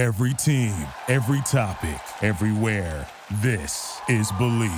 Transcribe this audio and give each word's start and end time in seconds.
Every 0.00 0.32
team, 0.32 0.74
every 1.08 1.42
topic, 1.42 2.00
everywhere. 2.22 3.06
This 3.42 4.00
is 4.08 4.32
Believe. 4.38 4.70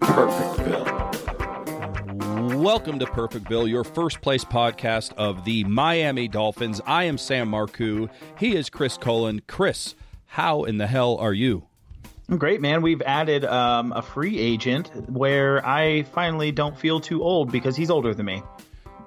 Perfectville. 0.00 0.86
Welcome 2.54 3.00
to 3.00 3.06
Perfectville, 3.06 3.68
your 3.68 3.82
first 3.82 4.20
place 4.20 4.44
podcast 4.44 5.12
of 5.14 5.44
the 5.44 5.64
Miami 5.64 6.28
Dolphins. 6.28 6.80
I 6.86 7.02
am 7.02 7.18
Sam 7.18 7.50
Marcoux. 7.50 8.08
He 8.38 8.54
is 8.54 8.70
Chris 8.70 8.96
Colin. 8.96 9.42
Chris, 9.48 9.96
how 10.28 10.64
in 10.64 10.78
the 10.78 10.86
hell 10.86 11.16
are 11.16 11.32
you? 11.32 11.64
I'm 12.28 12.36
great, 12.36 12.60
man. 12.60 12.82
We've 12.82 13.00
added 13.02 13.46
um, 13.46 13.92
a 13.92 14.02
free 14.02 14.38
agent 14.38 14.90
where 15.10 15.66
I 15.66 16.02
finally 16.02 16.52
don't 16.52 16.78
feel 16.78 17.00
too 17.00 17.22
old 17.22 17.50
because 17.50 17.74
he's 17.74 17.90
older 17.90 18.14
than 18.14 18.26
me. 18.26 18.42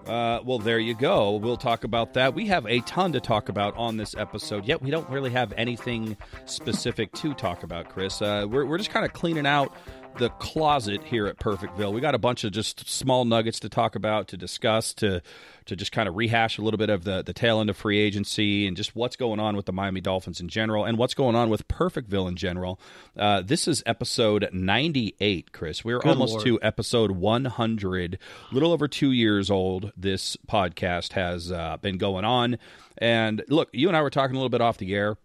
Uh, 0.07 0.39
well, 0.43 0.57
there 0.57 0.79
you 0.79 0.95
go. 0.95 1.33
We'll 1.33 1.57
talk 1.57 1.83
about 1.83 2.15
that. 2.15 2.33
We 2.33 2.47
have 2.47 2.65
a 2.65 2.79
ton 2.81 3.11
to 3.11 3.19
talk 3.19 3.49
about 3.49 3.77
on 3.77 3.97
this 3.97 4.15
episode, 4.15 4.65
yet 4.65 4.81
we 4.81 4.89
don't 4.89 5.07
really 5.09 5.29
have 5.29 5.53
anything 5.55 6.17
specific 6.45 7.11
to 7.13 7.35
talk 7.35 7.61
about, 7.61 7.89
Chris. 7.89 8.19
Uh, 8.19 8.47
we're, 8.49 8.65
we're 8.65 8.79
just 8.79 8.89
kind 8.89 9.05
of 9.05 9.13
cleaning 9.13 9.45
out 9.45 9.75
the 10.17 10.29
closet 10.29 11.03
here 11.03 11.27
at 11.27 11.37
Perfectville. 11.37 11.93
We 11.93 12.01
got 12.01 12.15
a 12.15 12.19
bunch 12.19 12.43
of 12.43 12.51
just 12.51 12.89
small 12.89 13.25
nuggets 13.25 13.59
to 13.61 13.69
talk 13.69 13.95
about, 13.95 14.27
to 14.29 14.37
discuss, 14.37 14.93
to 14.95 15.21
to 15.65 15.75
just 15.75 15.91
kind 15.91 16.09
of 16.09 16.15
rehash 16.15 16.57
a 16.57 16.61
little 16.61 16.77
bit 16.77 16.89
of 16.89 17.03
the 17.03 17.21
the 17.23 17.33
tail 17.33 17.59
end 17.59 17.69
of 17.69 17.77
free 17.77 17.99
agency 17.99 18.67
and 18.67 18.75
just 18.75 18.95
what's 18.95 19.15
going 19.15 19.39
on 19.39 19.55
with 19.55 19.65
the 19.65 19.71
Miami 19.71 20.01
Dolphins 20.01 20.39
in 20.39 20.49
general 20.49 20.85
and 20.85 20.97
what's 20.97 21.13
going 21.13 21.35
on 21.35 21.49
with 21.49 21.67
Perfectville 21.67 22.27
in 22.27 22.35
general. 22.35 22.79
Uh, 23.17 23.41
this 23.41 23.67
is 23.67 23.83
episode 23.85 24.49
98, 24.51 25.51
Chris. 25.51 25.83
We're 25.83 25.99
Good 25.99 26.09
almost 26.09 26.33
Lord. 26.33 26.45
to 26.45 26.59
episode 26.61 27.11
100. 27.11 28.19
Little 28.51 28.71
over 28.71 28.87
two 28.87 29.11
years 29.11 29.49
old. 29.49 29.91
This 29.95 30.37
podcast 30.47 31.13
has 31.13 31.51
uh, 31.51 31.77
been 31.81 31.97
going 31.97 32.25
on. 32.25 32.57
And 32.97 33.43
look, 33.47 33.69
you 33.73 33.87
and 33.87 33.97
I 33.97 34.01
were 34.01 34.09
talking 34.09 34.35
a 34.35 34.39
little 34.39 34.49
bit 34.49 34.61
off 34.61 34.77
the 34.77 34.93
air. 34.93 35.17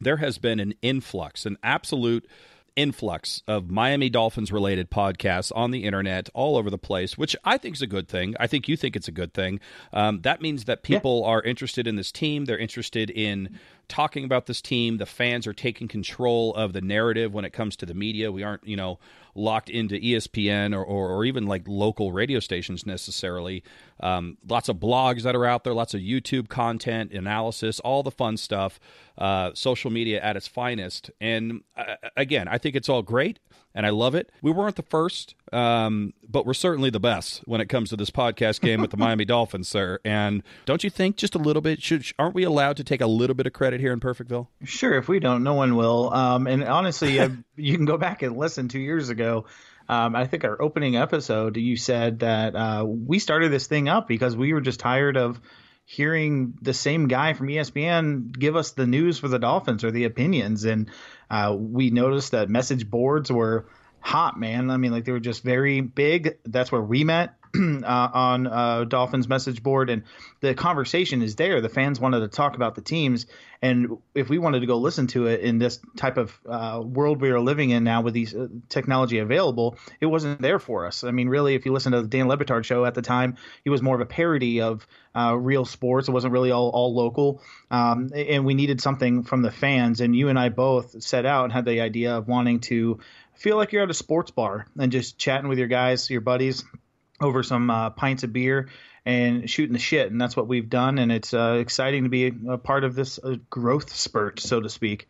There 0.00 0.18
has 0.18 0.38
been 0.38 0.60
an 0.60 0.74
influx, 0.82 1.44
an 1.44 1.56
absolute 1.62 2.26
influx 2.78 3.42
of 3.48 3.68
Miami 3.68 4.08
Dolphins 4.08 4.52
related 4.52 4.88
podcasts 4.88 5.50
on 5.54 5.72
the 5.72 5.82
internet 5.82 6.30
all 6.32 6.56
over 6.56 6.70
the 6.70 6.78
place, 6.78 7.18
which 7.18 7.34
I 7.44 7.58
think 7.58 7.74
is 7.74 7.82
a 7.82 7.88
good 7.88 8.08
thing. 8.08 8.36
I 8.38 8.46
think 8.46 8.68
you 8.68 8.76
think 8.76 8.94
it's 8.94 9.08
a 9.08 9.12
good 9.12 9.34
thing. 9.34 9.58
Um, 9.92 10.20
that 10.20 10.40
means 10.40 10.64
that 10.66 10.84
people 10.84 11.24
are 11.24 11.42
interested 11.42 11.88
in 11.88 11.96
this 11.96 12.12
team. 12.12 12.44
They're 12.44 12.56
interested 12.56 13.10
in 13.10 13.58
talking 13.88 14.24
about 14.24 14.46
this 14.46 14.60
team. 14.60 14.98
The 14.98 15.06
fans 15.06 15.46
are 15.46 15.52
taking 15.52 15.88
control 15.88 16.54
of 16.54 16.72
the 16.72 16.80
narrative 16.80 17.32
when 17.32 17.44
it 17.44 17.52
comes 17.52 17.76
to 17.76 17.86
the 17.86 17.94
media. 17.94 18.30
We 18.30 18.42
aren't, 18.42 18.66
you 18.66 18.76
know, 18.76 18.98
locked 19.34 19.70
into 19.70 19.94
ESPN 19.96 20.74
or, 20.74 20.84
or, 20.84 21.10
or 21.10 21.24
even 21.24 21.46
like 21.46 21.62
local 21.66 22.12
radio 22.12 22.40
stations 22.40 22.84
necessarily. 22.84 23.62
Um, 24.00 24.36
lots 24.48 24.68
of 24.68 24.76
blogs 24.76 25.22
that 25.22 25.34
are 25.34 25.46
out 25.46 25.64
there, 25.64 25.74
lots 25.74 25.94
of 25.94 26.00
YouTube 26.00 26.48
content, 26.48 27.12
analysis, 27.12 27.80
all 27.80 28.02
the 28.02 28.10
fun 28.10 28.36
stuff, 28.36 28.78
uh, 29.16 29.52
social 29.54 29.90
media 29.90 30.20
at 30.20 30.36
its 30.36 30.46
finest. 30.46 31.10
And 31.20 31.62
uh, 31.76 31.96
again, 32.16 32.48
I 32.48 32.58
think 32.58 32.76
it's 32.76 32.88
all 32.88 33.02
great 33.02 33.38
and 33.78 33.86
I 33.86 33.90
love 33.90 34.16
it. 34.16 34.32
We 34.42 34.50
weren't 34.50 34.74
the 34.74 34.82
first, 34.82 35.36
um, 35.52 36.12
but 36.28 36.44
we're 36.44 36.52
certainly 36.52 36.90
the 36.90 36.98
best 36.98 37.42
when 37.44 37.60
it 37.60 37.68
comes 37.68 37.90
to 37.90 37.96
this 37.96 38.10
podcast 38.10 38.60
game 38.60 38.80
with 38.80 38.90
the 38.90 38.96
Miami 38.98 39.24
Dolphins, 39.24 39.68
sir. 39.68 40.00
And 40.04 40.42
don't 40.66 40.82
you 40.82 40.90
think 40.90 41.16
just 41.16 41.36
a 41.36 41.38
little 41.38 41.62
bit? 41.62 41.80
Should 41.80 42.04
aren't 42.18 42.34
we 42.34 42.42
allowed 42.42 42.76
to 42.78 42.84
take 42.84 43.00
a 43.00 43.06
little 43.06 43.34
bit 43.34 43.46
of 43.46 43.52
credit 43.52 43.78
here 43.78 43.92
in 43.92 44.00
Perfectville? 44.00 44.48
Sure, 44.64 44.98
if 44.98 45.08
we 45.08 45.20
don't, 45.20 45.44
no 45.44 45.54
one 45.54 45.76
will. 45.76 46.12
Um, 46.12 46.48
and 46.48 46.64
honestly, 46.64 47.20
I, 47.20 47.30
you 47.56 47.76
can 47.76 47.84
go 47.84 47.96
back 47.96 48.22
and 48.22 48.36
listen 48.36 48.66
two 48.66 48.80
years 48.80 49.10
ago. 49.10 49.46
Um, 49.88 50.16
I 50.16 50.26
think 50.26 50.42
our 50.42 50.60
opening 50.60 50.96
episode, 50.96 51.56
you 51.56 51.76
said 51.76 52.18
that 52.18 52.56
uh, 52.56 52.84
we 52.84 53.20
started 53.20 53.52
this 53.52 53.68
thing 53.68 53.88
up 53.88 54.08
because 54.08 54.36
we 54.36 54.54
were 54.54 54.60
just 54.60 54.80
tired 54.80 55.16
of 55.16 55.40
hearing 55.84 56.52
the 56.60 56.74
same 56.74 57.08
guy 57.08 57.32
from 57.32 57.46
ESPN 57.46 58.30
give 58.30 58.56
us 58.56 58.72
the 58.72 58.86
news 58.86 59.18
for 59.18 59.28
the 59.28 59.38
Dolphins 59.38 59.84
or 59.84 59.90
the 59.90 60.04
opinions. 60.04 60.64
And 60.64 60.90
uh, 61.30 61.54
we 61.58 61.90
noticed 61.90 62.32
that 62.32 62.48
message 62.48 62.88
boards 62.90 63.30
were 63.30 63.66
hot, 64.00 64.38
man. 64.38 64.70
I 64.70 64.76
mean, 64.76 64.92
like 64.92 65.04
they 65.04 65.12
were 65.12 65.20
just 65.20 65.42
very 65.42 65.80
big. 65.80 66.38
That's 66.44 66.72
where 66.72 66.82
we 66.82 67.04
met 67.04 67.37
uh, 67.84 68.10
on 68.12 68.46
uh, 68.46 68.84
Dolphins 68.84 69.28
message 69.28 69.62
board, 69.62 69.90
and 69.90 70.04
the 70.40 70.54
conversation 70.54 71.22
is 71.22 71.36
there. 71.36 71.60
The 71.60 71.68
fans 71.68 71.98
wanted 71.98 72.20
to 72.20 72.28
talk 72.28 72.54
about 72.54 72.74
the 72.74 72.80
teams, 72.80 73.26
and 73.60 73.98
if 74.14 74.28
we 74.28 74.38
wanted 74.38 74.60
to 74.60 74.66
go 74.66 74.78
listen 74.78 75.06
to 75.08 75.26
it 75.26 75.40
in 75.40 75.58
this 75.58 75.80
type 75.96 76.16
of 76.16 76.38
uh, 76.48 76.82
world 76.84 77.20
we 77.20 77.30
are 77.30 77.40
living 77.40 77.70
in 77.70 77.84
now 77.84 78.02
with 78.02 78.14
these 78.14 78.34
uh, 78.34 78.48
technology 78.68 79.18
available, 79.18 79.76
it 80.00 80.06
wasn't 80.06 80.40
there 80.40 80.58
for 80.58 80.86
us. 80.86 81.04
I 81.04 81.10
mean, 81.10 81.28
really, 81.28 81.54
if 81.54 81.66
you 81.66 81.72
listen 81.72 81.92
to 81.92 82.02
the 82.02 82.08
Dan 82.08 82.28
Le 82.28 82.36
Batard 82.36 82.64
show 82.64 82.84
at 82.84 82.94
the 82.94 83.02
time, 83.02 83.36
he 83.64 83.70
was 83.70 83.82
more 83.82 83.94
of 83.94 84.00
a 84.00 84.06
parody 84.06 84.60
of 84.60 84.86
uh, 85.14 85.34
real 85.36 85.64
sports. 85.64 86.08
It 86.08 86.12
wasn't 86.12 86.32
really 86.32 86.50
all 86.50 86.70
all 86.70 86.94
local, 86.94 87.42
um, 87.70 88.10
and 88.14 88.44
we 88.44 88.54
needed 88.54 88.80
something 88.80 89.24
from 89.24 89.42
the 89.42 89.50
fans. 89.50 90.00
And 90.00 90.14
you 90.14 90.28
and 90.28 90.38
I 90.38 90.48
both 90.50 91.02
set 91.02 91.26
out 91.26 91.44
and 91.44 91.52
had 91.52 91.64
the 91.64 91.80
idea 91.80 92.16
of 92.16 92.28
wanting 92.28 92.60
to 92.60 93.00
feel 93.34 93.56
like 93.56 93.72
you're 93.72 93.82
at 93.84 93.90
a 93.90 93.94
sports 93.94 94.30
bar 94.30 94.66
and 94.78 94.90
just 94.92 95.16
chatting 95.18 95.48
with 95.48 95.58
your 95.58 95.68
guys, 95.68 96.10
your 96.10 96.20
buddies 96.20 96.64
over 97.20 97.42
some 97.42 97.70
uh, 97.70 97.90
pints 97.90 98.22
of 98.22 98.32
beer 98.32 98.68
and 99.04 99.48
shooting 99.48 99.72
the 99.72 99.78
shit. 99.78 100.10
And 100.10 100.20
that's 100.20 100.36
what 100.36 100.48
we've 100.48 100.68
done. 100.68 100.98
And 100.98 101.10
it's 101.10 101.32
uh, 101.32 101.58
exciting 101.60 102.04
to 102.04 102.08
be 102.08 102.32
a 102.48 102.58
part 102.58 102.84
of 102.84 102.94
this 102.94 103.18
uh, 103.22 103.36
growth 103.48 103.94
spurt, 103.94 104.40
so 104.40 104.60
to 104.60 104.68
speak. 104.68 105.08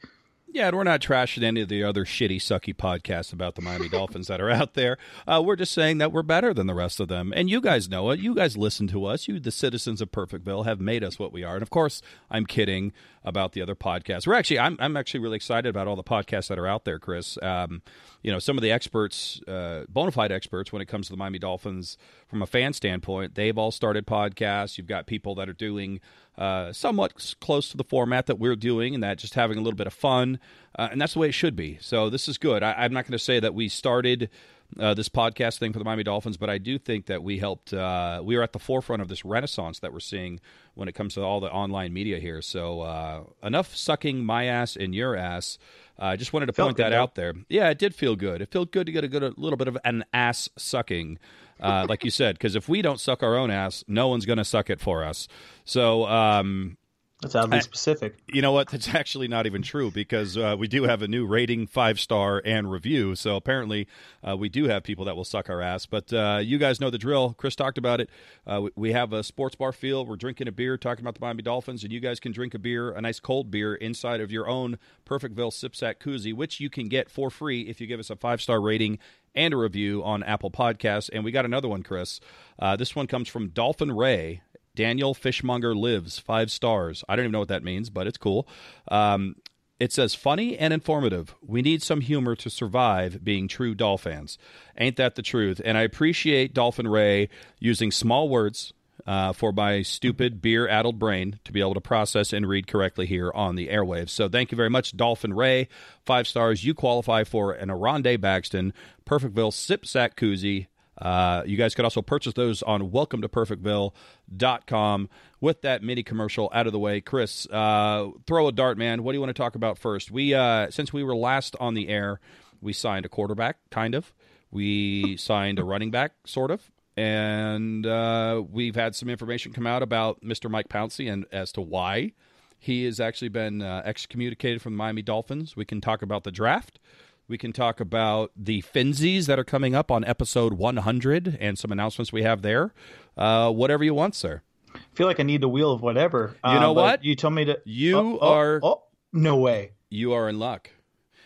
Yeah, 0.50 0.68
and 0.68 0.76
we're 0.76 0.84
not 0.84 1.02
trashing 1.02 1.42
any 1.42 1.60
of 1.60 1.68
the 1.68 1.84
other 1.84 2.06
shitty, 2.06 2.36
sucky 2.36 2.74
podcasts 2.74 3.34
about 3.34 3.54
the 3.54 3.60
Miami 3.60 3.88
Dolphins 3.90 4.28
that 4.28 4.40
are 4.40 4.50
out 4.50 4.72
there. 4.72 4.96
Uh, 5.26 5.42
we're 5.44 5.56
just 5.56 5.72
saying 5.72 5.98
that 5.98 6.10
we're 6.10 6.22
better 6.22 6.54
than 6.54 6.66
the 6.66 6.74
rest 6.74 7.00
of 7.00 7.08
them. 7.08 7.34
And 7.36 7.50
you 7.50 7.60
guys 7.60 7.88
know 7.88 8.10
it. 8.10 8.20
You 8.20 8.34
guys 8.34 8.56
listen 8.56 8.86
to 8.88 9.04
us. 9.04 9.28
You, 9.28 9.40
the 9.40 9.50
citizens 9.50 10.00
of 10.00 10.10
Perfectville, 10.10 10.64
have 10.64 10.80
made 10.80 11.04
us 11.04 11.18
what 11.18 11.32
we 11.32 11.44
are. 11.44 11.54
And 11.54 11.62
of 11.62 11.68
course, 11.68 12.00
I'm 12.30 12.46
kidding 12.46 12.92
about 13.24 13.52
the 13.52 13.60
other 13.60 13.74
podcasts. 13.74 14.26
We're 14.26 14.34
actually, 14.34 14.58
I'm, 14.58 14.78
I'm 14.80 14.96
actually 14.96 15.20
really 15.20 15.36
excited 15.36 15.68
about 15.68 15.86
all 15.86 15.96
the 15.96 16.02
podcasts 16.02 16.48
that 16.48 16.58
are 16.58 16.66
out 16.66 16.86
there, 16.86 16.98
Chris. 16.98 17.36
Um, 17.42 17.82
you 18.22 18.32
know, 18.32 18.38
some 18.38 18.56
of 18.56 18.62
the 18.62 18.72
experts, 18.72 19.42
uh, 19.46 19.84
bona 19.90 20.12
fide 20.12 20.32
experts 20.32 20.72
when 20.72 20.80
it 20.80 20.86
comes 20.86 21.08
to 21.08 21.12
the 21.12 21.18
Miami 21.18 21.38
Dolphins 21.38 21.98
from 22.26 22.40
a 22.40 22.46
fan 22.46 22.72
standpoint, 22.72 23.34
they've 23.34 23.58
all 23.58 23.70
started 23.70 24.06
podcasts. 24.06 24.78
You've 24.78 24.86
got 24.86 25.06
people 25.06 25.34
that 25.34 25.48
are 25.48 25.54
doing 25.54 26.00
uh, 26.38 26.72
somewhat 26.72 27.34
close 27.40 27.68
to 27.70 27.76
the 27.76 27.84
format 27.84 28.26
that 28.26 28.38
we're 28.38 28.56
doing 28.56 28.94
and 28.94 29.02
that 29.02 29.18
just 29.18 29.34
having 29.34 29.58
a 29.58 29.60
little 29.60 29.76
bit 29.76 29.88
of 29.88 29.92
fun. 29.92 30.38
Uh, 30.78 30.88
and 30.92 31.00
that's 31.00 31.14
the 31.14 31.18
way 31.18 31.28
it 31.28 31.32
should 31.32 31.56
be. 31.56 31.76
So 31.80 32.08
this 32.08 32.28
is 32.28 32.38
good. 32.38 32.62
I, 32.62 32.72
I'm 32.78 32.92
not 32.92 33.04
going 33.04 33.12
to 33.12 33.18
say 33.18 33.40
that 33.40 33.54
we 33.54 33.68
started 33.68 34.30
uh, 34.78 34.94
this 34.94 35.08
podcast 35.08 35.58
thing 35.58 35.72
for 35.72 35.78
the 35.78 35.84
Miami 35.84 36.04
Dolphins, 36.04 36.36
but 36.36 36.48
I 36.50 36.58
do 36.58 36.78
think 36.78 37.06
that 37.06 37.22
we 37.22 37.38
helped. 37.38 37.72
Uh, 37.72 38.20
we 38.22 38.36
are 38.36 38.42
at 38.42 38.52
the 38.52 38.58
forefront 38.58 39.02
of 39.02 39.08
this 39.08 39.24
renaissance 39.24 39.80
that 39.80 39.92
we're 39.92 39.98
seeing 40.00 40.40
when 40.74 40.88
it 40.88 40.94
comes 40.94 41.14
to 41.14 41.22
all 41.22 41.40
the 41.40 41.50
online 41.50 41.92
media 41.92 42.18
here. 42.20 42.40
So 42.42 42.82
uh, 42.82 43.22
enough 43.42 43.74
sucking 43.74 44.24
my 44.24 44.44
ass 44.44 44.76
and 44.76 44.94
your 44.94 45.16
ass. 45.16 45.58
Uh, 46.00 46.04
I 46.04 46.16
just 46.16 46.32
wanted 46.32 46.46
to 46.46 46.52
Felt 46.52 46.68
point 46.68 46.76
that 46.76 46.90
though. 46.90 47.02
out 47.02 47.14
there. 47.16 47.34
Yeah, 47.48 47.70
it 47.70 47.78
did 47.78 47.94
feel 47.94 48.14
good. 48.14 48.40
It 48.42 48.52
felt 48.52 48.70
good 48.70 48.86
to 48.86 48.92
get 48.92 49.02
a 49.04 49.08
good 49.08 49.22
a 49.24 49.32
little 49.36 49.56
bit 49.56 49.66
of 49.68 49.76
an 49.84 50.04
ass 50.12 50.48
sucking, 50.56 51.18
uh, 51.60 51.86
like 51.88 52.04
you 52.04 52.10
said, 52.10 52.36
because 52.36 52.54
if 52.54 52.68
we 52.68 52.82
don't 52.82 53.00
suck 53.00 53.22
our 53.22 53.36
own 53.36 53.50
ass, 53.50 53.84
no 53.88 54.08
one's 54.08 54.26
going 54.26 54.38
to 54.38 54.44
suck 54.44 54.70
it 54.70 54.80
for 54.80 55.04
us. 55.04 55.28
So. 55.64 56.06
Um, 56.06 56.76
That's 57.20 57.34
oddly 57.34 57.56
I- 57.56 57.60
specific. 57.60 58.16
you 58.28 58.42
know 58.42 58.52
what? 58.52 58.68
That's 58.70 58.94
actually 58.94 59.26
not 59.26 59.44
even 59.46 59.60
true 59.60 59.90
because 59.90 60.36
uh, 60.38 60.54
we 60.56 60.68
do 60.68 60.84
have 60.84 61.02
a 61.02 61.08
new 61.08 61.26
rating, 61.26 61.66
five 61.66 61.98
star, 61.98 62.40
and 62.44 62.70
review. 62.70 63.16
So 63.16 63.34
apparently, 63.34 63.88
uh, 64.26 64.36
we 64.36 64.48
do 64.48 64.68
have 64.68 64.84
people 64.84 65.04
that 65.06 65.16
will 65.16 65.24
suck 65.24 65.50
our 65.50 65.60
ass. 65.60 65.84
But 65.84 66.12
uh, 66.12 66.38
you 66.40 66.58
guys 66.58 66.80
know 66.80 66.90
the 66.90 66.98
drill. 66.98 67.34
Chris 67.36 67.56
talked 67.56 67.76
about 67.76 68.00
it. 68.00 68.08
Uh, 68.46 68.60
we, 68.62 68.70
we 68.76 68.92
have 68.92 69.12
a 69.12 69.24
sports 69.24 69.56
bar 69.56 69.72
feel. 69.72 70.06
We're 70.06 70.14
drinking 70.14 70.46
a 70.46 70.52
beer, 70.52 70.78
talking 70.78 71.02
about 71.04 71.14
the 71.16 71.20
Miami 71.20 71.42
Dolphins, 71.42 71.82
and 71.82 71.92
you 71.92 71.98
guys 71.98 72.20
can 72.20 72.30
drink 72.30 72.54
a 72.54 72.58
beer, 72.60 72.92
a 72.92 73.00
nice 73.00 73.18
cold 73.18 73.50
beer, 73.50 73.74
inside 73.74 74.20
of 74.20 74.30
your 74.30 74.48
own 74.48 74.78
Perfectville 75.04 75.50
Sipsack 75.52 75.96
koozie, 75.98 76.32
which 76.32 76.60
you 76.60 76.70
can 76.70 76.88
get 76.88 77.10
for 77.10 77.30
free 77.30 77.62
if 77.62 77.80
you 77.80 77.88
give 77.88 77.98
us 77.98 78.10
a 78.10 78.16
five 78.16 78.40
star 78.40 78.60
rating 78.60 79.00
and 79.34 79.54
a 79.54 79.56
review 79.56 80.02
on 80.04 80.22
Apple 80.22 80.50
Podcasts. 80.50 81.10
And 81.12 81.24
we 81.24 81.30
got 81.30 81.44
another 81.44 81.68
one, 81.68 81.82
Chris. 81.82 82.20
Uh, 82.58 82.76
this 82.76 82.94
one 82.96 83.06
comes 83.06 83.28
from 83.28 83.48
Dolphin 83.48 83.92
Ray. 83.92 84.42
Daniel 84.74 85.14
Fishmonger 85.14 85.74
lives 85.74 86.18
five 86.18 86.50
stars. 86.50 87.02
I 87.08 87.16
don't 87.16 87.24
even 87.24 87.32
know 87.32 87.40
what 87.40 87.48
that 87.48 87.64
means, 87.64 87.90
but 87.90 88.06
it's 88.06 88.18
cool. 88.18 88.46
Um, 88.88 89.36
it 89.80 89.92
says 89.92 90.14
funny 90.14 90.58
and 90.58 90.72
informative. 90.72 91.34
We 91.40 91.62
need 91.62 91.82
some 91.82 92.00
humor 92.00 92.34
to 92.36 92.50
survive 92.50 93.22
being 93.22 93.46
true 93.46 93.74
Dolphins. 93.74 94.38
Ain't 94.76 94.96
that 94.96 95.14
the 95.14 95.22
truth? 95.22 95.60
And 95.64 95.78
I 95.78 95.82
appreciate 95.82 96.54
Dolphin 96.54 96.88
Ray 96.88 97.28
using 97.60 97.92
small 97.92 98.28
words 98.28 98.72
uh, 99.08 99.32
for 99.32 99.52
my 99.52 99.80
stupid 99.80 100.42
beer 100.42 100.68
addled 100.68 100.98
brain 100.98 101.40
to 101.44 101.50
be 101.50 101.60
able 101.60 101.72
to 101.72 101.80
process 101.80 102.34
and 102.34 102.46
read 102.46 102.66
correctly 102.66 103.06
here 103.06 103.32
on 103.34 103.56
the 103.56 103.68
airwaves. 103.68 104.10
So 104.10 104.28
thank 104.28 104.52
you 104.52 104.56
very 104.56 104.68
much, 104.68 104.94
Dolphin 104.94 105.32
Ray. 105.32 105.68
Five 106.04 106.28
stars. 106.28 106.62
You 106.62 106.74
qualify 106.74 107.24
for 107.24 107.52
an 107.52 107.70
Aronde 107.70 108.04
Baxton 108.04 108.72
Perfectville 109.06 109.54
Sip 109.54 109.86
Sack 109.86 110.14
Koozie. 110.14 110.66
Uh, 111.00 111.42
you 111.46 111.56
guys 111.56 111.74
could 111.74 111.86
also 111.86 112.02
purchase 112.02 112.34
those 112.34 112.62
on 112.62 112.90
welcome 112.90 113.22
to 113.22 113.30
perfectville.com. 113.30 115.08
With 115.40 115.62
that 115.62 115.82
mini 115.82 116.02
commercial 116.02 116.50
out 116.52 116.66
of 116.66 116.74
the 116.74 116.78
way, 116.78 117.00
Chris, 117.00 117.46
uh, 117.46 118.08
throw 118.26 118.48
a 118.48 118.52
dart, 118.52 118.76
man. 118.76 119.04
What 119.04 119.12
do 119.12 119.16
you 119.16 119.20
want 119.20 119.34
to 119.34 119.42
talk 119.42 119.54
about 119.54 119.78
first? 119.78 120.10
We 120.10 120.34
uh, 120.34 120.70
since 120.70 120.92
we 120.92 121.02
were 121.02 121.16
last 121.16 121.56
on 121.58 121.72
the 121.72 121.88
air, 121.88 122.20
we 122.60 122.74
signed 122.74 123.06
a 123.06 123.08
quarterback, 123.08 123.56
kind 123.70 123.94
of. 123.94 124.12
We 124.50 125.16
signed 125.16 125.58
a 125.58 125.64
running 125.64 125.90
back, 125.90 126.12
sort 126.24 126.50
of, 126.50 126.70
and 126.98 127.86
uh, 127.86 128.42
we've 128.50 128.74
had 128.74 128.94
some 128.96 129.08
information 129.08 129.52
come 129.52 129.66
out 129.66 129.82
about 129.82 130.20
Mr. 130.20 130.50
Mike 130.50 130.68
Pouncey 130.68 131.10
and 131.12 131.26
as 131.30 131.52
to 131.52 131.60
why 131.60 132.12
he 132.58 132.84
has 132.86 132.98
actually 132.98 133.28
been 133.28 133.62
uh, 133.62 133.82
excommunicated 133.84 134.60
from 134.60 134.72
the 134.72 134.76
Miami 134.78 135.02
Dolphins. 135.02 135.54
We 135.56 135.64
can 135.64 135.80
talk 135.80 136.02
about 136.02 136.24
the 136.24 136.32
draft. 136.32 136.80
We 137.28 137.38
can 137.38 137.52
talk 137.52 137.78
about 137.78 138.32
the 138.36 138.62
Finzies 138.62 139.26
that 139.26 139.38
are 139.38 139.44
coming 139.44 139.74
up 139.76 139.90
on 139.92 140.04
episode 140.04 140.54
100 140.54 141.36
and 141.40 141.56
some 141.56 141.70
announcements 141.70 142.12
we 142.12 142.22
have 142.24 142.42
there. 142.42 142.72
Uh, 143.16 143.52
whatever 143.52 143.84
you 143.84 143.94
want, 143.94 144.14
sir. 144.16 144.42
I 144.74 144.78
feel 144.94 145.06
like 145.06 145.20
I 145.20 145.22
need 145.22 145.40
the 145.40 145.48
wheel 145.48 145.70
of 145.70 145.80
whatever. 145.82 146.34
You 146.44 146.58
know 146.58 146.70
Uh, 146.72 146.74
what? 146.82 147.04
You 147.04 147.14
told 147.14 147.34
me 147.34 147.44
to. 147.44 147.60
You 147.64 147.96
Oh, 147.98 148.18
oh, 148.20 148.28
are 148.28 148.60
Oh, 148.62 148.82
no 149.12 149.36
way. 149.36 149.72
you 149.88 150.12
are 150.14 150.28
in 150.28 150.38
luck. 150.40 150.70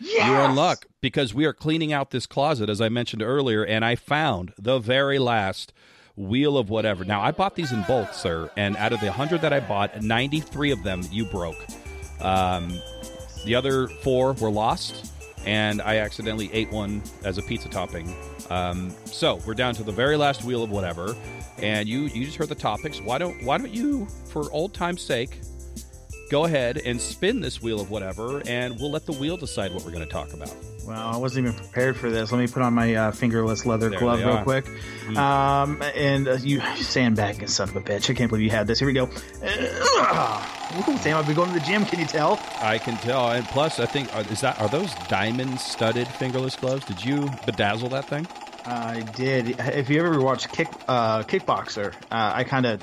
Yes! 0.03 0.27
You're 0.27 0.41
in 0.49 0.55
luck 0.55 0.85
because 1.01 1.33
we 1.33 1.45
are 1.45 1.53
cleaning 1.53 1.93
out 1.93 2.11
this 2.11 2.25
closet, 2.25 2.69
as 2.69 2.81
I 2.81 2.89
mentioned 2.89 3.21
earlier, 3.21 3.63
and 3.65 3.85
I 3.85 3.95
found 3.95 4.53
the 4.57 4.79
very 4.79 5.17
last 5.17 5.71
wheel 6.17 6.57
of 6.57 6.69
whatever. 6.69 7.05
Now, 7.05 7.21
I 7.21 7.31
bought 7.31 7.55
these 7.55 7.71
in 7.71 7.83
bulk, 7.83 8.13
sir, 8.13 8.51
and 8.57 8.75
out 8.77 8.91
of 8.91 8.99
the 8.99 9.07
100 9.07 9.41
that 9.41 9.53
I 9.53 9.61
bought, 9.61 10.01
93 10.01 10.71
of 10.71 10.83
them 10.83 11.01
you 11.09 11.25
broke. 11.25 11.55
Um, 12.19 12.77
the 13.45 13.55
other 13.55 13.87
four 13.87 14.33
were 14.33 14.51
lost, 14.51 15.11
and 15.45 15.81
I 15.81 15.97
accidentally 15.97 16.51
ate 16.53 16.71
one 16.71 17.01
as 17.23 17.37
a 17.37 17.41
pizza 17.41 17.69
topping. 17.69 18.13
Um, 18.49 18.93
so 19.05 19.39
we're 19.45 19.53
down 19.53 19.73
to 19.75 19.83
the 19.83 19.91
very 19.91 20.17
last 20.17 20.43
wheel 20.43 20.63
of 20.63 20.69
whatever, 20.69 21.15
and 21.57 21.87
you 21.87 22.01
you 22.01 22.25
just 22.25 22.37
heard 22.37 22.49
the 22.49 22.55
topics. 22.55 23.01
Why 23.01 23.17
don't 23.17 23.41
why 23.43 23.57
don't 23.57 23.73
you, 23.73 24.05
for 24.25 24.51
old 24.51 24.73
time's 24.73 25.01
sake, 25.01 25.39
go 26.33 26.45
ahead 26.45 26.81
and 26.83 26.99
spin 26.99 27.41
this 27.41 27.61
wheel 27.61 27.79
of 27.79 27.91
whatever, 27.91 28.41
and 28.47 28.79
we'll 28.79 28.89
let 28.89 29.05
the 29.05 29.11
wheel 29.11 29.37
decide 29.37 29.71
what 29.71 29.85
we're 29.85 29.91
going 29.91 30.03
to 30.03 30.11
talk 30.11 30.33
about. 30.33 30.51
Well, 30.83 31.09
I 31.09 31.15
wasn't 31.15 31.45
even 31.45 31.59
prepared 31.59 31.95
for 31.95 32.09
this. 32.09 32.31
Let 32.31 32.39
me 32.39 32.47
put 32.47 32.63
on 32.63 32.73
my 32.73 32.95
uh, 32.95 33.11
fingerless 33.11 33.67
leather 33.67 33.91
There 33.91 33.99
glove 33.99 34.17
real 34.17 34.41
quick. 34.41 34.67
Um, 35.15 35.79
and 35.95 36.27
uh, 36.27 36.37
you 36.41 36.59
sandbagging 36.77 37.47
son 37.49 37.69
of 37.69 37.75
a 37.75 37.81
bitch. 37.81 38.09
I 38.09 38.15
can't 38.15 38.31
believe 38.31 38.45
you 38.45 38.49
had 38.49 38.65
this. 38.65 38.79
Here 38.79 38.87
we 38.87 38.93
go. 38.93 39.11
Uh, 39.43 40.83
ooh, 40.89 40.97
Sam, 40.97 41.17
I've 41.17 41.27
been 41.27 41.35
going 41.35 41.53
to 41.53 41.59
the 41.59 41.65
gym. 41.67 41.85
Can 41.85 41.99
you 41.99 42.07
tell? 42.07 42.39
I 42.59 42.79
can 42.79 42.97
tell, 42.97 43.29
and 43.29 43.45
plus, 43.45 43.79
I 43.79 43.85
think 43.85 44.11
are, 44.15 44.21
is 44.21 44.41
that 44.41 44.59
are 44.59 44.69
those 44.69 44.91
diamond 45.09 45.59
studded 45.59 46.07
fingerless 46.07 46.55
gloves? 46.55 46.83
Did 46.85 47.05
you 47.05 47.17
bedazzle 47.45 47.91
that 47.91 48.09
thing? 48.09 48.25
I 48.65 49.01
did. 49.01 49.59
If 49.59 49.87
you 49.91 49.99
ever 49.99 50.19
watch 50.19 50.51
Kick 50.51 50.69
uh, 50.87 51.21
Kickboxer, 51.23 51.93
uh, 51.93 52.31
I 52.33 52.43
kind 52.43 52.65
of 52.65 52.81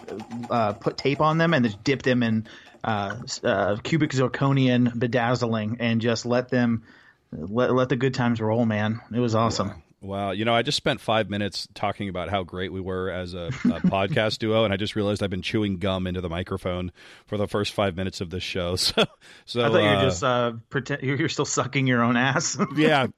uh, 0.48 0.72
put 0.74 0.96
tape 0.96 1.20
on 1.20 1.38
them 1.38 1.52
and 1.52 1.64
just 1.64 1.82
dip 1.82 2.02
them 2.02 2.22
in 2.22 2.46
uh, 2.84 3.16
uh, 3.44 3.76
cubic 3.82 4.12
zirconian 4.12 4.98
bedazzling 4.98 5.76
and 5.80 6.00
just 6.00 6.26
let 6.26 6.48
them 6.48 6.84
let, 7.32 7.72
let 7.72 7.88
the 7.88 7.96
good 7.96 8.14
times 8.14 8.40
roll. 8.40 8.64
Man, 8.64 9.00
it 9.14 9.20
was 9.20 9.34
awesome. 9.34 9.82
Wow, 10.02 10.30
you 10.30 10.46
know, 10.46 10.54
I 10.54 10.62
just 10.62 10.78
spent 10.78 10.98
five 10.98 11.28
minutes 11.28 11.68
talking 11.74 12.08
about 12.08 12.30
how 12.30 12.42
great 12.42 12.72
we 12.72 12.80
were 12.80 13.10
as 13.10 13.34
a, 13.34 13.48
a 13.48 13.50
podcast 13.84 14.38
duo, 14.38 14.64
and 14.64 14.72
I 14.72 14.78
just 14.78 14.96
realized 14.96 15.22
I've 15.22 15.28
been 15.28 15.42
chewing 15.42 15.76
gum 15.76 16.06
into 16.06 16.22
the 16.22 16.30
microphone 16.30 16.90
for 17.26 17.36
the 17.36 17.46
first 17.46 17.74
five 17.74 17.96
minutes 17.96 18.22
of 18.22 18.30
this 18.30 18.42
show. 18.42 18.76
So, 18.90 19.04
so 19.44 19.64
I 19.64 19.68
thought 19.68 19.82
you 19.82 19.88
uh, 19.88 19.96
were 19.96 20.02
just 20.02 20.24
uh, 20.24 20.52
pretend 20.70 21.02
you're 21.02 21.28
still 21.28 21.44
sucking 21.44 21.86
your 21.86 22.02
own 22.02 22.16
ass. 22.16 22.56
yeah. 22.76 23.08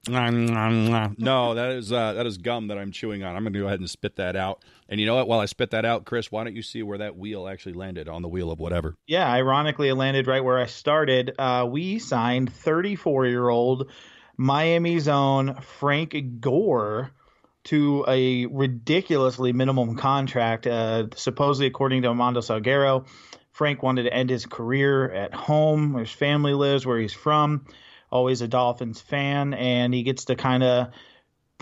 no, 1.19 1.55
that 1.55 1.73
is 1.73 1.93
uh, 1.93 2.15
that 2.15 2.27
is 2.27 2.39
gum 2.39 2.69
that 2.69 2.79
I'm 2.79 2.91
chewing 2.91 3.23
on. 3.23 3.37
I'm 3.37 3.43
going 3.43 3.53
to 3.53 3.59
go 3.59 3.67
ahead 3.67 3.81
and 3.81 3.89
spit 3.89 4.17
that 4.17 4.35
out. 4.35 4.65
And 4.89 5.01
you 5.01 5.07
know 5.07 5.15
what? 5.15 5.29
While 5.29 5.41
I 5.41 5.47
spit 5.47 5.71
that 5.71 5.85
out, 5.85 6.05
Chris, 6.05 6.33
why 6.33 6.45
don't 6.45 6.55
you 6.55 6.63
see 6.63 6.83
where 6.83 6.99
that 6.99 7.17
wheel 7.17 7.49
actually 7.49 7.75
landed 7.75 8.09
on 8.09 8.23
the 8.23 8.29
wheel 8.29 8.51
of 8.51 8.59
whatever? 8.59 8.97
yeah, 9.07 9.31
ironically, 9.31 9.89
it 9.89 9.95
landed 9.95 10.27
right 10.27 10.43
where 10.43 10.59
I 10.59 10.67
started. 10.67 11.35
Uh, 11.39 11.67
we 11.71 11.99
signed 11.99 12.53
34 12.53 13.27
year 13.27 13.49
old 13.49 13.91
Miami's 14.37 15.09
own 15.09 15.61
Frank 15.79 16.15
Gore 16.41 17.13
to 17.65 18.05
a 18.09 18.47
ridiculously 18.47 19.53
minimum 19.53 19.97
contract. 19.97 20.67
Uh, 20.67 21.07
supposedly, 21.15 21.67
according 21.67 22.03
to 22.03 22.09
Armando 22.09 22.41
Salguero, 22.41 23.07
Frank 23.53 23.83
wanted 23.83 24.05
to 24.05 24.13
end 24.13 24.31
his 24.31 24.47
career 24.47 25.11
at 25.11 25.35
home, 25.35 25.93
where 25.93 26.05
his 26.05 26.13
family 26.13 26.55
lives, 26.55 26.87
where 26.87 26.99
he's 26.99 27.13
from. 27.13 27.67
Always 28.11 28.43
a 28.43 28.49
Dolphins 28.49 29.01
fan, 29.01 29.55
and 29.55 29.95
he 29.95 30.03
gets 30.03 30.27
to 30.27 30.37
kind 30.37 30.63
of 30.63 30.89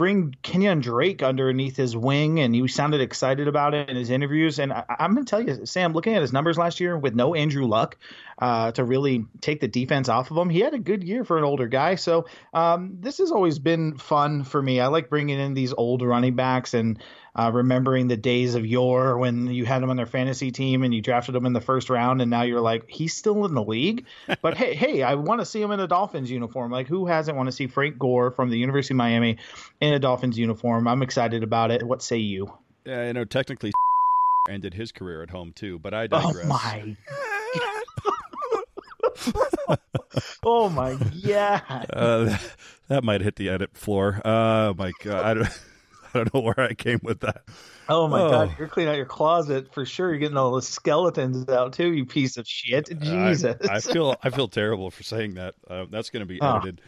bring 0.01 0.35
Kenyon 0.43 0.81
Drake 0.81 1.23
underneath 1.23 1.77
his 1.77 1.95
wing, 1.95 2.41
and 2.41 2.55
he 2.55 2.67
sounded 2.69 3.03
excited 3.03 3.49
about 3.49 3.75
it 3.75 3.91
in 3.91 3.97
his 3.97 4.09
interviews. 4.09 4.59
And 4.59 4.73
I, 4.73 4.83
I'm 4.99 5.13
going 5.13 5.27
to 5.27 5.29
tell 5.29 5.43
you, 5.43 5.67
Sam, 5.67 5.93
looking 5.93 6.15
at 6.15 6.23
his 6.23 6.33
numbers 6.33 6.57
last 6.57 6.81
year 6.81 6.97
with 6.97 7.15
no 7.15 7.35
Andrew 7.35 7.67
Luck 7.67 7.99
uh, 8.39 8.73
to 8.73 8.83
really 8.83 9.27
take 9.43 9.61
the 9.61 9.69
defense 9.69 10.09
off 10.09 10.31
of 10.31 10.39
him, 10.39 10.49
he 10.49 10.61
had 10.61 10.73
a 10.73 10.79
good 10.79 11.05
year 11.05 11.23
for 11.23 11.37
an 11.37 11.45
older 11.45 11.67
guy. 11.67 11.97
So 11.97 12.25
um, 12.55 12.97
this 13.01 13.19
has 13.19 13.31
always 13.31 13.59
been 13.59 13.99
fun 13.99 14.45
for 14.45 14.63
me. 14.63 14.81
I 14.81 14.87
like 14.87 15.11
bringing 15.11 15.39
in 15.39 15.53
these 15.53 15.75
old 15.75 16.01
running 16.01 16.35
backs 16.35 16.73
and 16.73 16.99
uh, 17.35 17.51
remembering 17.53 18.09
the 18.09 18.17
days 18.17 18.55
of 18.55 18.67
yore 18.67 19.19
when 19.19 19.47
you 19.47 19.65
had 19.65 19.83
him 19.83 19.91
on 19.91 19.97
their 19.97 20.07
fantasy 20.07 20.51
team 20.51 20.83
and 20.83 20.95
you 20.95 21.01
drafted 21.01 21.35
him 21.35 21.47
in 21.47 21.53
the 21.53 21.61
first 21.61 21.91
round, 21.91 22.21
and 22.21 22.31
now 22.31 22.43
you're 22.43 22.61
like, 22.61 22.89
he's 22.89 23.15
still 23.15 23.45
in 23.45 23.55
the 23.55 23.63
league. 23.63 24.07
But 24.43 24.57
hey, 24.57 24.75
hey, 24.75 25.03
I 25.03 25.17
want 25.17 25.41
to 25.41 25.45
see 25.45 25.61
him 25.61 25.71
in 25.71 25.81
a 25.81 25.87
Dolphins 25.87 26.31
uniform. 26.31 26.73
Like, 26.73 26.87
who 26.87 27.05
hasn't 27.07 27.37
want 27.37 27.49
to 27.49 27.53
see 27.53 27.67
Frank 27.67 27.99
Gore 27.99 28.31
from 28.31 28.49
the 28.49 28.57
University 28.57 28.95
of 28.95 28.99
Miami 28.99 29.37
in 29.81 29.93
a 29.93 29.99
Dolphins 29.99 30.39
uniform? 30.39 30.89
I'm 30.89 31.03
excited 31.03 31.43
about 31.43 31.71
it. 31.71 31.83
What 31.83 32.01
say 32.01 32.17
you? 32.19 32.53
Yeah, 32.87 33.09
you 33.09 33.13
know, 33.13 33.25
technically 33.25 33.73
ended 34.49 34.75
his 34.75 34.93
career 34.93 35.23
at 35.23 35.31
home 35.31 35.53
too, 35.53 35.79
but 35.79 35.93
I 35.93 36.07
digress. 36.07 36.37
Oh 36.37 36.49
digress. 36.49 36.49
my. 36.49 36.97
oh 40.45 40.69
my 40.69 40.99
god. 41.25 41.87
Uh, 41.93 42.39
that 42.89 43.05
might 43.05 43.21
hit 43.21 43.37
the 43.37 43.49
edit 43.49 43.77
floor. 43.77 44.21
Oh 44.25 44.75
my 44.75 44.93
god, 45.03 45.49
I 46.15 46.19
don't, 46.19 46.35
know 46.35 46.41
where 46.41 46.61
I 46.61 46.75
came 46.75 47.01
with 47.03 47.21
that. 47.21 47.43
Oh 47.89 48.09
my 48.09 48.21
Oh. 48.23 48.31
god, 48.31 48.55
you're 48.59 48.69
cleaning 48.69 48.93
out 48.93 48.97
your 48.97 49.07
closet 49.07 49.73
for 49.75 49.85
sure. 49.85 50.11
You're 50.11 50.19
getting 50.19 50.37
all 50.37 50.53
the 50.53 50.63
skeletons 50.63 51.49
out 51.49 51.73
too, 51.73 51.93
you 51.93 52.07
piece 52.07 52.37
of 52.37 52.47
shit. 52.49 52.89
Jesus. 53.01 53.57
I, 53.69 53.77
I 53.77 53.81
feel 53.81 54.17
I 54.23 54.31
feel 54.31 54.49
terrible 54.49 54.91
for 54.91 55.03
saying 55.03 55.35
that. 55.35 55.55
Uh, 55.69 55.87
that's 55.91 56.11
going 56.11 56.21
to 56.21 56.27
be 56.27 56.41
Oh. 56.41 56.57
edited. 56.57 56.81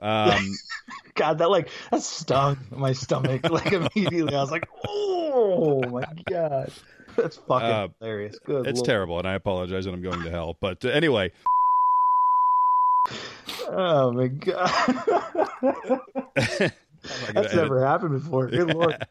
Um, 0.00 0.56
God, 1.14 1.38
that 1.38 1.50
like 1.50 1.70
that 1.90 2.02
stung 2.02 2.58
my 2.70 2.92
stomach 2.92 3.48
like 3.50 3.72
immediately. 3.72 4.34
I 4.34 4.40
was 4.40 4.50
like, 4.52 4.68
oh 4.86 5.80
my 5.90 6.04
god, 6.28 6.70
that's 7.16 7.36
fucking 7.36 7.66
Uh, 7.68 7.88
hilarious. 8.00 8.38
Good, 8.44 8.66
it's 8.68 8.78
Lord. 8.78 8.86
terrible, 8.86 9.18
and 9.18 9.26
I 9.26 9.34
apologize, 9.34 9.86
and 9.86 9.94
I'm 9.96 10.02
going 10.02 10.22
to 10.22 10.30
hell. 10.30 10.56
But 10.60 10.84
uh, 10.84 10.88
anyway, 10.90 11.32
Oh 13.70 14.12
my 14.12 14.28
god, 14.28 16.72
that's 17.32 17.54
never 17.54 17.84
happened 17.84 18.22
before. 18.22 18.48
Good 18.48 18.74
lord. 18.74 19.06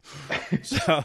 so 0.62 1.04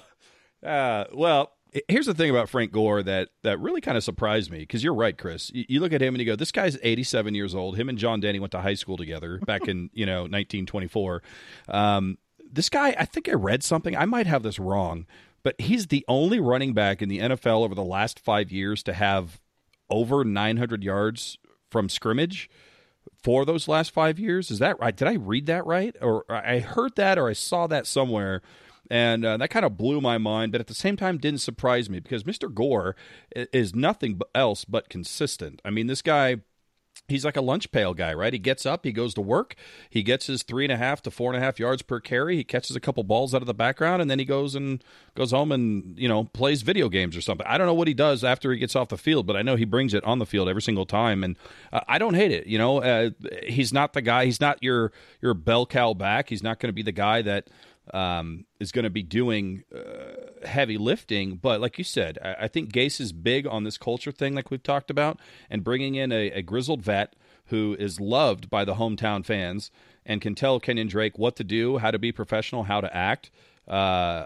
uh, 0.65 1.05
well 1.13 1.51
here's 1.87 2.05
the 2.05 2.13
thing 2.13 2.29
about 2.29 2.49
frank 2.49 2.71
gore 2.71 3.03
that 3.03 3.29
that 3.43 3.59
really 3.59 3.81
kind 3.81 3.97
of 3.97 4.03
surprised 4.03 4.51
me 4.51 4.59
because 4.59 4.83
you're 4.83 4.93
right 4.93 5.17
chris 5.17 5.51
you, 5.53 5.65
you 5.67 5.79
look 5.79 5.93
at 5.93 6.01
him 6.01 6.13
and 6.15 6.19
you 6.19 6.25
go 6.25 6.35
this 6.35 6.51
guy's 6.51 6.77
87 6.81 7.35
years 7.35 7.53
old 7.53 7.77
him 7.77 7.89
and 7.89 7.97
john 7.97 8.19
denny 8.19 8.39
went 8.39 8.51
to 8.51 8.61
high 8.61 8.73
school 8.73 8.97
together 8.97 9.39
back 9.45 9.67
in 9.67 9.89
you 9.93 10.05
know 10.05 10.21
1924 10.21 11.21
um, 11.69 12.17
this 12.51 12.69
guy 12.69 12.95
i 12.97 13.05
think 13.05 13.29
i 13.29 13.33
read 13.33 13.63
something 13.63 13.95
i 13.95 14.05
might 14.05 14.27
have 14.27 14.43
this 14.43 14.59
wrong 14.59 15.05
but 15.43 15.59
he's 15.59 15.87
the 15.87 16.05
only 16.07 16.39
running 16.39 16.73
back 16.73 17.01
in 17.01 17.09
the 17.09 17.19
nfl 17.19 17.63
over 17.63 17.75
the 17.75 17.83
last 17.83 18.19
five 18.19 18.51
years 18.51 18.81
to 18.83 18.93
have 18.93 19.39
over 19.89 20.23
900 20.23 20.83
yards 20.83 21.37
from 21.69 21.89
scrimmage 21.89 22.49
for 23.21 23.45
those 23.45 23.67
last 23.67 23.91
five 23.91 24.19
years. 24.19 24.51
Is 24.51 24.59
that 24.59 24.79
right? 24.79 24.95
Did 24.95 25.07
I 25.07 25.13
read 25.13 25.45
that 25.47 25.65
right? 25.65 25.95
Or 26.01 26.25
I 26.29 26.59
heard 26.59 26.95
that 26.95 27.17
or 27.17 27.29
I 27.29 27.33
saw 27.33 27.67
that 27.67 27.87
somewhere. 27.87 28.41
And 28.89 29.25
uh, 29.25 29.37
that 29.37 29.49
kind 29.49 29.65
of 29.65 29.77
blew 29.77 29.99
my 29.99 30.17
mind, 30.17 30.53
but 30.53 30.61
at 30.61 30.67
the 30.67 30.73
same 30.73 30.95
time 30.95 31.17
didn't 31.17 31.41
surprise 31.41 31.89
me 31.89 31.99
because 31.99 32.23
Mr. 32.23 32.53
Gore 32.53 32.95
is 33.35 33.75
nothing 33.75 34.19
else 34.33 34.63
but 34.63 34.89
consistent. 34.89 35.61
I 35.65 35.71
mean, 35.71 35.87
this 35.87 36.01
guy, 36.01 36.37
he's 37.07 37.25
like 37.25 37.37
a 37.37 37.41
lunch 37.41 37.71
pail 37.71 37.93
guy, 37.93 38.13
right? 38.13 38.33
He 38.33 38.39
gets 38.39 38.65
up, 38.65 38.85
he 38.85 38.91
goes 38.91 39.13
to 39.15 39.21
work, 39.21 39.55
he 39.89 40.03
gets 40.03 40.27
his 40.27 40.43
three 40.43 40.65
and 40.65 40.71
a 40.71 40.77
half 40.77 41.01
to 41.03 41.11
four 41.11 41.31
and 41.33 41.41
a 41.41 41.45
half 41.45 41.59
yards 41.59 41.81
per 41.81 41.99
carry, 41.99 42.35
he 42.35 42.43
catches 42.43 42.75
a 42.75 42.79
couple 42.79 43.03
balls 43.03 43.33
out 43.33 43.41
of 43.41 43.47
the 43.47 43.53
background, 43.53 44.01
and 44.01 44.09
then 44.09 44.19
he 44.19 44.25
goes 44.25 44.55
and 44.55 44.83
goes 45.15 45.31
home 45.31 45.51
and 45.51 45.97
you 45.97 46.07
know 46.07 46.25
plays 46.25 46.61
video 46.61 46.89
games 46.89 47.15
or 47.15 47.21
something. 47.21 47.45
I 47.47 47.57
don't 47.57 47.67
know 47.67 47.73
what 47.73 47.87
he 47.87 47.93
does 47.93 48.23
after 48.23 48.51
he 48.51 48.59
gets 48.59 48.75
off 48.75 48.89
the 48.89 48.97
field, 48.97 49.25
but 49.27 49.35
I 49.35 49.41
know 49.41 49.55
he 49.55 49.65
brings 49.65 49.93
it 49.93 50.03
on 50.03 50.19
the 50.19 50.25
field 50.25 50.49
every 50.49 50.61
single 50.61 50.85
time, 50.85 51.23
and 51.23 51.35
uh, 51.71 51.81
I 51.87 51.97
don't 51.97 52.15
hate 52.15 52.31
it. 52.31 52.47
You 52.47 52.57
know, 52.57 52.81
uh, 52.81 53.09
he's 53.43 53.73
not 53.73 53.93
the 53.93 54.01
guy. 54.01 54.25
He's 54.25 54.41
not 54.41 54.61
your 54.61 54.91
your 55.21 55.33
bell 55.33 55.65
cow 55.65 55.93
back. 55.93 56.29
He's 56.29 56.43
not 56.43 56.59
going 56.59 56.69
to 56.69 56.73
be 56.73 56.83
the 56.83 56.91
guy 56.91 57.21
that 57.21 57.47
um, 57.93 58.45
is 58.59 58.71
going 58.71 58.83
to 58.83 58.89
be 58.89 59.03
doing 59.03 59.63
uh, 59.73 60.16
heavy 60.47 60.77
lifting. 60.77 61.35
But 61.35 61.61
like 61.61 61.77
you 61.77 61.83
said, 61.83 62.17
I, 62.23 62.35
I 62.41 62.47
think 62.47 62.73
Gase 62.73 62.99
is 62.99 63.11
big 63.13 63.45
on 63.45 63.63
this 63.63 63.77
culture 63.77 64.11
thing, 64.11 64.33
like 64.33 64.51
we've 64.51 64.63
talked 64.63 64.89
about, 64.89 65.19
and 65.49 65.63
bringing 65.63 65.95
in 65.95 66.11
a, 66.11 66.31
a 66.31 66.41
grizzled 66.41 66.81
vet 66.81 67.15
who 67.47 67.75
is 67.79 67.99
loved 67.99 68.49
by 68.49 68.65
the 68.65 68.75
hometown 68.75 69.25
fans 69.25 69.71
and 70.05 70.21
can 70.21 70.35
tell 70.35 70.59
Kenyon 70.59 70.87
Drake 70.87 71.17
what 71.17 71.35
to 71.35 71.43
do, 71.43 71.77
how 71.77 71.91
to 71.91 71.99
be 71.99 72.11
professional, 72.11 72.63
how 72.63 72.81
to 72.81 72.95
act. 72.95 73.29
uh, 73.67 74.25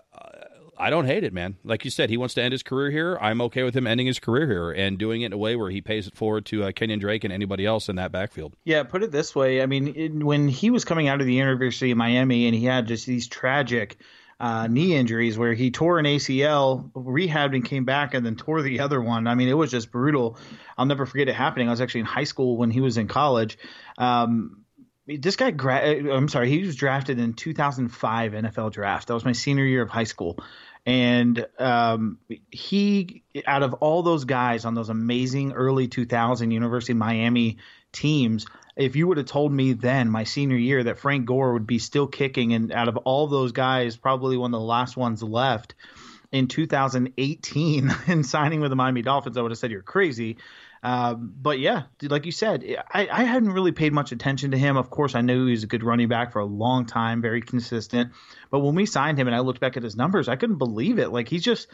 I 0.81 0.89
don't 0.89 1.05
hate 1.05 1.23
it, 1.23 1.31
man. 1.31 1.57
Like 1.63 1.85
you 1.85 1.91
said, 1.91 2.09
he 2.09 2.17
wants 2.17 2.33
to 2.33 2.41
end 2.41 2.53
his 2.53 2.63
career 2.63 2.89
here. 2.89 3.15
I'm 3.21 3.39
okay 3.41 3.61
with 3.61 3.75
him 3.75 3.85
ending 3.85 4.07
his 4.07 4.17
career 4.17 4.47
here 4.47 4.71
and 4.71 4.97
doing 4.97 5.21
it 5.21 5.27
in 5.27 5.33
a 5.33 5.37
way 5.37 5.55
where 5.55 5.69
he 5.69 5.79
pays 5.79 6.07
it 6.07 6.15
forward 6.15 6.45
to 6.47 6.63
uh, 6.63 6.71
Kenyon 6.71 6.97
Drake 6.97 7.23
and 7.23 7.31
anybody 7.31 7.67
else 7.67 7.87
in 7.87 7.97
that 7.97 8.11
backfield. 8.11 8.55
Yeah, 8.63 8.81
put 8.81 9.03
it 9.03 9.11
this 9.11 9.35
way. 9.35 9.61
I 9.61 9.67
mean, 9.67 9.93
it, 9.95 10.11
when 10.11 10.47
he 10.47 10.71
was 10.71 10.83
coming 10.83 11.07
out 11.07 11.21
of 11.21 11.27
the 11.27 11.35
University 11.35 11.91
of 11.91 11.97
Miami 11.97 12.47
and 12.47 12.55
he 12.55 12.65
had 12.65 12.87
just 12.87 13.05
these 13.05 13.27
tragic 13.27 13.97
uh, 14.41 14.65
knee 14.65 14.95
injuries 14.95 15.37
where 15.37 15.53
he 15.53 15.69
tore 15.69 15.99
an 15.99 16.05
ACL, 16.05 16.91
rehabbed 16.93 17.53
and 17.53 17.63
came 17.63 17.85
back, 17.85 18.15
and 18.15 18.25
then 18.25 18.35
tore 18.35 18.63
the 18.63 18.79
other 18.79 18.99
one. 18.99 19.27
I 19.27 19.35
mean, 19.35 19.47
it 19.47 19.53
was 19.53 19.69
just 19.69 19.91
brutal. 19.91 20.35
I'll 20.75 20.87
never 20.87 21.05
forget 21.05 21.27
it 21.29 21.35
happening. 21.35 21.67
I 21.67 21.71
was 21.71 21.79
actually 21.79 22.01
in 22.01 22.05
high 22.07 22.23
school 22.23 22.57
when 22.57 22.71
he 22.71 22.81
was 22.81 22.97
in 22.97 23.07
college. 23.07 23.59
Um, 23.99 24.65
this 25.05 25.35
guy, 25.35 25.51
gra- 25.51 26.11
I'm 26.11 26.27
sorry, 26.27 26.49
he 26.49 26.63
was 26.63 26.75
drafted 26.75 27.19
in 27.19 27.33
2005 27.33 28.31
NFL 28.31 28.71
draft. 28.71 29.09
That 29.09 29.13
was 29.13 29.23
my 29.23 29.33
senior 29.33 29.63
year 29.63 29.83
of 29.83 29.91
high 29.91 30.05
school. 30.05 30.39
And 30.87 31.45
um, 31.59 32.17
he, 32.49 33.21
out 33.45 33.61
of 33.61 33.75
all 33.75 34.01
those 34.01 34.25
guys 34.25 34.65
on 34.65 34.73
those 34.73 34.89
amazing 34.89 35.51
early 35.51 35.87
2000 35.87 36.49
University 36.49 36.93
of 36.93 36.97
Miami 36.97 37.59
teams, 37.91 38.47
if 38.75 38.95
you 38.95 39.07
would 39.07 39.17
have 39.17 39.25
told 39.25 39.51
me 39.51 39.73
then, 39.73 40.09
my 40.09 40.23
senior 40.23 40.57
year, 40.57 40.83
that 40.83 40.99
Frank 40.99 41.25
Gore 41.25 41.53
would 41.53 41.67
be 41.67 41.79
still 41.79 42.07
kicking, 42.07 42.53
and 42.53 42.71
out 42.71 42.87
of 42.87 42.97
all 42.97 43.27
those 43.27 43.51
guys, 43.51 43.97
probably 43.97 44.37
one 44.37 44.53
of 44.53 44.59
the 44.59 44.65
last 44.65 44.95
ones 44.95 45.21
left 45.21 45.75
in 46.31 46.47
2018 46.47 47.93
and 48.07 48.25
signing 48.25 48.61
with 48.61 48.69
the 48.69 48.75
Miami 48.75 49.01
Dolphins, 49.01 49.37
I 49.37 49.41
would 49.41 49.51
have 49.51 49.57
said 49.57 49.71
you're 49.71 49.81
crazy. 49.81 50.37
Um, 50.83 51.33
but 51.39 51.59
yeah, 51.59 51.83
like 52.01 52.25
you 52.25 52.31
said, 52.31 52.65
I, 52.91 53.07
I, 53.07 53.23
hadn't 53.23 53.51
really 53.51 53.71
paid 53.71 53.93
much 53.93 54.11
attention 54.11 54.49
to 54.49 54.57
him. 54.57 54.77
Of 54.77 54.89
course, 54.89 55.13
I 55.13 55.21
knew 55.21 55.45
he 55.45 55.51
was 55.51 55.63
a 55.63 55.67
good 55.67 55.83
running 55.83 56.07
back 56.07 56.31
for 56.31 56.39
a 56.39 56.45
long 56.45 56.87
time, 56.87 57.21
very 57.21 57.41
consistent. 57.41 58.13
But 58.49 58.61
when 58.61 58.73
we 58.73 58.87
signed 58.87 59.19
him 59.19 59.27
and 59.27 59.35
I 59.35 59.41
looked 59.41 59.59
back 59.59 59.77
at 59.77 59.83
his 59.83 59.95
numbers, 59.95 60.27
I 60.27 60.37
couldn't 60.37 60.57
believe 60.57 60.97
it. 60.97 61.11
Like 61.11 61.27
he's 61.27 61.43
just 61.43 61.67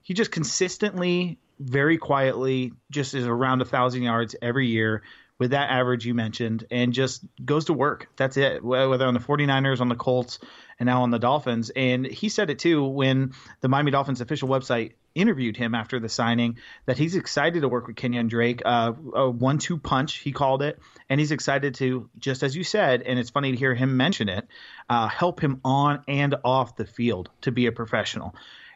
he 0.00 0.14
just 0.14 0.30
consistently, 0.30 1.38
very 1.58 1.98
quietly, 1.98 2.72
just 2.90 3.12
is 3.12 3.26
around 3.26 3.60
a 3.60 3.66
thousand 3.66 4.02
yards 4.02 4.34
every 4.40 4.68
year 4.68 5.02
with 5.38 5.50
that 5.50 5.70
average 5.70 6.06
you 6.06 6.14
mentioned 6.14 6.66
and 6.70 6.92
just 6.92 7.24
goes 7.44 7.66
to 7.66 7.72
work. 7.72 8.08
That's 8.16 8.36
it. 8.36 8.64
Whether 8.64 9.06
on 9.06 9.14
the 9.14 9.20
49ers, 9.20 9.80
on 9.80 9.88
the 9.88 9.96
Colts, 9.96 10.38
and 10.78 10.86
now 10.86 11.02
on 11.02 11.10
the 11.10 11.18
Dolphins. 11.18 11.70
And 11.74 12.06
he 12.06 12.28
said 12.28 12.50
it 12.50 12.58
too 12.58 12.84
when 12.84 13.32
the 13.60 13.68
Miami 13.68 13.90
Dolphins 13.90 14.20
official 14.20 14.48
website 14.48 14.92
interviewed 15.14 15.56
him 15.56 15.74
after 15.74 16.00
the 16.00 16.08
signing 16.08 16.58
that 16.86 16.98
he's 16.98 17.14
excited 17.14 17.60
to 17.60 17.68
work 17.68 17.86
with 17.86 17.96
Kenyon 17.96 18.28
Drake. 18.28 18.62
Uh, 18.64 18.92
a 19.14 19.30
one 19.30 19.58
two 19.58 19.78
punch, 19.78 20.18
he 20.18 20.32
called 20.32 20.62
it. 20.62 20.78
And 21.08 21.20
he's 21.20 21.32
excited 21.32 21.76
to, 21.76 22.08
just 22.18 22.42
as 22.42 22.56
you 22.56 22.64
said, 22.64 23.02
and 23.02 23.18
it's 23.18 23.30
funny 23.30 23.52
to 23.52 23.56
hear 23.56 23.74
him 23.74 23.96
mention 23.96 24.28
it, 24.28 24.46
uh, 24.88 25.08
help 25.08 25.40
him 25.40 25.60
on 25.64 26.02
and 26.08 26.34
off 26.44 26.76
the 26.76 26.86
field 26.86 27.30
to 27.42 27.52
be 27.52 27.66
a 27.66 27.72
professional 27.72 28.34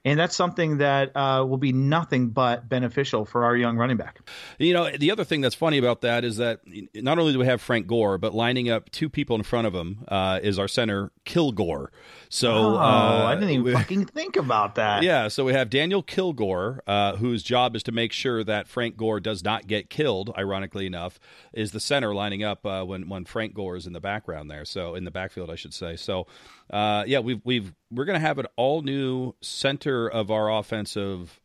and 0.08 0.18
that's 0.18 0.34
something 0.34 0.78
that 0.78 1.14
uh, 1.14 1.44
will 1.46 1.58
be 1.58 1.72
nothing 1.72 2.30
but 2.30 2.68
beneficial 2.68 3.24
for 3.24 3.44
our 3.44 3.56
young 3.56 3.76
running 3.76 3.96
back. 3.98 4.20
You 4.58 4.72
know, 4.72 4.90
the 4.90 5.10
other 5.10 5.24
thing 5.24 5.42
that's 5.42 5.54
funny 5.54 5.76
about 5.76 6.00
that 6.00 6.24
is 6.24 6.38
that 6.38 6.60
not 6.94 7.18
only 7.18 7.32
do 7.32 7.38
we 7.38 7.46
have 7.46 7.60
Frank 7.60 7.86
Gore, 7.86 8.16
but 8.16 8.34
lining 8.34 8.70
up 8.70 8.90
two 8.90 9.08
people 9.08 9.36
in 9.36 9.42
front 9.42 9.66
of 9.66 9.74
him 9.74 10.04
uh, 10.08 10.40
is 10.42 10.58
our 10.58 10.68
center 10.68 11.12
Kilgore. 11.24 11.92
So 12.30 12.52
oh, 12.52 12.76
uh, 12.76 13.24
I 13.26 13.34
didn't 13.34 13.50
even 13.50 13.64
we, 13.64 13.72
fucking 13.74 14.06
think 14.06 14.36
about 14.36 14.76
that. 14.76 15.02
Yeah, 15.02 15.28
so 15.28 15.44
we 15.44 15.52
have 15.52 15.68
Daniel 15.68 16.02
Kilgore, 16.02 16.82
uh, 16.86 17.16
whose 17.16 17.42
job 17.42 17.76
is 17.76 17.82
to 17.84 17.92
make 17.92 18.12
sure 18.12 18.42
that 18.44 18.66
Frank 18.66 18.96
Gore 18.96 19.20
does 19.20 19.44
not 19.44 19.66
get 19.66 19.90
killed. 19.90 20.32
Ironically 20.36 20.86
enough, 20.86 21.20
is 21.52 21.72
the 21.72 21.80
center 21.80 22.14
lining 22.14 22.42
up 22.42 22.64
uh, 22.64 22.82
when 22.84 23.08
when 23.08 23.24
Frank 23.24 23.54
Gore 23.54 23.76
is 23.76 23.86
in 23.86 23.92
the 23.92 24.00
background 24.00 24.50
there. 24.50 24.64
So 24.64 24.94
in 24.94 25.04
the 25.04 25.10
backfield, 25.10 25.50
I 25.50 25.54
should 25.54 25.74
say. 25.74 25.96
So 25.96 26.26
uh, 26.70 27.04
yeah, 27.06 27.20
we've 27.20 27.40
we've 27.44 27.74
we're 27.90 28.04
going 28.04 28.20
to 28.20 28.26
have 28.26 28.38
an 28.38 28.46
all 28.56 28.82
new 28.82 29.34
center 29.40 30.08
of 30.08 30.30
our 30.30 30.50
offensive 30.50 31.40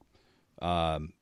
um, 0.61 1.13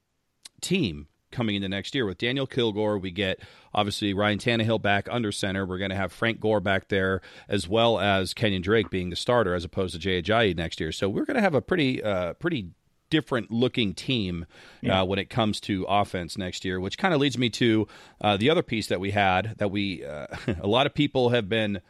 team 0.62 1.08
coming 1.32 1.56
into 1.56 1.70
next 1.70 1.96
year 1.96 2.06
with 2.06 2.18
Daniel 2.18 2.46
Kilgore. 2.46 2.98
We 2.98 3.12
get 3.12 3.40
obviously 3.74 4.14
Ryan 4.14 4.38
Tannehill 4.38 4.82
back 4.82 5.08
under 5.10 5.32
center. 5.32 5.66
We're 5.66 5.78
going 5.78 5.90
to 5.92 5.96
have 5.96 6.12
Frank 6.12 6.40
Gore 6.40 6.60
back 6.60 6.90
there 6.90 7.22
as 7.48 7.68
well 7.68 8.00
as 8.00 8.34
Kenyon 8.34 8.62
Drake 8.62 8.90
being 8.90 9.10
the 9.10 9.16
starter 9.16 9.56
as 9.56 9.64
opposed 9.64 9.94
to 9.94 10.00
Jay 10.00 10.22
Ajayi 10.22 10.56
next 10.56 10.80
year. 10.80 10.92
So 10.92 11.10
we're 11.10 11.26
going 11.26 11.36
to 11.36 11.42
have 11.42 11.56
a 11.56 11.62
pretty 11.62 12.04
uh, 12.04 12.34
pretty 12.34 12.72
different 13.10 13.52
looking 13.52 13.94
team 13.94 14.46
uh, 14.50 14.56
yeah. 14.82 15.02
when 15.02 15.20
it 15.20 15.30
comes 15.30 15.60
to 15.60 15.86
offense 15.88 16.38
next 16.38 16.64
year, 16.64 16.80
which 16.80 16.98
kind 16.98 17.14
of 17.14 17.20
leads 17.20 17.38
me 17.38 17.50
to 17.50 17.88
uh, 18.22 18.38
the 18.38 18.50
other 18.50 18.64
piece 18.64 18.88
that 18.88 19.00
we 19.00 19.12
had 19.12 19.56
that 19.58 19.70
we 19.70 20.04
uh, 20.06 20.28
a 20.62 20.68
lot 20.68 20.86
of 20.86 20.94
people 20.94 21.30
have 21.30 21.48
been 21.48 21.82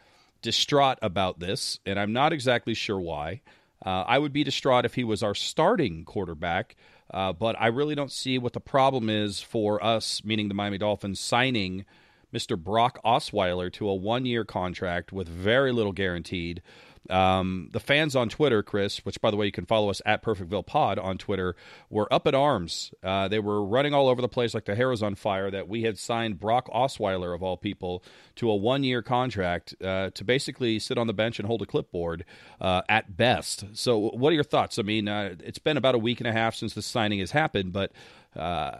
distraught 0.41 0.99
about 1.01 1.39
this, 1.39 1.79
and 1.85 1.99
I'm 1.99 2.13
not 2.13 2.33
exactly 2.33 2.73
sure 2.73 2.99
why. 2.99 3.41
Uh, 3.85 4.03
I 4.07 4.19
would 4.19 4.33
be 4.33 4.43
distraught 4.43 4.85
if 4.85 4.95
he 4.95 5.03
was 5.03 5.23
our 5.23 5.35
starting 5.35 6.05
quarterback, 6.05 6.75
uh, 7.11 7.33
but 7.33 7.55
I 7.59 7.67
really 7.67 7.95
don't 7.95 8.11
see 8.11 8.37
what 8.37 8.53
the 8.53 8.59
problem 8.59 9.09
is 9.09 9.41
for 9.41 9.83
us, 9.83 10.23
meaning 10.23 10.47
the 10.47 10.53
Miami 10.53 10.77
Dolphins, 10.77 11.19
signing 11.19 11.85
Mr. 12.33 12.57
Brock 12.57 12.99
Osweiler 13.03 13.71
to 13.73 13.89
a 13.89 13.95
one 13.95 14.25
year 14.25 14.45
contract 14.45 15.11
with 15.11 15.27
very 15.27 15.71
little 15.71 15.91
guaranteed. 15.91 16.61
Um, 17.09 17.69
the 17.73 17.79
fans 17.79 18.15
on 18.15 18.29
Twitter, 18.29 18.61
Chris, 18.63 18.99
which 18.99 19.19
by 19.21 19.31
the 19.31 19.37
way 19.37 19.45
you 19.45 19.51
can 19.51 19.65
follow 19.65 19.89
us 19.89 20.01
at 20.05 20.23
Perfectville 20.23 20.65
Pod 20.65 20.99
on 20.99 21.17
Twitter, 21.17 21.55
were 21.89 22.11
up 22.13 22.27
at 22.27 22.35
arms. 22.35 22.93
Uh, 23.03 23.27
they 23.27 23.39
were 23.39 23.63
running 23.65 23.93
all 23.93 24.07
over 24.07 24.21
the 24.21 24.29
place 24.29 24.53
like 24.53 24.65
the 24.65 24.75
hair 24.75 24.89
was 24.89 25.01
on 25.01 25.15
fire 25.15 25.49
that 25.49 25.67
we 25.67 25.83
had 25.83 25.97
signed 25.97 26.39
Brock 26.39 26.69
Osweiler 26.73 27.33
of 27.33 27.41
all 27.41 27.57
people 27.57 28.03
to 28.35 28.49
a 28.49 28.55
one-year 28.55 29.01
contract 29.01 29.75
uh, 29.83 30.11
to 30.11 30.23
basically 30.23 30.79
sit 30.79 30.97
on 30.97 31.07
the 31.07 31.13
bench 31.13 31.39
and 31.39 31.47
hold 31.47 31.61
a 31.61 31.65
clipboard 31.65 32.23
uh, 32.59 32.81
at 32.87 33.17
best. 33.17 33.65
So, 33.73 33.97
what 33.97 34.31
are 34.31 34.35
your 34.35 34.43
thoughts? 34.43 34.77
I 34.77 34.83
mean, 34.83 35.07
uh, 35.07 35.35
it's 35.43 35.59
been 35.59 35.77
about 35.77 35.95
a 35.95 35.99
week 35.99 36.19
and 36.19 36.27
a 36.27 36.33
half 36.33 36.55
since 36.55 36.73
the 36.73 36.81
signing 36.81 37.19
has 37.19 37.31
happened, 37.31 37.73
but 37.73 37.91
uh, 38.35 38.71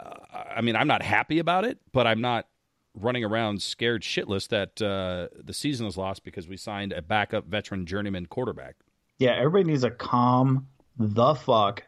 I 0.56 0.62
mean, 0.62 0.76
I'm 0.76 0.88
not 0.88 1.02
happy 1.02 1.40
about 1.40 1.66
it, 1.66 1.80
but 1.92 2.08
I'm 2.08 2.22
not 2.22 2.48
running 2.94 3.24
around 3.24 3.62
scared 3.62 4.04
shitless 4.04 4.48
that 4.50 4.82
uh, 4.82 5.28
the 5.42 5.54
season 5.54 5.88
is 5.88 5.98
lost 5.98 6.24
because 6.24 6.48
we 6.48 6.58
signed 6.58 6.92
a 6.92 7.02
backup 7.02 7.46
veteran 7.46 7.86
journeyman 7.86 8.26
quarterback. 8.26 8.76
Yeah, 9.18 9.36
everybody 9.38 9.66
needs 9.66 9.84
to 9.84 9.92
calm 9.92 10.68
the 10.98 11.36
fuck 11.36 11.84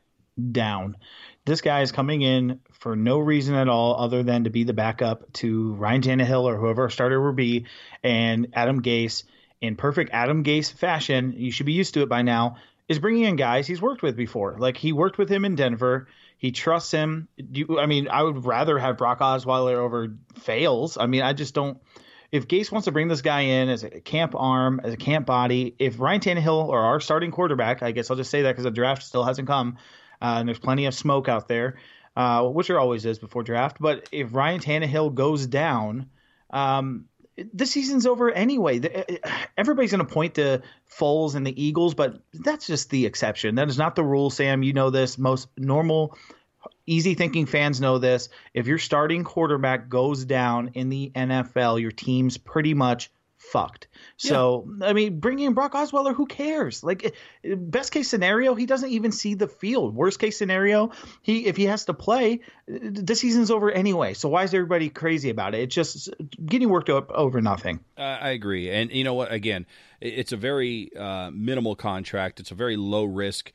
down. 0.52 0.98
This 1.46 1.62
guy 1.62 1.82
is 1.82 1.92
coming 1.92 2.22
in 2.22 2.60
for 2.72 2.96
no 2.96 3.20
reason 3.20 3.56
at 3.56 3.68
all 3.68 3.96
other 3.96 4.24
than 4.24 4.46
to 4.46 4.50
be 4.50 4.64
the 4.64 4.74
backup 4.74 5.32
to 5.34 5.74
Ryan 5.74 6.02
Tannehill 6.02 6.44
or 6.44 6.58
whoever 6.58 6.84
our 6.84 6.90
starter 6.90 7.22
will 7.22 7.34
be, 7.34 7.66
and 8.04 8.48
Adam 8.54 8.82
Gase 8.82 9.24
in 9.62 9.76
perfect 9.76 10.12
Adam 10.14 10.44
Gase 10.44 10.72
fashion. 10.72 11.34
You 11.36 11.52
should 11.52 11.66
be 11.66 11.74
used 11.74 11.94
to 11.96 12.02
it 12.02 12.10
by 12.10 12.22
now. 12.22 12.58
Is 12.90 13.00
bringing 13.00 13.24
in 13.24 13.38
guys 13.38 13.66
he's 13.66 13.82
worked 13.82 14.04
with 14.04 14.18
before. 14.18 14.58
Like 14.60 14.76
he 14.78 14.92
worked 14.92 15.18
with 15.18 15.30
him 15.30 15.46
in 15.46 15.56
Denver. 15.56 16.08
He 16.44 16.52
trusts 16.52 16.92
him. 16.92 17.30
You, 17.38 17.80
I 17.80 17.86
mean, 17.86 18.10
I 18.10 18.22
would 18.22 18.44
rather 18.44 18.78
have 18.78 18.98
Brock 18.98 19.20
Osweiler 19.20 19.78
over 19.78 20.14
Fales. 20.42 20.98
I 20.98 21.06
mean, 21.06 21.22
I 21.22 21.32
just 21.32 21.54
don't. 21.54 21.78
If 22.34 22.50
Gase 22.50 22.70
wants 22.70 22.84
to 22.84 22.92
bring 22.92 23.08
this 23.08 23.22
guy 23.22 23.40
in 23.44 23.70
as 23.70 23.86
a 23.86 24.02
camp 24.02 24.36
arm, 24.36 24.82
as 24.84 24.94
a 24.94 24.98
camp 24.98 25.26
body, 25.26 25.74
if 25.80 26.02
Ryan 26.02 26.20
Tannehill 26.20 26.68
or 26.68 26.82
our 26.82 27.00
starting 27.00 27.32
quarterback, 27.32 27.82
I 27.82 27.94
guess 27.94 28.12
I'll 28.12 28.18
just 28.18 28.30
say 28.30 28.42
that 28.42 28.52
because 28.52 28.66
the 28.66 28.72
draft 28.72 29.04
still 29.04 29.24
hasn't 29.24 29.48
come, 29.48 29.78
uh, 30.22 30.36
and 30.40 30.46
there's 30.50 30.60
plenty 30.60 30.86
of 30.86 30.94
smoke 30.94 31.30
out 31.30 31.48
there, 31.48 31.78
uh, 32.18 32.44
which 32.44 32.68
there 32.68 32.78
always 32.78 33.06
is 33.06 33.20
before 33.20 33.44
draft. 33.44 33.78
But 33.80 34.10
if 34.12 34.36
Ryan 34.36 34.60
Tannehill 34.60 35.16
goes 35.16 35.48
down, 35.48 36.10
um, 36.50 37.06
the 37.54 37.66
season's 37.66 38.06
over 38.06 38.32
anyway. 38.32 38.80
Eh, 38.80 39.04
eh, 39.10 39.18
everybody's 39.58 39.92
going 39.92 40.06
to 40.06 40.14
point 40.14 40.36
to 40.36 40.62
Foles 41.00 41.36
and 41.36 41.46
the 41.46 41.64
Eagles, 41.64 41.94
but 41.94 42.22
that's 42.34 42.68
just 42.68 42.90
the 42.90 43.06
exception. 43.06 43.56
That 43.56 43.70
is 43.70 43.78
not 43.78 43.96
the 43.96 44.04
rule, 44.04 44.30
Sam. 44.30 44.64
You 44.64 44.74
know 44.74 44.90
this. 44.90 45.18
Most 45.18 45.48
normal, 45.58 46.18
easy 46.86 47.16
thinking 47.16 47.46
fans 47.46 47.82
know 47.82 47.98
this. 47.98 48.30
If 48.54 48.68
your 48.68 48.78
starting 48.78 49.24
quarterback 49.24 49.90
goes 49.90 50.26
down 50.26 50.72
in 50.76 50.90
the 50.90 51.12
NFL, 51.16 51.82
your 51.82 51.92
team's 51.92 52.38
pretty 52.38 52.74
much 52.74 53.12
fucked. 53.52 53.88
So 54.18 54.68
yeah. 54.80 54.88
I 54.88 54.94
mean, 54.94 55.20
bringing 55.20 55.46
in 55.46 55.54
Brock 55.54 55.74
Osweiler, 55.74 56.16
who 56.16 56.26
cares? 56.26 56.84
Like, 56.84 57.16
best 57.44 57.92
case 57.92 58.10
scenario, 58.10 58.56
he 58.56 58.66
doesn't 58.66 58.90
even 58.90 59.12
see 59.12 59.34
the 59.34 59.48
field. 59.48 59.96
Worst 59.96 60.20
case 60.20 60.38
scenario, 60.38 60.92
he 61.22 61.46
if 61.46 61.58
he 61.58 61.66
has 61.66 61.86
to 61.86 61.94
play, 61.94 62.42
the 62.68 63.16
season's 63.16 63.52
over 63.52 63.72
anyway. 63.72 64.14
So 64.14 64.30
why 64.30 64.44
is 64.44 64.54
everybody 64.54 64.90
crazy 64.90 65.30
about 65.30 65.56
it? 65.56 65.62
It's 65.62 65.76
just 65.76 66.10
getting 66.44 66.70
worked 66.70 66.90
up 66.90 67.12
over 67.12 67.42
nothing. 67.42 67.80
I 67.98 68.30
agree, 68.30 68.70
and 68.70 68.92
you 68.92 69.04
know 69.04 69.14
what? 69.14 69.32
Again, 69.32 69.66
it's 70.02 70.32
a 70.32 70.38
very 70.38 70.92
uh, 70.98 71.32
minimal 71.32 71.76
contract. 71.76 72.40
It's 72.40 72.52
a 72.52 72.56
very 72.56 72.76
low 72.76 73.04
risk. 73.04 73.52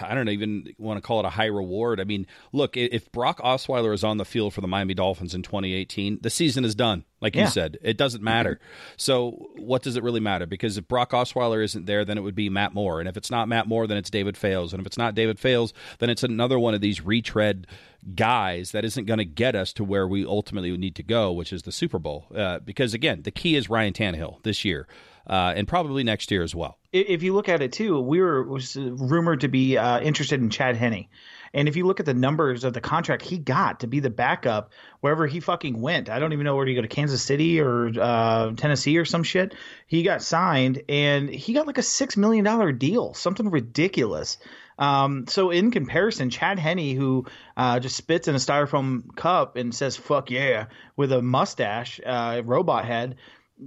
I 0.00 0.14
don't 0.14 0.28
even 0.28 0.74
want 0.78 0.98
to 0.98 1.00
call 1.00 1.20
it 1.20 1.26
a 1.26 1.30
high 1.30 1.46
reward. 1.46 2.00
I 2.00 2.04
mean, 2.04 2.26
look, 2.52 2.76
if 2.76 3.10
Brock 3.10 3.40
Osweiler 3.40 3.92
is 3.92 4.04
on 4.04 4.16
the 4.16 4.24
field 4.24 4.54
for 4.54 4.60
the 4.60 4.68
Miami 4.68 4.94
Dolphins 4.94 5.34
in 5.34 5.42
2018, 5.42 6.20
the 6.22 6.30
season 6.30 6.64
is 6.64 6.74
done. 6.74 7.04
Like 7.20 7.34
yeah. 7.34 7.42
you 7.42 7.48
said, 7.48 7.76
it 7.82 7.96
doesn't 7.96 8.22
matter. 8.22 8.54
Mm-hmm. 8.54 8.94
So, 8.96 9.50
what 9.56 9.82
does 9.82 9.96
it 9.96 10.02
really 10.02 10.20
matter? 10.20 10.46
Because 10.46 10.78
if 10.78 10.86
Brock 10.86 11.10
Osweiler 11.10 11.62
isn't 11.64 11.86
there, 11.86 12.04
then 12.04 12.16
it 12.16 12.22
would 12.22 12.36
be 12.36 12.48
Matt 12.48 12.74
Moore. 12.74 13.00
And 13.00 13.08
if 13.08 13.16
it's 13.16 13.30
not 13.30 13.48
Matt 13.48 13.66
Moore, 13.66 13.86
then 13.86 13.98
it's 13.98 14.08
David 14.08 14.36
Fales. 14.36 14.72
And 14.72 14.80
if 14.80 14.86
it's 14.86 14.98
not 14.98 15.14
David 15.14 15.38
Fales, 15.38 15.74
then 15.98 16.10
it's 16.10 16.22
another 16.22 16.58
one 16.58 16.74
of 16.74 16.80
these 16.80 17.04
retread 17.04 17.66
guys 18.14 18.70
that 18.70 18.84
isn't 18.84 19.04
going 19.04 19.18
to 19.18 19.24
get 19.24 19.54
us 19.54 19.72
to 19.74 19.84
where 19.84 20.06
we 20.06 20.24
ultimately 20.24 20.74
need 20.76 20.94
to 20.94 21.02
go, 21.02 21.32
which 21.32 21.52
is 21.52 21.64
the 21.64 21.72
Super 21.72 21.98
Bowl. 21.98 22.26
Uh, 22.34 22.60
because, 22.60 22.94
again, 22.94 23.22
the 23.22 23.30
key 23.30 23.56
is 23.56 23.68
Ryan 23.68 23.92
Tannehill 23.92 24.42
this 24.44 24.64
year 24.64 24.86
uh, 25.26 25.52
and 25.56 25.68
probably 25.68 26.04
next 26.04 26.30
year 26.30 26.42
as 26.42 26.54
well. 26.54 26.78
If 26.92 27.22
you 27.22 27.34
look 27.34 27.48
at 27.48 27.62
it 27.62 27.72
too, 27.72 28.00
we 28.00 28.20
were 28.20 28.42
was 28.42 28.76
rumored 28.76 29.40
to 29.40 29.48
be 29.48 29.76
uh, 29.76 30.00
interested 30.00 30.40
in 30.40 30.50
Chad 30.50 30.76
Henne. 30.76 31.06
And 31.52 31.68
if 31.68 31.74
you 31.76 31.84
look 31.84 31.98
at 31.98 32.06
the 32.06 32.14
numbers 32.14 32.62
of 32.62 32.74
the 32.74 32.80
contract 32.80 33.22
he 33.22 33.36
got 33.36 33.80
to 33.80 33.88
be 33.88 33.98
the 33.98 34.10
backup 34.10 34.70
wherever 35.00 35.26
he 35.26 35.40
fucking 35.40 35.80
went, 35.80 36.08
I 36.08 36.20
don't 36.20 36.32
even 36.32 36.44
know 36.44 36.54
where 36.54 36.66
he 36.66 36.74
go 36.74 36.82
to 36.82 36.88
Kansas 36.88 37.22
City 37.22 37.60
or 37.60 37.90
uh, 38.00 38.52
Tennessee 38.52 38.98
or 38.98 39.04
some 39.04 39.24
shit. 39.24 39.54
He 39.86 40.02
got 40.02 40.22
signed 40.22 40.82
and 40.88 41.28
he 41.28 41.52
got 41.52 41.66
like 41.66 41.78
a 41.78 41.82
six 41.82 42.16
million 42.16 42.44
dollar 42.44 42.72
deal, 42.72 43.14
something 43.14 43.50
ridiculous. 43.50 44.38
Um, 44.78 45.26
so 45.26 45.50
in 45.50 45.72
comparison, 45.72 46.30
Chad 46.30 46.58
Henne, 46.58 46.96
who 46.96 47.26
uh, 47.56 47.80
just 47.80 47.96
spits 47.96 48.28
in 48.28 48.34
a 48.34 48.38
styrofoam 48.38 49.14
cup 49.14 49.56
and 49.56 49.74
says 49.74 49.96
"fuck 49.96 50.30
yeah" 50.30 50.66
with 50.96 51.12
a 51.12 51.20
mustache, 51.20 52.00
uh, 52.04 52.40
robot 52.44 52.86
head, 52.86 53.16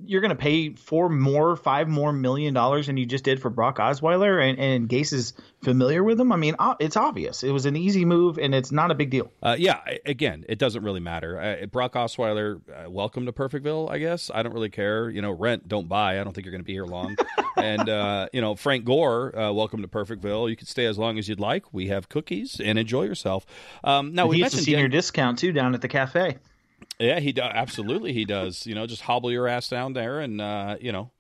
you're 0.06 0.22
going 0.22 0.30
to 0.30 0.36
pay 0.36 0.74
four 0.74 1.10
more, 1.10 1.56
five 1.56 1.88
more 1.88 2.12
million 2.12 2.54
dollars 2.54 2.88
than 2.88 2.98
you 2.98 3.06
just 3.06 3.24
did 3.24 3.42
for 3.42 3.50
Brock 3.50 3.78
Osweiler, 3.78 4.42
and, 4.42 4.60
and 4.60 4.90
Gase 4.90 5.14
is 5.14 5.34
familiar 5.64 6.04
with 6.04 6.20
him. 6.20 6.32
I 6.32 6.36
mean, 6.36 6.56
it's 6.80 6.98
obvious. 6.98 7.44
It 7.44 7.52
was 7.52 7.66
an 7.66 7.76
easy 7.76 8.06
move, 8.06 8.38
and 8.38 8.56
it's 8.56 8.72
not 8.72 8.92
a 8.92 8.96
big 8.96 9.12
deal. 9.12 9.32
Uh, 9.42 9.56
yeah, 9.58 9.82
again, 10.06 10.46
it 10.50 10.58
doesn't 10.58 10.84
really 10.84 11.00
matter. 11.00 11.40
Uh, 11.40 11.66
Brock 11.68 11.94
Osweiler, 11.94 12.62
uh, 12.70 12.90
welcome 12.90 13.26
to 13.26 13.32
Perfectville. 13.32 13.90
I 13.92 14.00
guess 14.00 14.32
I 14.34 14.42
don't 14.44 14.54
really 14.54 14.70
care. 14.70 15.10
You 15.10 15.22
know, 15.22 15.32
rent, 15.32 15.68
don't 15.68 15.88
buy. 15.88 16.20
I 16.20 16.24
don't 16.24 16.34
think 16.34 16.46
you're 16.46 16.54
going 16.54 16.64
to 16.64 16.66
be 16.66 16.74
here 16.74 16.86
long. 16.86 17.16
and 17.58 17.88
uh, 17.88 18.30
you 18.34 18.42
know, 18.42 18.56
Frank 18.56 18.86
Gore, 18.86 19.38
uh, 19.38 19.52
welcome 19.52 19.82
to 19.84 19.88
Perfectville. 19.88 20.50
You 20.50 20.56
can 20.56 20.68
stay 20.68 20.86
as 20.86 20.98
long 20.98 21.18
as 21.18 21.30
you'd 21.30 21.40
like. 21.40 21.72
We 21.74 21.88
have 21.90 22.10
cookies 22.10 22.60
and 22.60 22.80
enjoy 22.80 23.04
yourself. 23.04 23.46
Um, 23.84 24.14
now 24.14 24.28
we 24.28 24.40
gets 24.40 24.56
a 24.56 24.58
senior 24.58 24.88
Dan- 24.88 24.92
discount 24.92 25.40
too 25.40 25.52
down 25.52 25.76
at 25.76 25.82
the 25.82 25.88
cafe. 25.88 26.38
Yeah, 27.00 27.20
he 27.20 27.32
does. 27.32 27.52
Absolutely, 27.54 28.14
he 28.14 28.26
does. 28.26 28.66
You 28.66 28.76
know, 28.76 28.86
just 28.88 29.02
hobble 29.02 29.32
your 29.32 29.48
ass 29.48 29.70
down 29.70 29.94
there 29.94 30.20
and 30.20 30.40
uh, 30.40 30.78
you 30.80 30.92
know, 30.92 31.12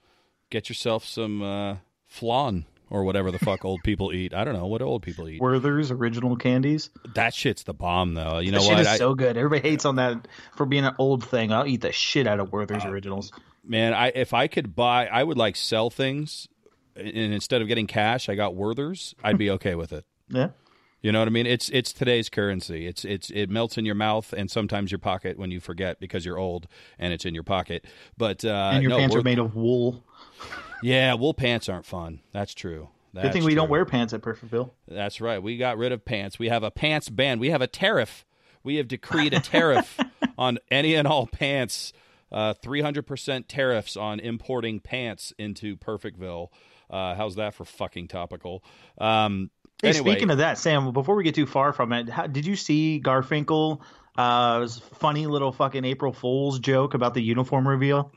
get 0.49 0.69
yourself 0.69 1.05
some 1.05 1.41
uh, 1.41 1.77
flan 2.07 2.65
or 2.89 3.03
whatever 3.03 3.31
the 3.31 3.39
fuck 3.39 3.65
old 3.65 3.81
people 3.83 4.13
eat. 4.13 4.33
I 4.33 4.43
don't 4.43 4.53
know 4.53 4.67
what 4.67 4.81
old 4.81 5.01
people 5.01 5.27
eat. 5.27 5.41
Werther's 5.41 5.89
original 5.89 6.35
candies. 6.35 6.91
That 7.15 7.33
shit's 7.33 7.63
the 7.63 7.73
bomb, 7.73 8.13
though. 8.13 8.37
You 8.37 8.51
know 8.51 8.59
that 8.59 8.67
what? 8.67 8.77
Shit 8.77 8.79
is 8.81 8.87
I, 8.87 8.97
so 8.97 9.15
good. 9.15 9.35
Everybody 9.35 9.67
hates 9.67 9.85
on 9.85 9.95
that 9.95 10.27
for 10.55 10.67
being 10.67 10.85
an 10.85 10.95
old 10.99 11.25
thing. 11.27 11.51
I'll 11.51 11.65
eat 11.65 11.81
the 11.81 11.91
shit 11.91 12.27
out 12.27 12.39
of 12.39 12.51
Werther's 12.51 12.85
uh, 12.85 12.89
originals. 12.89 13.31
Man, 13.65 13.93
I 13.93 14.09
if 14.09 14.33
I 14.33 14.47
could 14.47 14.75
buy, 14.75 15.07
I 15.07 15.23
would 15.23 15.37
like 15.37 15.55
sell 15.55 15.89
things, 15.89 16.47
and 16.95 17.09
instead 17.33 17.61
of 17.61 17.67
getting 17.67 17.87
cash, 17.87 18.29
I 18.29 18.35
got 18.35 18.55
Werther's. 18.55 19.15
I'd 19.23 19.39
be 19.39 19.49
okay 19.51 19.73
with 19.73 19.91
it. 19.91 20.05
Yeah. 20.29 20.49
You 21.03 21.11
know 21.11 21.19
what 21.19 21.27
I 21.27 21.31
mean? 21.31 21.45
It's 21.45 21.67
it's 21.69 21.91
today's 21.91 22.29
currency. 22.29 22.87
It's 22.87 23.03
it's 23.03 23.29
it 23.29 23.49
melts 23.49 23.77
in 23.77 23.85
your 23.85 23.93
mouth 23.93 24.33
and 24.33 24.49
sometimes 24.49 24.89
your 24.89 24.99
pocket 24.99 25.37
when 25.37 25.51
you 25.51 25.59
forget 25.59 25.99
because 25.99 26.25
you're 26.25 26.39
old 26.39 26.65
and 26.97 27.11
it's 27.11 27.25
in 27.25 27.33
your 27.33 27.43
pocket. 27.43 27.85
But 28.17 28.45
uh, 28.45 28.71
and 28.73 28.81
your 28.81 28.91
no, 28.91 28.97
pants 28.97 29.15
are 29.15 29.21
made 29.21 29.37
of 29.37 29.53
wool. 29.53 30.05
Yeah, 30.81 31.13
wool 31.15 31.33
pants 31.33 31.67
aren't 31.67 31.85
fun. 31.85 32.21
That's 32.31 32.53
true. 32.53 32.87
That's 33.13 33.27
Good 33.27 33.33
thing 33.33 33.43
we 33.43 33.51
true. 33.51 33.55
don't 33.57 33.69
wear 33.69 33.85
pants 33.85 34.13
at 34.13 34.21
Perfectville. 34.21 34.71
That's 34.87 35.19
right. 35.19 35.43
We 35.43 35.57
got 35.57 35.77
rid 35.77 35.91
of 35.91 36.05
pants. 36.05 36.39
We 36.39 36.47
have 36.47 36.63
a 36.63 36.71
pants 36.71 37.09
ban. 37.09 37.37
We 37.37 37.49
have 37.49 37.61
a 37.61 37.67
tariff. 37.67 38.25
We 38.63 38.77
have 38.77 38.87
decreed 38.87 39.33
a 39.33 39.41
tariff 39.41 39.99
on 40.37 40.57
any 40.71 40.95
and 40.95 41.07
all 41.07 41.27
pants. 41.27 41.91
Uh, 42.31 42.53
300% 42.55 43.45
tariffs 43.47 43.95
on 43.95 44.19
importing 44.19 44.79
pants 44.79 45.33
into 45.37 45.75
Perfectville. 45.77 46.47
Uh, 46.89 47.13
how's 47.13 47.35
that 47.35 47.53
for 47.53 47.65
fucking 47.65 48.07
topical? 48.07 48.63
Um, 48.97 49.51
Hey, 49.83 49.89
anyway, 49.89 50.11
speaking 50.11 50.29
of 50.31 50.37
that, 50.37 50.57
Sam, 50.57 50.93
before 50.93 51.15
we 51.15 51.23
get 51.23 51.35
too 51.35 51.45
far 51.45 51.73
from 51.73 51.91
it, 51.91 52.07
how, 52.07 52.25
did 52.25 52.45
you 52.45 52.55
see 52.55 53.01
Garfinkel? 53.03 53.81
Uh, 54.17 54.67
funny 54.95 55.27
little 55.27 55.51
fucking 55.51 55.83
April 55.83 56.13
Fool's 56.13 56.59
joke 56.59 56.93
about 56.93 57.13
the 57.13 57.21
uniform 57.21 57.67
reveal. 57.67 58.11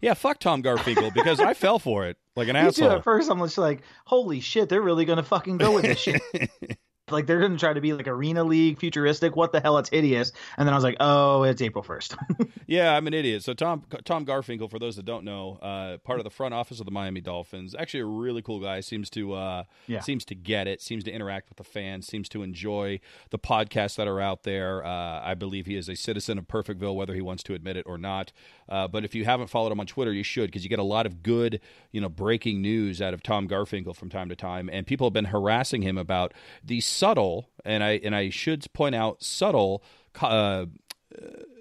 Yeah, 0.00 0.14
fuck 0.14 0.38
Tom 0.38 0.62
Garfinkel 0.62 1.12
because 1.12 1.40
I 1.40 1.54
fell 1.54 1.78
for 1.78 2.06
it 2.06 2.16
like 2.36 2.48
an 2.48 2.54
Me 2.54 2.60
asshole. 2.60 2.88
Too. 2.88 2.94
At 2.94 3.04
first, 3.04 3.30
I'm 3.30 3.38
just 3.40 3.58
like, 3.58 3.82
holy 4.04 4.40
shit, 4.40 4.68
they're 4.68 4.80
really 4.80 5.04
gonna 5.04 5.22
fucking 5.22 5.58
go 5.58 5.74
with 5.74 5.82
this 5.84 5.98
shit. 5.98 6.22
like 7.12 7.26
they're 7.26 7.38
going 7.38 7.52
to 7.52 7.58
try 7.58 7.72
to 7.72 7.80
be 7.80 7.92
like 7.92 8.08
arena 8.08 8.44
league 8.44 8.78
futuristic. 8.78 9.36
What 9.36 9.52
the 9.52 9.60
hell? 9.60 9.78
It's 9.78 9.88
hideous. 9.88 10.32
And 10.56 10.66
then 10.66 10.74
i 10.74 10.76
was 10.76 10.84
like 10.84 10.96
oh 11.00 11.42
it's 11.42 11.62
april 11.62 11.84
1st 11.84 12.50
yeah 12.66 12.96
i'm 12.96 13.06
an 13.06 13.14
idiot. 13.14 13.42
So 13.42 13.54
tom 13.54 13.84
tom 14.04 14.26
garfinkel 14.26 14.70
for 14.70 14.78
those 14.78 14.96
that 14.96 15.04
don't 15.04 15.24
know 15.24 15.58
uh, 15.62 15.98
part 15.98 16.18
of 16.20 16.24
the 16.24 16.30
front 16.30 16.54
office 16.54 16.80
of 16.80 16.86
the 16.86 16.92
miami 16.92 17.20
dolphins. 17.20 17.74
Actually 17.78 18.00
a 18.00 18.06
really 18.06 18.42
cool 18.42 18.60
guy. 18.60 18.80
Seems 18.80 19.10
to 19.10 19.34
uh, 19.34 19.64
yeah. 19.86 20.00
seems 20.00 20.24
to 20.26 20.34
get 20.34 20.66
it 20.66 20.80
seems 20.80 21.04
to 21.04 21.10
interact 21.10 21.48
with 21.48 21.58
the 21.58 21.64
fans 21.64 22.06
seems 22.06 22.28
to 22.30 22.42
enjoy 22.42 23.00
the 23.30 23.38
podcasts 23.38 23.96
that 23.96 24.08
are 24.08 24.20
out 24.20 24.42
there. 24.42 24.84
Uh, 24.84 25.20
i 25.22 25.34
believe 25.34 25.66
he 25.66 25.76
is 25.76 25.88
a 25.88 25.94
citizen 25.94 26.38
of 26.38 26.46
perfectville 26.46 26.94
whether 26.94 27.14
he 27.14 27.20
wants 27.20 27.42
to 27.42 27.54
admit 27.54 27.76
it 27.76 27.86
or 27.86 27.98
not. 27.98 28.32
Uh, 28.68 28.86
but 28.86 29.04
if 29.04 29.14
you 29.14 29.24
haven't 29.24 29.48
followed 29.48 29.72
him 29.72 29.80
on 29.80 29.86
twitter 29.86 30.12
you 30.12 30.22
should 30.22 30.46
because 30.46 30.62
you 30.62 30.70
get 30.70 30.78
a 30.78 30.82
lot 30.82 31.06
of 31.06 31.22
good 31.22 31.60
you 31.92 32.00
know 32.00 32.08
breaking 32.08 32.62
news 32.62 33.02
out 33.02 33.14
of 33.14 33.22
tom 33.22 33.48
garfinkel 33.48 33.94
from 33.94 34.08
time 34.08 34.28
to 34.28 34.36
time. 34.36 34.68
And 34.72 34.86
people 34.86 35.06
have 35.06 35.12
been 35.12 35.26
harassing 35.26 35.82
him 35.82 35.98
about 35.98 36.32
these 36.64 36.86
subtle, 37.00 37.48
and 37.64 37.82
I 37.82 37.92
and 38.04 38.14
I 38.14 38.30
should 38.30 38.66
point 38.72 38.94
out 38.94 39.22
subtle. 39.22 39.82
Uh, 40.20 40.66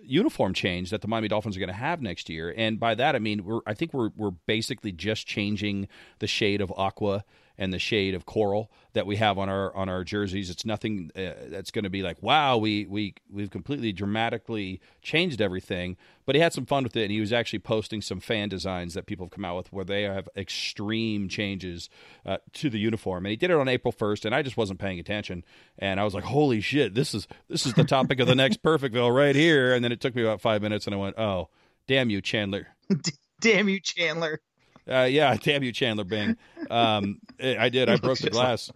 uniform 0.04 0.56
change 0.56 0.90
that 0.90 1.02
the 1.02 1.08
Miami 1.08 1.28
Dolphins 1.28 1.56
are 1.56 1.60
going 1.60 1.68
to 1.68 1.74
have 1.74 2.02
next 2.02 2.30
year, 2.30 2.54
and 2.58 2.80
by 2.80 2.96
that 2.96 3.16
I 3.16 3.20
mean 3.20 3.46
we're 3.46 3.62
I 3.66 3.74
think 3.74 3.94
we're 3.94 4.10
we're 4.16 4.32
basically 4.32 4.92
just 4.92 5.28
changing 5.28 5.88
the 6.18 6.28
shade 6.28 6.62
of 6.62 6.74
aqua 6.76 7.24
and 7.60 7.74
the 7.74 7.78
shade 7.78 8.16
of 8.16 8.26
coral 8.26 8.72
that 8.94 9.06
we 9.06 9.18
have 9.18 9.38
on 9.38 9.50
our 9.50 9.76
on 9.76 9.90
our 9.90 10.06
jerseys. 10.06 10.50
It's 10.50 10.66
nothing 10.66 11.12
uh, 11.16 11.34
that's 11.48 11.72
going 11.72 11.84
to 11.84 11.90
be 11.90 12.02
like, 12.02 12.24
wow, 12.24 12.58
we 12.58 12.86
we 12.86 13.14
we've 13.30 13.52
completely 13.52 13.92
dramatically 13.92 14.80
changed 15.02 15.42
everything. 15.42 15.98
But 16.26 16.36
he 16.36 16.42
had 16.42 16.54
some 16.54 16.66
fun 16.66 16.84
with 16.84 16.96
it, 16.96 17.04
and 17.04 17.12
he 17.12 17.20
was 17.20 17.34
actually 17.34 17.60
posting 17.60 18.02
some 18.02 18.22
fan 18.22 18.48
designs 18.50 18.94
that 18.94 19.08
people 19.08 19.26
have 19.26 19.32
come 19.32 19.44
out 19.44 19.58
with 19.58 19.74
where 19.74 19.84
they 19.84 20.04
have 20.04 20.30
extreme 20.38 21.28
changes 21.28 21.90
uh, 22.26 22.38
to 22.54 22.70
the 22.70 22.80
uniform. 22.80 23.26
And 23.26 23.32
he 23.32 23.36
did 23.36 23.52
it 23.52 23.58
on 23.58 23.68
April 23.68 23.92
first, 23.92 24.26
and 24.26 24.34
I 24.34 24.42
just 24.42 24.56
wasn't 24.56 24.80
paying 24.80 25.00
attention, 25.00 25.44
and 25.78 26.00
I 26.00 26.06
was 26.06 26.14
like, 26.14 26.24
holy 26.24 26.62
shit, 26.62 26.96
this 26.96 27.14
is 27.14 27.28
this 27.50 27.66
is 27.66 27.74
the 27.74 27.84
topic 27.84 28.22
of 28.22 28.28
the 28.28 28.36
next 28.36 28.64
Perfectville 28.64 29.14
right 29.14 29.36
here. 29.36 29.74
And 29.74 29.84
then 29.84 29.92
it 29.92 30.00
took 30.00 30.16
me 30.16 30.22
about 30.22 30.40
five 30.40 30.62
minutes, 30.62 30.88
and 30.88 30.96
I 30.96 30.98
went, 30.98 31.20
oh, 31.20 31.50
damn 31.88 32.10
you, 32.10 32.22
Chandler. 32.22 32.68
damn 33.42 33.68
you, 33.68 33.82
Chandler. 33.82 34.40
Uh, 34.90 35.04
yeah, 35.04 35.36
damn 35.42 35.64
you, 35.64 35.72
Chandler 35.72 36.04
Bing. 36.04 36.38
Um, 36.70 37.20
I 37.42 37.70
did. 37.70 37.90
I 37.90 37.96
broke 37.98 38.20
the 38.20 38.30
glass. 38.30 38.72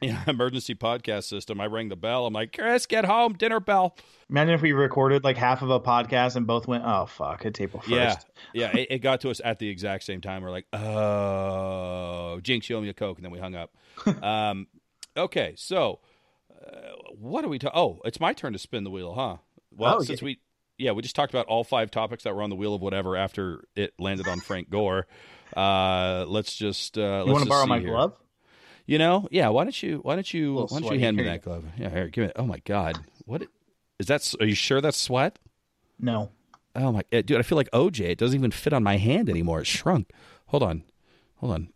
Yeah, 0.00 0.22
emergency 0.26 0.74
podcast 0.74 1.24
system. 1.24 1.60
I 1.60 1.66
rang 1.66 1.90
the 1.90 1.96
bell. 1.96 2.26
I'm 2.26 2.32
like, 2.32 2.56
Chris, 2.56 2.86
get 2.86 3.04
home, 3.04 3.34
dinner 3.34 3.60
bell. 3.60 3.96
Imagine 4.30 4.54
if 4.54 4.62
we 4.62 4.72
recorded 4.72 5.24
like 5.24 5.36
half 5.36 5.60
of 5.60 5.70
a 5.70 5.78
podcast 5.78 6.36
and 6.36 6.46
both 6.46 6.66
went, 6.66 6.84
"Oh 6.86 7.06
fuck, 7.06 7.44
it's 7.44 7.60
April 7.60 7.82
1st. 7.82 7.90
Yeah, 7.90 8.16
yeah. 8.54 8.76
It, 8.76 8.86
it, 8.90 8.98
got 9.00 9.20
to 9.22 9.30
us 9.30 9.40
at 9.44 9.58
the 9.58 9.68
exact 9.68 10.04
same 10.04 10.20
time. 10.22 10.42
We're 10.42 10.50
like, 10.50 10.66
"Oh, 10.72 12.40
Jinx, 12.42 12.70
you 12.70 12.76
owe 12.76 12.80
me 12.80 12.88
a 12.88 12.94
coke," 12.94 13.18
and 13.18 13.24
then 13.24 13.32
we 13.32 13.38
hung 13.38 13.54
up. 13.54 13.76
um, 14.22 14.68
okay, 15.16 15.52
so 15.56 16.00
uh, 16.66 16.92
what 17.18 17.44
are 17.44 17.48
we? 17.48 17.58
Ta- 17.58 17.72
oh, 17.74 18.00
it's 18.04 18.20
my 18.20 18.32
turn 18.32 18.54
to 18.54 18.58
spin 18.58 18.84
the 18.84 18.90
wheel, 18.90 19.12
huh? 19.12 19.36
Well, 19.70 19.96
oh, 19.96 20.02
since 20.02 20.22
yeah. 20.22 20.26
we 20.26 20.40
yeah, 20.80 20.92
we 20.92 21.02
just 21.02 21.14
talked 21.14 21.32
about 21.32 21.46
all 21.46 21.62
five 21.62 21.90
topics 21.90 22.24
that 22.24 22.34
were 22.34 22.42
on 22.42 22.50
the 22.50 22.56
wheel 22.56 22.74
of 22.74 22.80
whatever 22.80 23.16
after 23.16 23.64
it 23.76 23.92
landed 23.98 24.26
on 24.26 24.40
Frank 24.40 24.70
Gore. 24.70 25.06
Uh, 25.56 26.24
let's 26.26 26.56
just 26.56 26.96
uh, 26.96 27.24
you 27.26 27.32
want 27.32 27.44
to 27.44 27.50
borrow 27.50 27.66
my 27.66 27.78
here. 27.78 27.90
glove? 27.90 28.16
You 28.86 28.98
know, 28.98 29.28
yeah. 29.30 29.48
Why 29.48 29.64
don't 29.64 29.82
you? 29.82 29.98
Why 29.98 30.14
don't 30.14 30.32
you? 30.32 30.54
Why 30.54 30.80
don't 30.80 30.92
you 30.92 30.98
hand 30.98 31.16
me 31.16 31.24
that 31.24 31.42
glove? 31.42 31.64
Yeah, 31.76 31.90
here, 31.90 32.08
give 32.08 32.24
it. 32.24 32.32
Oh 32.36 32.46
my 32.46 32.58
God, 32.64 32.98
what 33.26 33.46
is 33.98 34.06
that? 34.06 34.34
Are 34.40 34.46
you 34.46 34.54
sure 34.54 34.80
that's 34.80 34.96
sweat? 34.96 35.38
No. 35.98 36.30
Oh 36.74 36.92
my, 36.92 37.02
dude, 37.10 37.32
I 37.32 37.42
feel 37.42 37.56
like 37.56 37.70
OJ. 37.72 38.00
It 38.00 38.18
doesn't 38.18 38.38
even 38.38 38.50
fit 38.50 38.72
on 38.72 38.82
my 38.82 38.96
hand 38.96 39.28
anymore. 39.28 39.60
It 39.60 39.66
shrunk. 39.66 40.10
Hold 40.46 40.62
on, 40.62 40.84
hold 41.36 41.52
on. 41.52 41.68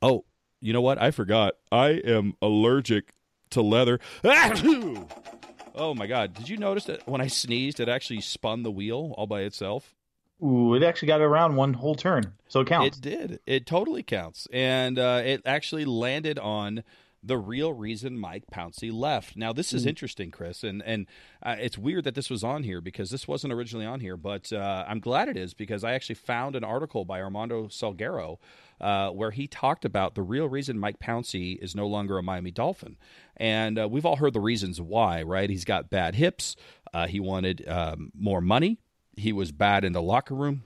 Oh, 0.00 0.24
you 0.60 0.72
know 0.72 0.80
what? 0.80 1.00
I 1.00 1.10
forgot. 1.10 1.54
I 1.70 1.88
am 2.04 2.34
allergic 2.40 3.14
to 3.50 3.62
leather. 3.62 3.98
Oh 5.74 5.94
my 5.94 6.06
god! 6.06 6.34
Did 6.34 6.48
you 6.48 6.56
notice 6.56 6.84
that 6.84 7.06
when 7.08 7.20
I 7.20 7.26
sneezed, 7.26 7.80
it 7.80 7.88
actually 7.88 8.20
spun 8.20 8.62
the 8.62 8.70
wheel 8.70 9.14
all 9.16 9.26
by 9.26 9.42
itself? 9.42 9.94
Ooh, 10.42 10.74
it 10.74 10.82
actually 10.82 11.08
got 11.08 11.20
around 11.20 11.56
one 11.56 11.72
whole 11.72 11.94
turn, 11.94 12.32
so 12.48 12.60
it 12.60 12.66
counts. 12.66 12.98
It 12.98 13.00
did. 13.00 13.40
It 13.46 13.64
totally 13.64 14.02
counts, 14.02 14.48
and 14.52 14.98
uh, 14.98 15.22
it 15.24 15.42
actually 15.46 15.84
landed 15.84 16.38
on 16.38 16.82
the 17.22 17.38
real 17.38 17.72
reason 17.72 18.18
Mike 18.18 18.44
Pouncey 18.52 18.92
left. 18.92 19.36
Now, 19.36 19.52
this 19.52 19.72
is 19.72 19.84
mm. 19.84 19.88
interesting, 19.88 20.30
Chris, 20.30 20.64
and 20.64 20.82
and 20.82 21.06
uh, 21.42 21.56
it's 21.58 21.78
weird 21.78 22.04
that 22.04 22.14
this 22.14 22.28
was 22.28 22.42
on 22.42 22.64
here 22.64 22.80
because 22.80 23.10
this 23.10 23.28
wasn't 23.28 23.52
originally 23.52 23.86
on 23.86 24.00
here, 24.00 24.16
but 24.16 24.52
uh, 24.52 24.84
I'm 24.88 25.00
glad 25.00 25.28
it 25.28 25.36
is 25.36 25.54
because 25.54 25.84
I 25.84 25.92
actually 25.92 26.16
found 26.16 26.56
an 26.56 26.64
article 26.64 27.04
by 27.04 27.20
Armando 27.20 27.68
Salguero 27.68 28.38
uh, 28.80 29.10
where 29.10 29.30
he 29.30 29.46
talked 29.46 29.84
about 29.84 30.14
the 30.14 30.22
real 30.22 30.48
reason 30.48 30.78
Mike 30.78 30.98
Pouncey 30.98 31.56
is 31.62 31.74
no 31.74 31.86
longer 31.86 32.18
a 32.18 32.22
Miami 32.22 32.50
Dolphin, 32.50 32.96
and 33.36 33.78
uh, 33.78 33.88
we've 33.88 34.06
all 34.06 34.16
heard 34.16 34.32
the 34.32 34.40
reasons 34.40 34.80
why, 34.80 35.22
right? 35.22 35.48
He's 35.48 35.64
got 35.64 35.90
bad 35.90 36.16
hips. 36.16 36.56
Uh, 36.92 37.06
he 37.06 37.20
wanted 37.20 37.66
um, 37.68 38.10
more 38.18 38.40
money. 38.40 38.80
He 39.16 39.32
was 39.32 39.52
bad 39.52 39.84
in 39.84 39.92
the 39.92 40.02
locker 40.02 40.34
room. 40.34 40.64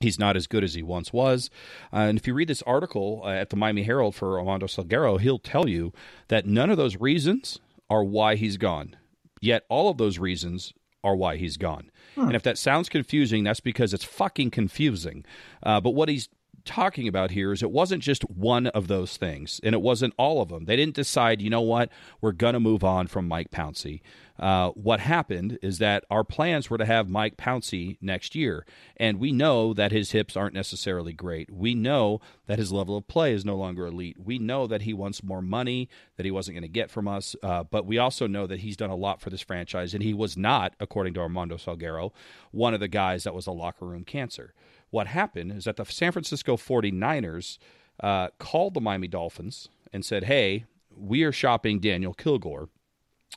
He's 0.00 0.18
not 0.18 0.34
as 0.34 0.46
good 0.46 0.64
as 0.64 0.72
he 0.74 0.82
once 0.82 1.12
was. 1.12 1.50
Uh, 1.92 1.98
and 1.98 2.18
if 2.18 2.26
you 2.26 2.32
read 2.32 2.48
this 2.48 2.62
article 2.62 3.20
uh, 3.22 3.28
at 3.28 3.50
the 3.50 3.56
Miami 3.56 3.82
Herald 3.82 4.14
for 4.14 4.38
Armando 4.38 4.66
Salguero, 4.66 5.20
he'll 5.20 5.38
tell 5.38 5.68
you 5.68 5.92
that 6.28 6.46
none 6.46 6.70
of 6.70 6.78
those 6.78 6.96
reasons 6.96 7.60
are 7.90 8.02
why 8.02 8.36
he's 8.36 8.56
gone. 8.56 8.96
Yet 9.42 9.64
all 9.68 9.90
of 9.90 9.98
those 9.98 10.18
reasons 10.18 10.72
are 11.04 11.14
why 11.14 11.36
he's 11.36 11.58
gone. 11.58 11.90
Hmm. 12.14 12.28
And 12.28 12.36
if 12.36 12.42
that 12.44 12.56
sounds 12.56 12.88
confusing, 12.88 13.44
that's 13.44 13.60
because 13.60 13.92
it's 13.92 14.04
fucking 14.04 14.50
confusing. 14.50 15.24
Uh, 15.62 15.80
but 15.80 15.90
what 15.90 16.08
he's 16.08 16.30
talking 16.64 17.08
about 17.08 17.30
here 17.30 17.52
is 17.52 17.62
it 17.62 17.70
wasn't 17.70 18.02
just 18.02 18.28
one 18.30 18.66
of 18.68 18.88
those 18.88 19.16
things, 19.16 19.60
and 19.62 19.74
it 19.74 19.80
wasn't 19.80 20.14
all 20.16 20.42
of 20.42 20.48
them. 20.48 20.64
They 20.64 20.76
didn't 20.76 20.94
decide, 20.94 21.40
you 21.40 21.50
know 21.50 21.60
what, 21.60 21.90
we're 22.20 22.32
going 22.32 22.54
to 22.54 22.60
move 22.60 22.84
on 22.84 23.06
from 23.06 23.28
Mike 23.28 23.50
Pouncey. 23.50 24.00
Uh, 24.38 24.70
what 24.70 25.00
happened 25.00 25.58
is 25.60 25.78
that 25.78 26.02
our 26.10 26.24
plans 26.24 26.70
were 26.70 26.78
to 26.78 26.86
have 26.86 27.10
Mike 27.10 27.36
Pouncey 27.36 27.98
next 28.00 28.34
year, 28.34 28.64
and 28.96 29.20
we 29.20 29.32
know 29.32 29.74
that 29.74 29.92
his 29.92 30.12
hips 30.12 30.34
aren't 30.34 30.54
necessarily 30.54 31.12
great. 31.12 31.50
We 31.52 31.74
know 31.74 32.22
that 32.46 32.58
his 32.58 32.72
level 32.72 32.96
of 32.96 33.06
play 33.06 33.34
is 33.34 33.44
no 33.44 33.56
longer 33.56 33.86
elite. 33.86 34.16
We 34.18 34.38
know 34.38 34.66
that 34.66 34.82
he 34.82 34.94
wants 34.94 35.22
more 35.22 35.42
money 35.42 35.90
that 36.16 36.24
he 36.24 36.30
wasn't 36.30 36.54
going 36.54 36.62
to 36.62 36.68
get 36.68 36.90
from 36.90 37.06
us, 37.06 37.36
uh, 37.42 37.64
but 37.64 37.84
we 37.84 37.98
also 37.98 38.26
know 38.26 38.46
that 38.46 38.60
he's 38.60 38.78
done 38.78 38.88
a 38.88 38.96
lot 38.96 39.20
for 39.20 39.28
this 39.28 39.42
franchise, 39.42 39.92
and 39.92 40.02
he 40.02 40.14
was 40.14 40.38
not, 40.38 40.74
according 40.80 41.12
to 41.14 41.20
Armando 41.20 41.56
Salguero, 41.56 42.12
one 42.50 42.72
of 42.72 42.80
the 42.80 42.88
guys 42.88 43.24
that 43.24 43.34
was 43.34 43.46
a 43.46 43.52
locker 43.52 43.84
room 43.84 44.04
cancer. 44.04 44.54
What 44.90 45.06
happened 45.06 45.52
is 45.52 45.64
that 45.64 45.76
the 45.76 45.84
San 45.84 46.12
Francisco 46.12 46.56
49ers 46.56 47.58
uh, 48.02 48.28
called 48.38 48.74
the 48.74 48.80
Miami 48.80 49.08
Dolphins 49.08 49.68
and 49.92 50.04
said, 50.04 50.24
hey, 50.24 50.64
we 50.96 51.22
are 51.22 51.32
shopping 51.32 51.80
Daniel 51.80 52.14
Kilgore 52.14 52.68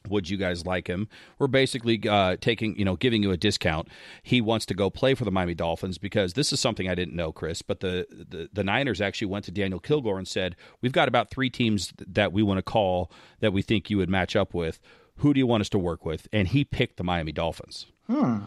would 0.09 0.29
you 0.29 0.37
guys 0.37 0.65
like 0.65 0.87
him? 0.87 1.07
We're 1.39 1.47
basically 1.47 2.01
uh, 2.07 2.37
taking, 2.41 2.77
you 2.77 2.85
know, 2.85 2.95
giving 2.95 3.23
you 3.23 3.31
a 3.31 3.37
discount. 3.37 3.87
He 4.21 4.41
wants 4.41 4.65
to 4.67 4.73
go 4.73 4.89
play 4.89 5.13
for 5.13 5.23
the 5.23 5.31
Miami 5.31 5.53
Dolphins 5.53 5.97
because 5.97 6.33
this 6.33 6.51
is 6.51 6.59
something 6.59 6.89
I 6.89 6.95
didn't 6.95 7.15
know, 7.15 7.31
Chris. 7.31 7.61
But 7.61 7.79
the, 7.79 8.05
the, 8.09 8.49
the 8.51 8.63
Niners 8.63 9.01
actually 9.01 9.27
went 9.27 9.45
to 9.45 9.51
Daniel 9.51 9.79
Kilgore 9.79 10.17
and 10.17 10.27
said, 10.27 10.55
"We've 10.81 10.91
got 10.91 11.07
about 11.07 11.29
three 11.29 11.49
teams 11.49 11.93
that 11.99 12.33
we 12.33 12.43
want 12.43 12.57
to 12.57 12.63
call 12.63 13.11
that 13.39 13.53
we 13.53 13.61
think 13.61 13.89
you 13.89 13.97
would 13.97 14.09
match 14.09 14.35
up 14.35 14.53
with. 14.53 14.79
Who 15.17 15.33
do 15.33 15.39
you 15.39 15.47
want 15.47 15.61
us 15.61 15.69
to 15.69 15.79
work 15.79 16.05
with?" 16.05 16.27
And 16.33 16.49
he 16.49 16.65
picked 16.65 16.97
the 16.97 17.03
Miami 17.03 17.31
Dolphins. 17.31 17.85
Hmm 18.07 18.39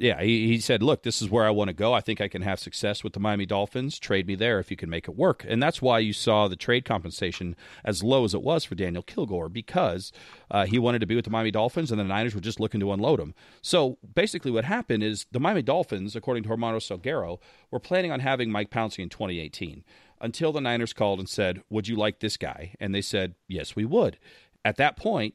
yeah, 0.00 0.22
he, 0.22 0.48
he 0.48 0.60
said, 0.60 0.82
"Look, 0.82 1.02
this 1.02 1.20
is 1.20 1.28
where 1.28 1.44
I 1.44 1.50
want 1.50 1.68
to 1.68 1.74
go. 1.74 1.92
I 1.92 2.00
think 2.00 2.22
I 2.22 2.28
can 2.28 2.40
have 2.40 2.58
success 2.58 3.04
with 3.04 3.12
the 3.12 3.20
Miami 3.20 3.44
Dolphins. 3.44 3.98
Trade 3.98 4.26
me 4.26 4.34
there 4.34 4.58
if 4.58 4.70
you 4.70 4.76
can 4.76 4.88
make 4.88 5.06
it 5.06 5.14
work." 5.14 5.44
And 5.46 5.62
that's 5.62 5.82
why 5.82 5.98
you 5.98 6.14
saw 6.14 6.48
the 6.48 6.56
trade 6.56 6.86
compensation 6.86 7.54
as 7.84 8.02
low 8.02 8.24
as 8.24 8.32
it 8.32 8.40
was 8.40 8.64
for 8.64 8.74
Daniel 8.74 9.02
Kilgore 9.02 9.50
because 9.50 10.10
uh, 10.50 10.64
he 10.64 10.78
wanted 10.78 11.00
to 11.00 11.06
be 11.06 11.16
with 11.16 11.26
the 11.26 11.30
Miami 11.30 11.50
Dolphins, 11.50 11.90
and 11.90 12.00
the 12.00 12.04
Niners 12.04 12.34
were 12.34 12.40
just 12.40 12.58
looking 12.58 12.80
to 12.80 12.92
unload 12.92 13.20
him. 13.20 13.34
So 13.60 13.98
basically, 14.14 14.50
what 14.50 14.64
happened 14.64 15.02
is 15.02 15.26
the 15.32 15.38
Miami 15.38 15.60
Dolphins, 15.60 16.16
according 16.16 16.44
to 16.44 16.50
Armando 16.50 16.78
Salguero, 16.78 17.38
were 17.70 17.78
planning 17.78 18.10
on 18.10 18.20
having 18.20 18.50
Mike 18.50 18.70
Pouncey 18.70 19.00
in 19.00 19.10
2018 19.10 19.84
until 20.18 20.50
the 20.50 20.62
Niners 20.62 20.94
called 20.94 21.18
and 21.18 21.28
said, 21.28 21.62
"Would 21.68 21.88
you 21.88 21.96
like 21.96 22.20
this 22.20 22.38
guy?" 22.38 22.74
And 22.80 22.94
they 22.94 23.02
said, 23.02 23.34
"Yes, 23.48 23.76
we 23.76 23.84
would." 23.84 24.18
At 24.64 24.76
that 24.76 24.96
point, 24.96 25.34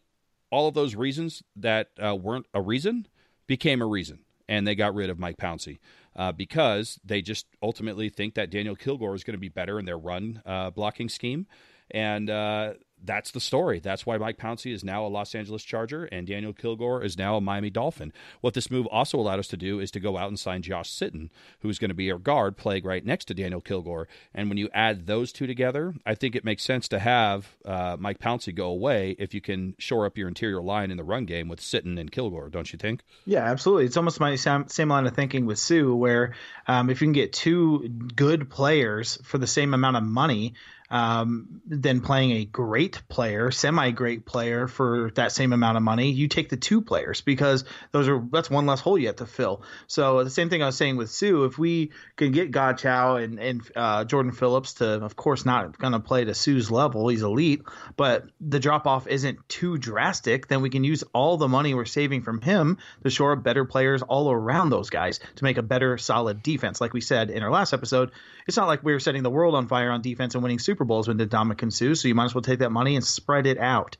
all 0.49 0.67
of 0.67 0.73
those 0.73 0.95
reasons 0.95 1.43
that 1.55 1.91
uh, 2.03 2.15
weren't 2.15 2.47
a 2.51 2.61
reason 2.61 3.07
became 3.47 3.79
a 3.79 3.85
reason 3.85 4.24
and 4.47 4.67
they 4.67 4.75
got 4.75 4.93
rid 4.93 5.09
of 5.09 5.19
Mike 5.19 5.37
Pouncey 5.37 5.79
uh, 6.15 6.31
because 6.31 6.99
they 7.03 7.21
just 7.21 7.45
ultimately 7.61 8.09
think 8.09 8.35
that 8.35 8.49
Daniel 8.49 8.75
Kilgore 8.75 9.15
is 9.15 9.23
going 9.23 9.33
to 9.33 9.39
be 9.39 9.49
better 9.49 9.79
in 9.79 9.85
their 9.85 9.97
run 9.97 10.41
uh, 10.45 10.69
blocking 10.69 11.09
scheme. 11.09 11.47
And 11.91 12.29
uh, 12.29 12.73
that's 13.05 13.31
the 13.31 13.39
story. 13.39 13.79
That's 13.79 14.05
why 14.05 14.17
Mike 14.17 14.37
Pouncey 14.37 14.73
is 14.73 14.83
now 14.83 15.05
a 15.05 15.07
Los 15.07 15.35
Angeles 15.35 15.63
Charger 15.63 16.05
and 16.05 16.27
Daniel 16.27 16.53
Kilgore 16.53 17.03
is 17.03 17.17
now 17.17 17.37
a 17.37 17.41
Miami 17.41 17.69
Dolphin. 17.69 18.11
What 18.41 18.53
this 18.53 18.71
move 18.71 18.87
also 18.87 19.17
allowed 19.17 19.39
us 19.39 19.47
to 19.49 19.57
do 19.57 19.79
is 19.79 19.91
to 19.91 19.99
go 19.99 20.17
out 20.17 20.29
and 20.29 20.39
sign 20.39 20.61
Josh 20.61 20.91
Sitton, 20.91 21.29
who's 21.59 21.79
going 21.79 21.89
to 21.89 21.95
be 21.95 22.11
our 22.11 22.17
guard 22.17 22.57
playing 22.57 22.83
right 22.83 23.05
next 23.05 23.25
to 23.25 23.33
Daniel 23.33 23.61
Kilgore. 23.61 24.07
And 24.33 24.49
when 24.49 24.57
you 24.57 24.69
add 24.73 25.05
those 25.05 25.31
two 25.31 25.47
together, 25.47 25.93
I 26.05 26.15
think 26.15 26.35
it 26.35 26.45
makes 26.45 26.63
sense 26.63 26.87
to 26.89 26.99
have 26.99 27.55
uh, 27.65 27.97
Mike 27.99 28.19
Pouncey 28.19 28.53
go 28.53 28.67
away 28.67 29.15
if 29.19 29.33
you 29.33 29.41
can 29.41 29.75
shore 29.77 30.05
up 30.05 30.17
your 30.17 30.27
interior 30.27 30.61
line 30.61 30.91
in 30.91 30.97
the 30.97 31.03
run 31.03 31.25
game 31.25 31.47
with 31.47 31.61
Sitton 31.61 31.99
and 31.99 32.11
Kilgore, 32.11 32.49
don't 32.49 32.71
you 32.71 32.77
think? 32.77 33.01
Yeah, 33.25 33.43
absolutely. 33.43 33.85
It's 33.85 33.97
almost 33.97 34.19
my 34.19 34.35
same, 34.35 34.89
line 34.89 35.07
of 35.07 35.15
thinking 35.15 35.45
with 35.45 35.59
Suh, 35.59 35.93
where 35.93 36.35
um, 36.67 36.89
if 36.89 37.01
you 37.01 37.07
can 37.07 37.13
get 37.13 37.33
two 37.33 37.87
good 38.15 38.49
players 38.49 39.17
for 39.23 39.37
the 39.37 39.47
same 39.47 39.73
amount 39.73 39.97
of 39.97 40.03
money, 40.03 40.53
um, 40.89 41.61
than 41.65 42.01
playing 42.01 42.31
a 42.31 42.45
great 42.45 43.01
player, 43.09 43.51
semi 43.51 43.91
great 43.91 44.25
player 44.25 44.67
for 44.67 45.11
that 45.15 45.31
same 45.31 45.53
amount 45.53 45.77
of 45.77 45.83
money, 45.83 46.11
you 46.11 46.27
take 46.27 46.49
the 46.49 46.57
two 46.57 46.81
players 46.81 47.21
because 47.21 47.65
those 47.91 48.07
are 48.07 48.23
that's 48.31 48.49
one 48.49 48.65
less 48.65 48.79
hole 48.79 48.97
you 48.97 49.07
have 49.07 49.15
to 49.17 49.25
fill. 49.25 49.63
So 49.87 50.23
the 50.23 50.29
same 50.29 50.49
thing 50.49 50.61
I 50.61 50.67
was 50.67 50.77
saying 50.77 50.97
with 50.97 51.09
Suh, 51.09 51.43
if 51.43 51.57
we 51.57 51.91
can 52.15 52.31
get 52.31 52.51
Godchaux 52.51 53.23
and 53.23 53.39
and 53.39 53.61
uh, 53.75 54.05
Jordan 54.05 54.31
Phillips 54.31 54.75
to, 54.75 55.03
of 55.03 55.15
course, 55.15 55.45
not 55.45 55.77
going 55.77 55.93
to 55.93 55.99
play 55.99 56.25
to 56.25 56.33
Suh's 56.33 56.69
level, 56.69 57.07
he's 57.07 57.23
elite, 57.23 57.63
but 57.95 58.25
the 58.39 58.59
drop 58.59 58.85
off 58.85 59.07
isn't 59.07 59.47
too 59.49 59.77
drastic, 59.77 60.47
then 60.47 60.61
we 60.61 60.69
can 60.69 60.83
use 60.83 61.03
all 61.13 61.37
the 61.37 61.47
money 61.47 61.73
we're 61.73 61.85
saving 61.85 62.21
from 62.21 62.41
him 62.41 62.77
to 63.03 63.09
shore 63.09 63.33
up 63.33 63.43
better 63.43 63.65
players 63.65 64.01
all 64.01 64.31
around 64.31 64.69
those 64.69 64.89
guys 64.89 65.19
to 65.35 65.43
make 65.43 65.57
a 65.57 65.63
better, 65.63 65.97
solid 65.97 66.43
defense. 66.43 66.79
Like 66.79 66.93
we 66.93 67.01
said 67.01 67.29
in 67.29 67.41
our 67.41 67.51
last 67.51 67.73
episode, 67.73 68.11
it's 68.47 68.57
not 68.57 68.67
like 68.67 68.83
we 68.83 68.93
were 68.93 68.99
setting 68.99 69.23
the 69.23 69.29
world 69.29 69.55
on 69.55 69.67
fire 69.67 69.91
on 69.91 70.01
defense 70.01 70.35
and 70.35 70.43
winning 70.43 70.59
Super 70.59 70.74
Bowls 70.83 71.07
with 71.07 71.17
Ndamukong 71.17 71.71
Suh, 71.71 71.95
so 71.95 72.07
you 72.07 72.15
might 72.15 72.25
as 72.25 72.35
well 72.35 72.41
take 72.41 72.59
that 72.59 72.71
money 72.71 72.95
and 72.95 73.05
spread 73.05 73.47
it 73.47 73.57
out. 73.57 73.97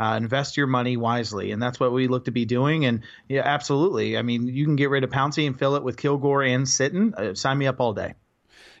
Uh, 0.00 0.16
invest 0.16 0.56
your 0.56 0.66
money 0.66 0.96
wisely, 0.96 1.50
and 1.50 1.62
that's 1.62 1.80
what 1.80 1.92
we 1.92 2.06
look 2.06 2.26
to 2.26 2.30
be 2.30 2.44
doing. 2.44 2.84
And 2.84 3.02
yeah, 3.28 3.42
absolutely. 3.44 4.16
I 4.16 4.22
mean, 4.22 4.46
you 4.46 4.64
can 4.64 4.76
get 4.76 4.90
rid 4.90 5.02
of 5.02 5.10
Pouncey 5.10 5.46
and 5.46 5.58
fill 5.58 5.74
it 5.74 5.82
with 5.82 5.96
Kilgore 5.96 6.42
and 6.42 6.66
Sitton. 6.66 7.14
Uh, 7.14 7.34
sign 7.34 7.58
me 7.58 7.66
up 7.66 7.80
all 7.80 7.94
day. 7.94 8.14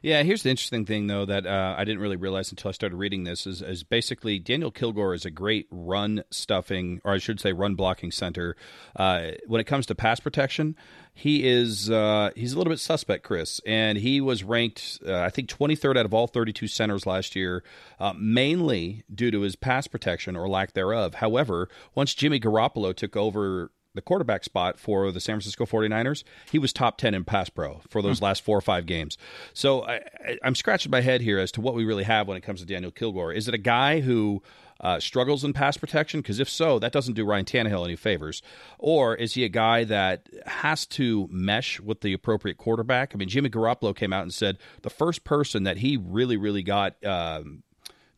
Yeah, 0.02 0.22
here's 0.22 0.42
the 0.42 0.50
interesting 0.50 0.84
thing 0.84 1.06
though 1.06 1.24
that 1.24 1.46
uh, 1.46 1.74
I 1.76 1.84
didn't 1.84 2.00
really 2.00 2.16
realize 2.16 2.50
until 2.50 2.68
I 2.68 2.72
started 2.72 2.96
reading 2.96 3.24
this 3.24 3.46
is, 3.46 3.62
is 3.62 3.82
basically 3.82 4.38
Daniel 4.38 4.70
Kilgore 4.70 5.14
is 5.14 5.24
a 5.24 5.30
great 5.30 5.66
run 5.70 6.22
stuffing, 6.30 7.00
or 7.04 7.14
I 7.14 7.18
should 7.18 7.40
say, 7.40 7.52
run 7.52 7.74
blocking 7.74 8.12
center. 8.12 8.56
Uh, 8.94 9.32
when 9.46 9.60
it 9.60 9.64
comes 9.64 9.86
to 9.86 9.94
pass 9.94 10.20
protection, 10.20 10.76
he 11.18 11.48
is 11.48 11.90
uh, 11.90 12.30
he's 12.36 12.52
a 12.52 12.58
little 12.58 12.70
bit 12.70 12.78
suspect, 12.78 13.24
Chris, 13.24 13.60
and 13.66 13.98
he 13.98 14.20
was 14.20 14.44
ranked 14.44 15.00
uh, 15.04 15.18
I 15.18 15.30
think 15.30 15.48
23rd 15.48 15.98
out 15.98 16.06
of 16.06 16.14
all 16.14 16.28
32 16.28 16.68
centers 16.68 17.06
last 17.06 17.34
year, 17.34 17.64
uh, 17.98 18.12
mainly 18.16 19.02
due 19.12 19.32
to 19.32 19.40
his 19.40 19.56
pass 19.56 19.88
protection 19.88 20.36
or 20.36 20.48
lack 20.48 20.74
thereof. 20.74 21.14
However, 21.14 21.68
once 21.96 22.14
Jimmy 22.14 22.38
Garoppolo 22.38 22.94
took 22.94 23.16
over 23.16 23.72
the 23.94 24.02
quarterback 24.02 24.44
spot 24.44 24.78
for 24.78 25.10
the 25.10 25.18
San 25.18 25.34
Francisco 25.34 25.66
49ers, 25.66 26.22
he 26.52 26.58
was 26.60 26.72
top 26.72 26.98
10 26.98 27.14
in 27.14 27.24
pass 27.24 27.48
pro 27.48 27.80
for 27.88 28.00
those 28.00 28.20
hmm. 28.20 28.26
last 28.26 28.44
four 28.44 28.56
or 28.56 28.60
five 28.60 28.86
games. 28.86 29.18
So 29.54 29.84
I, 29.84 30.02
am 30.44 30.54
scratching 30.54 30.92
my 30.92 31.00
head 31.00 31.20
here 31.20 31.40
as 31.40 31.50
to 31.52 31.60
what 31.60 31.74
we 31.74 31.84
really 31.84 32.04
have 32.04 32.28
when 32.28 32.36
it 32.36 32.42
comes 32.42 32.60
to 32.60 32.66
Daniel 32.66 32.92
Kilgore. 32.92 33.32
Is 33.32 33.48
it 33.48 33.54
a 33.54 33.58
guy 33.58 33.98
who 34.00 34.40
uh, 34.80 35.00
struggles 35.00 35.44
in 35.44 35.52
pass 35.52 35.76
protection? 35.76 36.20
Because 36.20 36.40
if 36.40 36.48
so, 36.48 36.78
that 36.78 36.92
doesn't 36.92 37.14
do 37.14 37.24
Ryan 37.24 37.44
Tannehill 37.44 37.84
any 37.84 37.96
favors. 37.96 38.42
Or 38.78 39.14
is 39.14 39.34
he 39.34 39.44
a 39.44 39.48
guy 39.48 39.84
that 39.84 40.28
has 40.46 40.86
to 40.86 41.28
mesh 41.30 41.80
with 41.80 42.00
the 42.00 42.12
appropriate 42.12 42.58
quarterback? 42.58 43.12
I 43.14 43.18
mean, 43.18 43.28
Jimmy 43.28 43.50
Garoppolo 43.50 43.94
came 43.94 44.12
out 44.12 44.22
and 44.22 44.34
said 44.34 44.58
the 44.82 44.90
first 44.90 45.24
person 45.24 45.64
that 45.64 45.78
he 45.78 45.96
really, 45.96 46.36
really 46.36 46.62
got 46.62 47.02
um, 47.04 47.62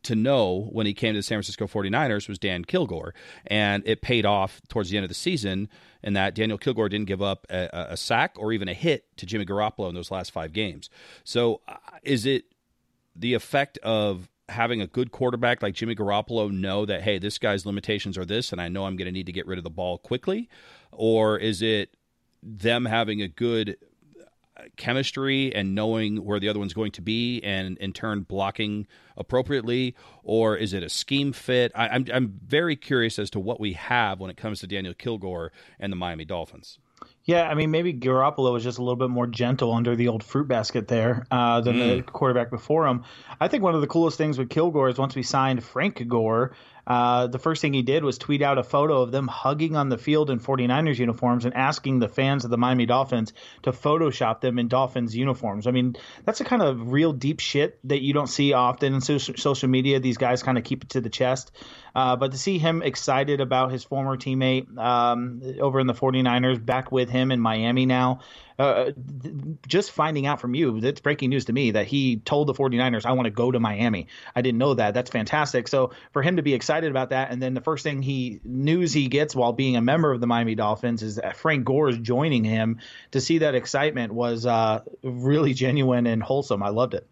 to 0.03 0.15
know 0.15 0.69
when 0.73 0.87
he 0.87 0.95
came 0.95 1.15
to 1.15 1.19
the 1.19 1.23
San 1.23 1.37
Francisco 1.37 1.67
49ers 1.67 2.29
was 2.29 2.39
Dan 2.39 2.65
Kilgore. 2.65 3.15
And 3.47 3.83
it 3.87 4.03
paid 4.03 4.25
off 4.25 4.61
towards 4.69 4.91
the 4.91 4.97
end 4.97 5.05
of 5.05 5.09
the 5.09 5.15
season 5.15 5.69
in 6.03 6.15
that 6.15 6.35
Daniel 6.35 6.59
Kilgore 6.59 6.89
didn't 6.89 7.07
give 7.07 7.23
up 7.23 7.47
a, 7.51 7.89
a 7.91 7.97
sack 7.97 8.35
or 8.39 8.53
even 8.53 8.69
a 8.69 8.75
hit 8.75 9.05
to 9.19 9.27
Jimmy 9.27 9.45
Garoppolo 9.45 9.89
in 9.89 9.95
those 9.95 10.11
last 10.11 10.33
five 10.33 10.53
games. 10.53 10.89
So 11.25 11.61
uh, 11.69 11.77
is 12.03 12.27
it 12.27 12.45
the 13.15 13.35
effect 13.35 13.79
of 13.79 14.29
having 14.51 14.81
a 14.81 14.87
good 14.87 15.13
quarterback 15.13 15.63
like 15.63 15.75
Jimmy 15.75 15.95
Garoppolo 15.95 16.51
know 16.51 16.85
that, 16.87 17.03
hey, 17.03 17.19
this 17.19 17.39
guy's 17.39 17.65
limitations 17.65 18.19
are 18.19 18.25
this, 18.25 18.53
and 18.53 18.61
I 18.61 18.69
know 18.69 18.85
I'm 18.85 18.97
going 18.97 19.07
to 19.07 19.13
need 19.13 19.27
to 19.27 19.33
get 19.33 19.47
rid 19.47 19.59
of 19.59 19.65
the 19.65 19.71
ball 19.71 19.99
quickly? 19.99 20.49
Or 20.93 21.39
is 21.39 21.63
it 21.63 21.95
them 22.43 22.85
having 22.85 23.23
a 23.23 23.29
good 23.29 23.77
uh, 24.57 24.65
chemistry 24.77 25.55
and 25.55 25.75
knowing 25.75 26.25
where 26.25 26.41
the 26.41 26.49
other 26.49 26.59
one's 26.59 26.75
going 26.75 26.93
to 26.93 27.03
be 27.03 27.41
and 27.43 27.79
in 27.79 27.93
turn 27.93 28.23
blocking 28.23 28.87
appropriately? 29.17 29.95
Or 30.23 30.57
is 30.57 30.73
it 30.73 30.83
a 30.83 30.89
scheme 30.89 31.33
fit? 31.33 31.73
I, 31.75 31.87
am 31.87 31.93
I'm, 31.93 32.07
I'm 32.13 32.41
very 32.45 32.77
curious 32.77 33.19
as 33.19 33.31
to 33.31 33.41
what 33.41 33.61
we 33.61 33.75
have 33.75 34.21
when 34.21 34.31
it 34.31 34.37
comes 34.37 34.61
to 34.61 34.67
daniel 34.67 34.95
kilgore 34.95 35.53
and 35.79 35.93
the 35.93 35.97
miami 35.97 36.25
dolphins 36.25 36.79
yeah, 37.25 37.49
I 37.49 37.55
mean, 37.55 37.71
maybe 37.71 37.93
Garoppolo 37.93 38.53
was 38.53 38.65
just 38.65 38.79
a 38.79 38.83
little 38.83 38.97
bit 38.97 39.11
more 39.11 39.27
gentle 39.27 39.73
under 39.73 39.95
the 39.95 40.09
old 40.09 40.25
fruit 40.25 40.49
basket 40.49 40.89
there 40.89 41.27
uh, 41.31 41.61
than 41.61 41.77
mm. 41.77 41.97
the 41.97 42.03
quarterback 42.03 42.51
before 42.51 42.87
him. 42.87 43.05
I 43.41 43.49
think 43.49 43.63
one 43.63 43.75
of 43.75 43.83
the 43.83 43.87
coolest 43.87 44.17
things 44.17 44.39
with 44.39 44.49
Kilgore 44.49 44.89
is 44.89 44.99
once 44.99 45.15
we 45.15 45.23
signed 45.23 45.63
Frank 45.63 46.07
Gore, 46.09 46.53
uh, 46.87 47.27
the 47.27 47.39
first 47.39 47.63
thing 47.63 47.73
he 47.73 47.83
did 47.83 48.05
was 48.05 48.19
tweet 48.19 48.43
out 48.43 48.59
a 48.59 48.63
photo 48.63 49.03
of 49.03 49.13
them 49.13 49.29
hugging 49.29 49.77
on 49.77 49.89
the 49.89 49.99
field 49.99 50.31
in 50.31 50.41
49ers 50.41 50.99
uniforms 50.99 51.45
and 51.45 51.55
asking 51.55 51.99
the 51.99 52.09
fans 52.09 52.45
of 52.45 52.51
the 52.51 52.57
Miami 52.57 52.87
Dolphins 52.87 53.33
to 53.63 53.73
Photoshop 53.73 54.41
them 54.41 54.59
in 54.59 54.69
Dolphins 54.69 55.15
uniforms. 55.15 55.67
I 55.67 55.71
mean, 55.71 55.97
that's 56.25 56.41
a 56.41 56.45
kind 56.45 56.63
of 56.63 56.93
real 56.93 57.13
deep 57.13 57.41
shit 57.41 57.79
that 57.85 58.01
you 58.03 58.13
don't 58.13 58.27
see 58.27 58.53
often 58.53 58.95
in 58.95 59.01
social 59.01 59.69
media. 59.69 60.01
These 60.01 60.19
guys 60.19 60.43
kind 60.43 60.59
of 60.59 60.65
keep 60.65 60.85
it 60.85 60.91
to 60.91 61.01
the 61.01 61.11
chest. 61.11 61.53
Uh, 61.95 62.17
but 62.17 62.33
to 62.33 62.39
see 62.39 62.59
him 62.59 62.83
excited 62.83 63.41
about 63.41 63.73
his 63.73 63.85
former 63.85 64.17
teammate 64.17 64.77
um, 64.79 65.43
over 65.61 65.81
in 65.81 65.87
the 65.87 65.95
49ers 65.95 66.65
back 66.65 66.93
with 66.93 67.11
him 67.11 67.33
in 67.33 67.41
Miami 67.41 67.87
now, 67.87 68.21
uh, 68.61 68.91
just 69.67 69.91
finding 69.91 70.27
out 70.27 70.41
from 70.41 70.55
you, 70.55 70.81
that's 70.81 71.01
breaking 71.01 71.31
news 71.31 71.47
to 71.47 71.53
me 71.53 71.71
that 71.71 71.87
he 71.87 72.17
told 72.19 72.47
the 72.47 72.53
49ers, 72.53 73.07
I 73.07 73.13
want 73.13 73.25
to 73.25 73.31
go 73.31 73.51
to 73.51 73.59
Miami. 73.59 74.09
I 74.37 74.43
didn't 74.43 74.59
know 74.59 74.75
that. 74.75 74.93
That's 74.93 75.11
fantastic. 75.11 75.67
So 75.67 75.93
for 76.13 76.23
him 76.23 76.37
to 76.37 76.43
be 76.43 76.53
excited 76.53 76.91
about 76.91 77.11
that, 77.11 77.31
and 77.31 77.43
then 77.43 77.55
the 77.55 77.63
first 77.63 77.85
thing 77.85 78.03
he 78.03 78.41
news 78.45 78.93
he 78.93 79.09
gets 79.09 79.35
while 79.35 79.55
being 79.55 79.77
a 79.77 79.81
member 79.81 80.13
of 80.13 80.21
the 80.21 80.27
Miami 80.27 80.55
Dolphins 80.55 81.03
is 81.03 81.17
that 81.17 81.37
Frank 81.37 81.65
Gore 81.65 81.89
is 81.89 81.99
joining 81.99 82.45
him. 82.45 82.81
To 83.13 83.21
see 83.21 83.39
that 83.39 83.55
excitement 83.55 84.13
was 84.13 84.45
uh, 84.45 84.83
really 85.03 85.55
genuine 85.55 86.07
and 86.07 86.23
wholesome. 86.23 86.63
I 86.63 86.69
loved 86.69 86.95
it. 86.95 87.07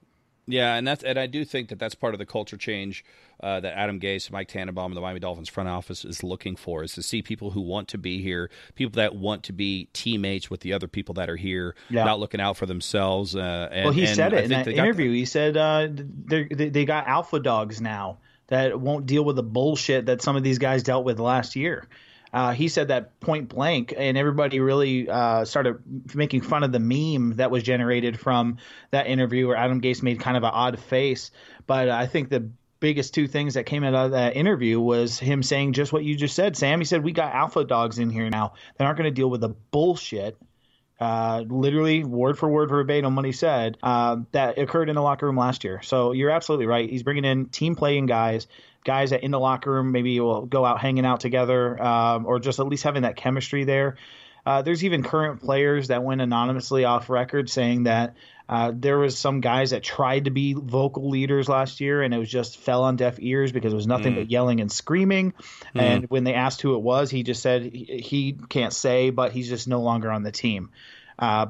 Yeah, 0.50 0.76
and 0.76 0.88
that's 0.88 1.04
and 1.04 1.18
I 1.18 1.26
do 1.26 1.44
think 1.44 1.68
that 1.68 1.78
that's 1.78 1.94
part 1.94 2.14
of 2.14 2.18
the 2.18 2.24
culture 2.24 2.56
change 2.56 3.04
uh, 3.40 3.60
that 3.60 3.76
Adam 3.76 4.00
Gase, 4.00 4.30
Mike 4.30 4.48
Tannenbaum, 4.48 4.86
and 4.86 4.96
the 4.96 5.02
Miami 5.02 5.20
Dolphins 5.20 5.50
front 5.50 5.68
office 5.68 6.06
is 6.06 6.22
looking 6.22 6.56
for 6.56 6.82
is 6.82 6.94
to 6.94 7.02
see 7.02 7.20
people 7.20 7.50
who 7.50 7.60
want 7.60 7.88
to 7.88 7.98
be 7.98 8.22
here, 8.22 8.50
people 8.74 8.92
that 8.92 9.14
want 9.14 9.42
to 9.44 9.52
be 9.52 9.88
teammates 9.92 10.48
with 10.48 10.60
the 10.60 10.72
other 10.72 10.88
people 10.88 11.14
that 11.16 11.28
are 11.28 11.36
here, 11.36 11.74
yeah. 11.90 12.04
not 12.04 12.18
looking 12.18 12.40
out 12.40 12.56
for 12.56 12.64
themselves. 12.64 13.36
Uh, 13.36 13.68
and, 13.70 13.84
well, 13.84 13.92
he 13.92 14.06
said 14.06 14.32
it 14.32 14.44
in 14.44 14.50
that 14.50 14.66
interview. 14.66 15.12
He 15.12 15.26
said 15.26 15.58
uh, 15.58 15.88
they 15.90 16.44
they 16.44 16.86
got 16.86 17.06
alpha 17.06 17.40
dogs 17.40 17.82
now 17.82 18.16
that 18.46 18.80
won't 18.80 19.04
deal 19.04 19.24
with 19.24 19.36
the 19.36 19.42
bullshit 19.42 20.06
that 20.06 20.22
some 20.22 20.34
of 20.34 20.42
these 20.42 20.58
guys 20.58 20.82
dealt 20.82 21.04
with 21.04 21.20
last 21.20 21.56
year. 21.56 21.86
Uh, 22.32 22.52
he 22.52 22.68
said 22.68 22.88
that 22.88 23.18
point 23.20 23.48
blank, 23.48 23.94
and 23.96 24.18
everybody 24.18 24.60
really 24.60 25.08
uh, 25.08 25.44
started 25.44 25.78
making 26.14 26.42
fun 26.42 26.62
of 26.62 26.72
the 26.72 26.78
meme 26.78 27.36
that 27.36 27.50
was 27.50 27.62
generated 27.62 28.18
from 28.18 28.58
that 28.90 29.06
interview 29.06 29.46
where 29.46 29.56
Adam 29.56 29.80
Gase 29.80 30.02
made 30.02 30.20
kind 30.20 30.36
of 30.36 30.42
an 30.42 30.50
odd 30.52 30.78
face. 30.78 31.30
But 31.66 31.88
I 31.88 32.06
think 32.06 32.28
the 32.28 32.50
biggest 32.80 33.14
two 33.14 33.26
things 33.26 33.54
that 33.54 33.66
came 33.66 33.84
out 33.84 33.94
of 33.94 34.10
that 34.12 34.36
interview 34.36 34.78
was 34.78 35.18
him 35.18 35.42
saying 35.42 35.72
just 35.72 35.92
what 35.92 36.04
you 36.04 36.16
just 36.16 36.34
said, 36.34 36.56
Sam. 36.56 36.80
He 36.80 36.84
said, 36.84 37.02
We 37.02 37.12
got 37.12 37.34
alpha 37.34 37.64
dogs 37.64 37.98
in 37.98 38.10
here 38.10 38.28
now. 38.30 38.54
They're 38.76 38.86
not 38.86 38.96
going 38.96 39.10
to 39.10 39.14
deal 39.14 39.30
with 39.30 39.40
the 39.40 39.50
bullshit. 39.70 40.36
Uh, 41.00 41.44
literally, 41.46 42.02
word 42.02 42.36
for 42.36 42.48
word, 42.48 42.70
verbatim, 42.70 43.14
what 43.14 43.24
he 43.24 43.30
said 43.30 43.78
uh, 43.84 44.16
that 44.32 44.58
occurred 44.58 44.88
in 44.88 44.96
the 44.96 45.02
locker 45.02 45.26
room 45.26 45.36
last 45.36 45.62
year. 45.62 45.80
So 45.82 46.10
you're 46.10 46.30
absolutely 46.30 46.66
right. 46.66 46.90
He's 46.90 47.04
bringing 47.04 47.24
in 47.24 47.46
team 47.46 47.76
playing 47.76 48.06
guys 48.06 48.48
guys 48.88 49.10
that 49.10 49.22
in 49.22 49.30
the 49.30 49.38
locker 49.38 49.70
room 49.70 49.92
maybe 49.92 50.18
will 50.18 50.46
go 50.46 50.64
out 50.64 50.80
hanging 50.80 51.04
out 51.04 51.20
together 51.20 51.80
um, 51.82 52.24
or 52.24 52.38
just 52.38 52.58
at 52.58 52.66
least 52.66 52.84
having 52.84 53.02
that 53.02 53.16
chemistry 53.16 53.64
there. 53.64 53.96
Uh, 54.46 54.62
there's 54.62 54.82
even 54.82 55.02
current 55.02 55.42
players 55.42 55.88
that 55.88 56.02
went 56.02 56.22
anonymously 56.22 56.86
off 56.86 57.10
record 57.10 57.50
saying 57.50 57.82
that 57.82 58.16
uh, 58.48 58.72
there 58.74 58.98
was 58.98 59.18
some 59.18 59.42
guys 59.42 59.72
that 59.72 59.82
tried 59.82 60.24
to 60.24 60.30
be 60.30 60.54
vocal 60.54 61.10
leaders 61.10 61.50
last 61.50 61.82
year 61.82 62.00
and 62.00 62.14
it 62.14 62.18
was 62.18 62.30
just 62.30 62.56
fell 62.56 62.84
on 62.84 62.96
deaf 62.96 63.16
ears 63.18 63.52
because 63.52 63.74
it 63.74 63.76
was 63.76 63.86
nothing 63.86 64.14
mm. 64.14 64.16
but 64.16 64.30
yelling 64.30 64.62
and 64.62 64.72
screaming. 64.72 65.34
Mm. 65.74 65.80
And 65.82 66.04
when 66.08 66.24
they 66.24 66.32
asked 66.32 66.62
who 66.62 66.74
it 66.74 66.80
was, 66.80 67.10
he 67.10 67.24
just 67.24 67.42
said 67.42 67.62
he, 67.62 68.00
he 68.02 68.38
can't 68.48 68.72
say, 68.72 69.10
but 69.10 69.32
he's 69.32 69.50
just 69.50 69.68
no 69.68 69.82
longer 69.82 70.10
on 70.10 70.22
the 70.22 70.32
team. 70.32 70.70
Uh, 71.18 71.46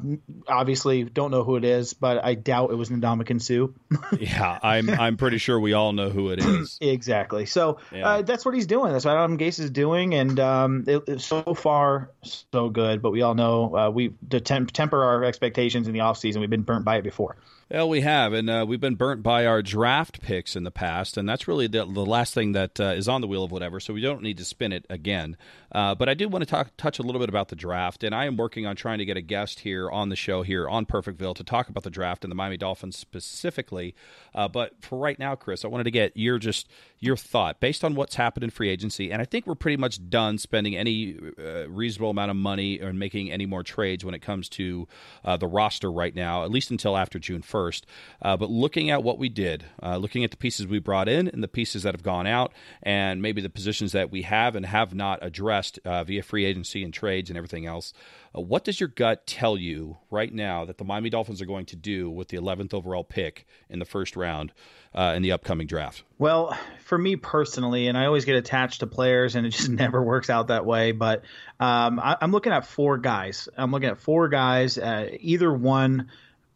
obviously, 0.46 1.04
don't 1.04 1.30
know 1.30 1.44
who 1.44 1.56
it 1.56 1.64
is, 1.64 1.92
but 1.92 2.24
I 2.24 2.34
doubt 2.34 2.70
it 2.70 2.76
was 2.76 2.88
Ndamukong 2.88 3.42
Suh. 3.42 3.68
yeah, 4.18 4.58
I'm 4.62 4.88
I'm 4.88 5.16
pretty 5.16 5.38
sure 5.38 5.60
we 5.60 5.74
all 5.74 5.92
know 5.92 6.08
who 6.08 6.30
it 6.30 6.38
is. 6.38 6.78
exactly. 6.80 7.44
So 7.44 7.78
yeah. 7.92 8.08
uh, 8.08 8.22
that's 8.22 8.46
what 8.46 8.54
he's 8.54 8.66
doing. 8.66 8.92
That's 8.92 9.04
what 9.04 9.16
Adam 9.16 9.36
Gase 9.36 9.60
is 9.60 9.70
doing, 9.70 10.14
and 10.14 10.40
um, 10.40 10.84
it, 10.86 11.02
it, 11.06 11.20
so 11.20 11.42
far 11.54 12.10
so 12.22 12.70
good. 12.70 13.02
But 13.02 13.10
we 13.10 13.20
all 13.22 13.34
know 13.34 13.76
uh, 13.76 13.90
we 13.90 14.14
to 14.30 14.40
temp- 14.40 14.72
temper 14.72 15.02
our 15.02 15.24
expectations 15.24 15.86
in 15.86 15.92
the 15.92 16.00
offseason. 16.00 16.40
We've 16.40 16.48
been 16.48 16.62
burnt 16.62 16.86
by 16.86 16.96
it 16.96 17.02
before. 17.02 17.36
Well, 17.70 17.90
we 17.90 18.00
have, 18.00 18.32
and 18.32 18.48
uh, 18.48 18.64
we've 18.66 18.80
been 18.80 18.94
burnt 18.94 19.22
by 19.22 19.44
our 19.44 19.60
draft 19.60 20.22
picks 20.22 20.56
in 20.56 20.64
the 20.64 20.70
past, 20.70 21.18
and 21.18 21.28
that's 21.28 21.46
really 21.46 21.66
the, 21.66 21.84
the 21.84 22.06
last 22.06 22.32
thing 22.32 22.52
that 22.52 22.80
uh, 22.80 22.94
is 22.96 23.08
on 23.08 23.20
the 23.20 23.26
wheel 23.26 23.44
of 23.44 23.52
whatever. 23.52 23.78
So 23.78 23.92
we 23.92 24.00
don't 24.00 24.22
need 24.22 24.38
to 24.38 24.44
spin 24.46 24.72
it 24.72 24.86
again. 24.88 25.36
Uh, 25.70 25.94
but 25.94 26.08
I 26.08 26.14
do 26.14 26.30
want 26.30 26.40
to 26.40 26.46
talk, 26.48 26.70
touch 26.78 26.98
a 26.98 27.02
little 27.02 27.18
bit 27.18 27.28
about 27.28 27.48
the 27.48 27.56
draft, 27.56 28.04
and 28.04 28.14
I 28.14 28.24
am 28.24 28.38
working 28.38 28.64
on 28.64 28.74
trying 28.74 29.00
to 29.00 29.04
get 29.04 29.18
a 29.18 29.20
guest 29.20 29.60
here 29.60 29.90
on 29.90 30.08
the 30.08 30.16
show 30.16 30.40
here 30.40 30.66
on 30.66 30.86
Perfectville 30.86 31.34
to 31.34 31.44
talk 31.44 31.68
about 31.68 31.82
the 31.82 31.90
draft 31.90 32.24
and 32.24 32.30
the 32.30 32.34
Miami 32.34 32.56
Dolphins 32.56 32.96
specifically. 32.96 33.94
Uh, 34.34 34.48
but 34.48 34.72
for 34.80 34.98
right 34.98 35.18
now, 35.18 35.34
Chris, 35.34 35.62
I 35.62 35.68
wanted 35.68 35.84
to 35.84 35.90
get 35.90 36.16
your 36.16 36.38
just 36.38 36.70
your 37.00 37.18
thought 37.18 37.60
based 37.60 37.84
on 37.84 37.94
what's 37.94 38.14
happened 38.14 38.44
in 38.44 38.50
free 38.50 38.70
agency, 38.70 39.12
and 39.12 39.20
I 39.20 39.26
think 39.26 39.46
we're 39.46 39.54
pretty 39.54 39.76
much 39.76 40.08
done 40.08 40.38
spending 40.38 40.74
any 40.74 41.18
uh, 41.38 41.68
reasonable 41.68 42.10
amount 42.10 42.30
of 42.30 42.36
money 42.38 42.80
or 42.80 42.94
making 42.94 43.30
any 43.30 43.44
more 43.44 43.62
trades 43.62 44.06
when 44.06 44.14
it 44.14 44.22
comes 44.22 44.48
to 44.50 44.88
uh, 45.22 45.36
the 45.36 45.46
roster 45.46 45.92
right 45.92 46.14
now, 46.14 46.44
at 46.44 46.50
least 46.50 46.70
until 46.70 46.96
after 46.96 47.18
June 47.18 47.42
first. 47.42 47.57
Uh, 47.66 48.36
but 48.36 48.50
looking 48.50 48.90
at 48.90 49.02
what 49.02 49.18
we 49.18 49.28
did, 49.28 49.64
looking 49.82 50.24
at 50.24 50.30
the 50.30 50.36
pieces 50.36 50.66
we 50.66 50.78
brought 50.78 51.08
in 51.08 51.28
and 51.28 51.42
the 51.42 51.48
pieces 51.48 51.82
that 51.82 51.94
have 51.94 52.02
gone 52.02 52.26
out, 52.26 52.52
and 52.82 53.20
maybe 53.20 53.40
the 53.40 53.50
positions 53.50 53.92
that 53.92 54.10
we 54.10 54.22
have 54.22 54.54
and 54.54 54.66
have 54.66 54.94
not 54.94 55.18
addressed 55.22 55.78
uh, 55.84 56.04
via 56.04 56.22
free 56.22 56.44
agency 56.44 56.84
and 56.84 56.92
trades 56.92 57.30
and 57.30 57.36
everything 57.36 57.66
else. 57.66 57.92
Uh, 58.36 58.40
what 58.40 58.64
does 58.64 58.78
your 58.78 58.88
gut 58.88 59.26
tell 59.26 59.56
you 59.56 59.96
right 60.10 60.32
now 60.32 60.64
that 60.64 60.78
the 60.78 60.84
Miami 60.84 61.10
Dolphins 61.10 61.40
are 61.40 61.46
going 61.46 61.66
to 61.66 61.76
do 61.76 62.10
with 62.10 62.28
the 62.28 62.36
11th 62.36 62.74
overall 62.74 63.04
pick 63.04 63.46
in 63.68 63.78
the 63.78 63.84
first 63.84 64.16
round 64.16 64.52
uh, 64.94 65.14
in 65.16 65.22
the 65.22 65.32
upcoming 65.32 65.66
draft? 65.66 66.02
Well, 66.18 66.56
for 66.84 66.98
me 66.98 67.16
personally, 67.16 67.88
and 67.88 67.96
I 67.96 68.06
always 68.06 68.24
get 68.24 68.36
attached 68.36 68.80
to 68.80 68.86
players, 68.86 69.34
and 69.34 69.46
it 69.46 69.50
just 69.50 69.68
never 69.68 70.02
works 70.02 70.30
out 70.30 70.48
that 70.48 70.66
way. 70.66 70.92
But 70.92 71.22
um, 71.58 71.98
I, 71.98 72.16
am 72.20 72.32
looking 72.32 72.52
at 72.52 72.66
four 72.66 72.98
guys. 72.98 73.48
I'm 73.56 73.70
looking 73.70 73.88
at 73.88 73.98
four 73.98 74.28
guys. 74.28 74.78
Uh, 74.78 75.08
either 75.20 75.52
one 75.52 76.10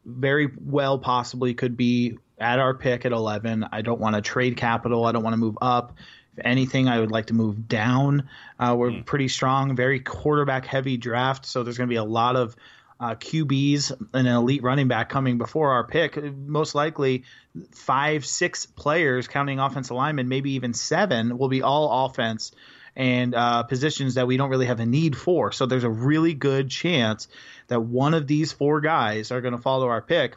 very 0.05 0.51
well 0.61 0.99
possibly 0.99 1.55
could 1.55 1.77
be 1.77 2.19
at 2.39 2.59
our 2.59 2.75
pick 2.75 3.05
at 3.07 3.13
11. 3.13 3.67
I 3.71 3.83
don't 3.83 4.01
want 4.01 4.17
to 4.17 4.23
trade 4.23 4.57
capital. 4.57 5.05
I 5.05 5.13
don't 5.13 5.23
want 5.23 5.35
to 5.35 5.39
move 5.39 5.59
up. 5.61 5.95
If 6.37 6.45
anything, 6.45 6.89
I 6.89 6.99
would 6.99 7.11
like 7.11 7.27
to 7.27 7.35
move 7.35 7.69
down. 7.69 8.29
Uh, 8.59 8.75
we're 8.77 8.91
mm. 8.91 9.05
pretty 9.05 9.29
strong, 9.29 9.77
very 9.77 10.01
quarterback 10.01 10.65
heavy 10.65 10.97
draft, 10.97 11.45
so 11.45 11.63
there's 11.63 11.77
going 11.77 11.89
to 11.89 11.93
be 11.93 11.99
a 11.99 12.05
lot 12.05 12.37
of 12.37 12.57
uh, 12.99 13.15
QBs 13.17 13.91
and 14.15 14.27
an 14.27 14.35
elite 14.35 14.63
running 14.63 14.89
back 14.89 15.09
coming 15.09 15.37
before 15.37 15.73
our 15.73 15.85
pick. 15.85 16.23
Most 16.35 16.75
likely, 16.75 17.25
five, 17.73 18.25
six 18.25 18.65
players, 18.65 19.29
counting 19.29 19.59
offensive 19.59 19.97
linemen, 19.97 20.29
maybe 20.29 20.53
even 20.53 20.73
seven, 20.73 21.37
will 21.37 21.49
be 21.49 21.63
all 21.63 22.07
offense 22.07 22.53
and 22.95 23.35
uh, 23.35 23.63
positions 23.65 24.15
that 24.15 24.27
we 24.27 24.37
don't 24.37 24.51
really 24.51 24.67
have 24.67 24.81
a 24.81 24.87
need 24.87 25.17
for. 25.17 25.53
So 25.53 25.67
there's 25.67 25.85
a 25.85 25.91
really 25.91 26.35
good 26.35 26.71
chance 26.71 27.29
that 27.69 27.81
one 27.81 28.15
of 28.15 28.27
these 28.27 28.53
four 28.53 28.81
guys 28.81 29.31
are 29.31 29.41
going 29.41 29.53
to 29.53 29.61
follow 29.63 29.89
our 29.89 30.03
pick. 30.03 30.37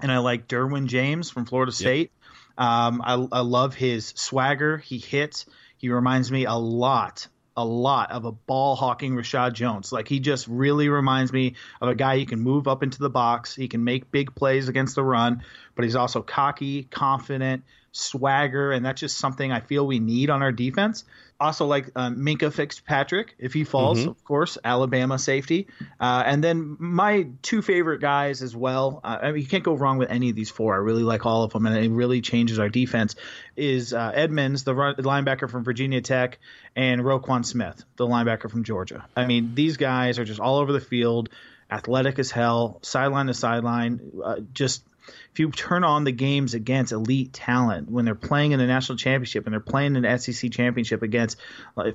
And 0.00 0.12
I 0.12 0.18
like 0.18 0.46
Derwin 0.46 0.86
James 0.86 1.30
from 1.30 1.44
Florida 1.44 1.72
State. 1.72 2.12
Um, 2.56 3.02
I, 3.04 3.14
I 3.32 3.40
love 3.40 3.74
his 3.74 4.12
swagger. 4.16 4.78
He 4.78 4.98
hits. 4.98 5.46
He 5.76 5.88
reminds 5.88 6.30
me 6.30 6.44
a 6.44 6.54
lot 6.54 7.26
a 7.58 7.64
lot 7.64 8.12
of 8.12 8.24
a 8.24 8.30
ball 8.30 8.76
hawking 8.76 9.16
Reshad 9.16 9.52
Jones. 9.52 9.90
Like 9.90 10.06
he 10.06 10.20
just 10.20 10.46
really 10.46 10.88
reminds 10.88 11.32
me 11.32 11.56
of 11.80 11.88
a 11.88 11.94
guy 11.96 12.16
who 12.16 12.24
can 12.24 12.38
move 12.38 12.68
up 12.68 12.84
into 12.84 13.00
the 13.00 13.10
box. 13.10 13.52
He 13.52 13.66
can 13.66 13.82
make 13.82 14.12
big 14.12 14.32
plays 14.36 14.68
against 14.68 14.94
the 14.94 15.02
run, 15.02 15.42
but 15.74 15.84
he's 15.84 15.96
also 15.96 16.22
cocky, 16.22 16.84
confident, 16.84 17.64
swagger, 17.90 18.70
and 18.70 18.86
that's 18.86 19.00
just 19.00 19.18
something 19.18 19.50
I 19.50 19.58
feel 19.58 19.84
we 19.84 19.98
need 19.98 20.30
on 20.30 20.40
our 20.40 20.52
defense 20.52 21.02
also 21.40 21.66
like 21.66 21.90
uh, 21.94 22.10
Minkah 22.10 22.52
Fitzpatrick 22.52 23.34
if 23.38 23.52
he 23.52 23.64
falls, 23.64 24.00
mm-hmm. 24.00 24.10
of 24.10 24.24
course, 24.24 24.58
Alabama 24.64 25.18
safety. 25.18 25.68
Uh, 26.00 26.22
and 26.26 26.42
then 26.42 26.76
my 26.78 27.28
two 27.42 27.62
favorite 27.62 28.00
guys 28.00 28.42
as 28.42 28.56
well. 28.56 29.00
Uh, 29.04 29.18
I 29.22 29.32
mean, 29.32 29.42
you 29.42 29.48
can't 29.48 29.64
go 29.64 29.74
wrong 29.74 29.98
with 29.98 30.10
any 30.10 30.30
of 30.30 30.36
these 30.36 30.50
four. 30.50 30.74
I 30.74 30.78
really 30.78 31.02
like 31.02 31.26
all 31.26 31.44
of 31.44 31.52
them, 31.52 31.66
and 31.66 31.76
it 31.76 31.90
really 31.90 32.20
changes 32.20 32.58
our 32.58 32.68
defense. 32.68 33.14
Is 33.56 33.92
uh, 33.92 34.12
Edmunds, 34.14 34.64
the 34.64 34.74
run, 34.74 34.96
linebacker 34.96 35.48
from 35.48 35.64
Virginia 35.64 36.00
Tech, 36.00 36.38
and 36.74 37.02
Roquan 37.02 37.44
Smith, 37.44 37.84
the 37.96 38.06
linebacker 38.06 38.50
from 38.50 38.64
Georgia. 38.64 39.06
I 39.16 39.26
mean, 39.26 39.54
these 39.54 39.76
guys 39.76 40.18
are 40.18 40.24
just 40.24 40.40
all 40.40 40.56
over 40.56 40.72
the 40.72 40.80
field, 40.80 41.28
athletic 41.70 42.18
as 42.18 42.30
hell, 42.30 42.78
sideline 42.82 43.26
to 43.26 43.34
sideline, 43.34 44.00
uh, 44.24 44.36
just 44.52 44.82
if 45.32 45.38
you 45.38 45.50
turn 45.50 45.84
on 45.84 46.04
the 46.04 46.12
games 46.12 46.54
against 46.54 46.92
elite 46.92 47.32
talent 47.32 47.90
when 47.90 48.04
they're 48.04 48.14
playing 48.14 48.52
in 48.52 48.58
the 48.58 48.66
national 48.66 48.98
championship 48.98 49.46
and 49.46 49.52
they're 49.52 49.60
playing 49.60 49.96
in 49.96 50.02
the 50.02 50.18
SEC 50.18 50.50
championship 50.50 51.02
against 51.02 51.36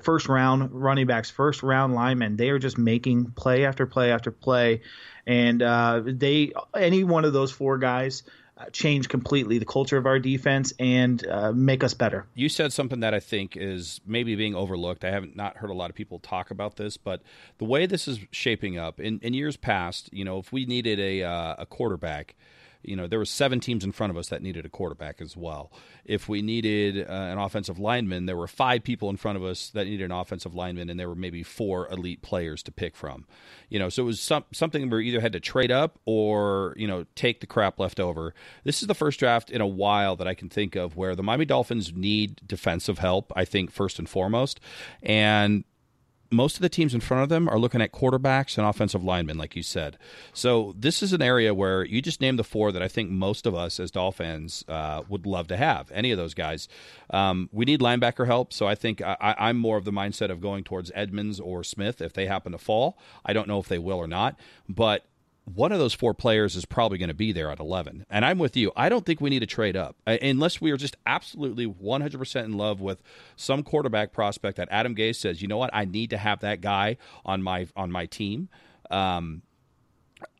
first 0.02 0.30
round 0.30 0.72
running 0.72 1.08
backs, 1.08 1.30
first 1.30 1.64
round 1.64 1.94
linemen, 1.94 2.38
they 2.38 2.50
are 2.50 2.60
just 2.60 2.78
making 2.78 3.32
play 3.32 3.66
after 3.66 3.86
play 3.86 4.12
after 4.12 4.32
play, 4.32 4.82
and 5.26 5.62
uh, 5.62 6.02
they 6.06 6.54
any 6.76 7.04
one 7.04 7.26
of 7.26 7.34
those 7.34 7.52
four 7.52 7.78
guys. 7.78 8.24
Uh, 8.56 8.66
change 8.70 9.10
completely 9.10 9.58
the 9.58 9.66
culture 9.66 9.98
of 9.98 10.06
our 10.06 10.20
defense 10.20 10.74
and 10.78 11.26
uh, 11.26 11.52
make 11.52 11.84
us 11.84 11.96
better. 11.96 12.28
You 12.36 12.50
said 12.50 12.72
something 12.72 13.00
that 13.00 13.12
I 13.12 13.20
think 13.20 13.58
is 13.58 14.00
maybe 14.06 14.36
being 14.36 14.54
overlooked. 14.54 15.04
I 15.04 15.10
haven't 15.10 15.36
not 15.36 15.58
heard 15.58 15.72
a 15.72 15.74
lot 15.74 15.90
of 15.90 15.96
people 15.96 16.20
talk 16.20 16.52
about 16.52 16.76
this, 16.76 16.96
but 16.96 17.24
the 17.58 17.66
way 17.66 17.88
this 17.88 18.08
is 18.08 18.20
shaping 18.30 18.78
up 18.78 19.00
in, 19.00 19.20
in 19.24 19.34
years 19.34 19.58
past, 19.58 20.08
you 20.14 20.24
know, 20.24 20.38
if 20.38 20.54
we 20.54 20.68
needed 20.68 21.00
a 21.00 21.24
uh, 21.24 21.56
a 21.58 21.66
quarterback, 21.66 22.36
you 22.84 22.96
know, 22.96 23.08
there 23.08 23.20
were 23.20 23.26
seven 23.26 23.60
teams 23.60 23.84
in 23.84 23.92
front 23.92 24.12
of 24.12 24.18
us 24.18 24.30
that 24.30 24.42
needed 24.42 24.66
a 24.66 24.70
quarterback 24.70 25.22
as 25.22 25.36
well. 25.36 25.72
If 26.06 26.28
we 26.28 26.42
needed 26.42 27.08
uh, 27.08 27.12
an 27.12 27.38
offensive 27.38 27.80
lineman, 27.80 28.26
there 28.26 28.36
were 28.36 28.48
five 28.48 28.84
people 28.84 29.10
in 29.10 29.18
front 29.18 29.38
of 29.38 29.44
us 29.44 29.70
that 29.70 29.86
needed 29.86 30.06
an 30.06 30.12
offensive 30.12 30.54
lineman, 30.54 30.90
and 30.90 31.00
there 31.00 31.10
were 31.10 31.16
maybe 31.16 31.44
four 31.44 31.88
elite 31.90 32.22
players 32.22 32.62
to 32.64 32.72
pick 32.72 32.96
from. 32.96 33.26
You 33.70 33.80
know, 33.80 33.90
so 33.90 34.04
it 34.04 34.06
was 34.06 34.22
some, 34.22 34.44
something 34.52 34.90
we 34.90 35.08
either 35.08 35.22
had 35.22 35.34
to 35.34 35.40
trade 35.40 35.72
up 35.72 36.00
or 36.06 36.74
you 36.78 36.88
know 36.88 37.06
take 37.16 37.40
the 37.40 37.48
crap 37.48 37.80
left 37.80 38.00
over. 38.00 38.34
This 38.64 38.82
is 38.82 38.88
the 38.88 38.96
first 38.96 39.20
draft 39.20 39.50
in 39.50 39.62
a 39.62 39.68
while 39.68 40.16
that 40.18 40.28
I 40.28 40.34
can 40.34 40.50
think 40.50 40.76
of 40.76 40.96
where 40.98 41.16
the 41.16 41.24
Miami 41.24 41.46
Dolphins 41.46 41.94
need 41.94 42.42
defensive 42.46 43.00
help. 43.00 43.32
I 43.36 43.46
think 43.46 43.72
first 43.72 44.00
and 44.00 44.10
foremost, 44.10 44.60
and 45.02 45.64
most 46.34 46.56
of 46.56 46.62
the 46.62 46.70
teams 46.70 46.94
in 46.94 47.00
front 47.00 47.24
of 47.24 47.30
them 47.30 47.48
are 47.48 47.60
looking 47.60 47.82
at 47.82 47.92
quarterbacks 47.92 48.58
and 48.58 48.68
offensive 48.68 49.04
linemen, 49.04 49.38
like 49.38 49.56
you 49.56 49.64
said. 49.64 49.98
So 50.34 50.76
this 50.78 51.02
is 51.04 51.14
an 51.14 51.22
area 51.22 51.54
where 51.54 51.84
you 51.86 52.02
just 52.02 52.22
named 52.22 52.40
the 52.40 52.44
four 52.44 52.72
that 52.72 52.82
I 52.82 52.88
think 52.88 53.10
most 53.10 53.46
of 53.46 53.56
us 53.56 53.80
as 53.80 53.92
Dolphins 53.92 54.66
uh, 54.68 55.04
would 55.08 55.26
love 55.26 55.48
to 55.48 55.58
have. 55.58 55.92
Any 55.92 56.12
of 56.12 56.18
those 56.18 56.34
guys. 56.34 56.68
Um, 57.10 57.50
we 57.52 57.66
need 57.66 57.80
linebacker 57.80 58.26
help, 58.26 58.52
so 58.52 58.68
I 58.68 58.76
think 58.76 59.02
I, 59.02 59.36
I'm 59.38 59.58
more 59.58 59.78
of 59.78 59.86
the 59.86 59.92
mindset 59.92 60.30
of 60.30 60.42
going 60.42 60.64
towards 60.64 60.92
Edmunds 60.96 61.40
or 61.40 61.64
Smith 61.64 62.02
if 62.02 62.14
they 62.14 62.26
happen 62.26 62.52
to 62.52 62.58
fall. 62.58 62.98
I 63.26 63.34
don't 63.34 63.48
know 63.48 63.60
if 63.60 63.68
they 63.68 63.80
will 63.80 63.98
or 63.98 64.08
not, 64.08 64.40
but 64.68 65.06
one 65.46 65.72
of 65.72 65.80
those 65.80 65.94
four 65.94 66.14
players 66.14 66.56
is 66.56 66.66
probably 66.66 66.98
going 66.98 67.10
to 67.10 67.14
be 67.14 67.32
there 67.32 67.52
at 67.52 67.60
11. 67.60 68.06
And 68.10 68.24
I'm 68.24 68.40
with 68.40 68.56
you. 68.56 68.72
I 68.76 68.90
don't 68.90 69.06
think 69.06 69.20
we 69.20 69.30
need 69.30 69.40
to 69.40 69.46
trade 69.46 69.76
up 69.76 69.98
uh, 70.08 70.18
unless 70.22 70.62
we 70.62 70.72
are 70.72 70.78
just 70.78 70.96
absolutely 71.06 71.68
100% 71.68 72.44
in 72.46 72.54
love 72.54 72.80
with 72.80 73.04
some 73.36 73.64
quarterback 73.64 74.14
prospect 74.14 74.58
that 74.58 74.70
Adam 74.72 74.96
Gase 74.96 75.18
says, 75.18 75.42
you 75.42 75.48
know 75.48 75.58
what, 75.58 75.72
I 75.74 75.86
need 75.86 76.12
to 76.12 76.18
have 76.18 76.40
that 76.42 76.62
guy 76.62 76.98
on 77.26 77.44
my 77.44 77.68
on 77.76 77.92
my 77.92 78.06
team. 78.06 78.50
Um, 78.90 79.42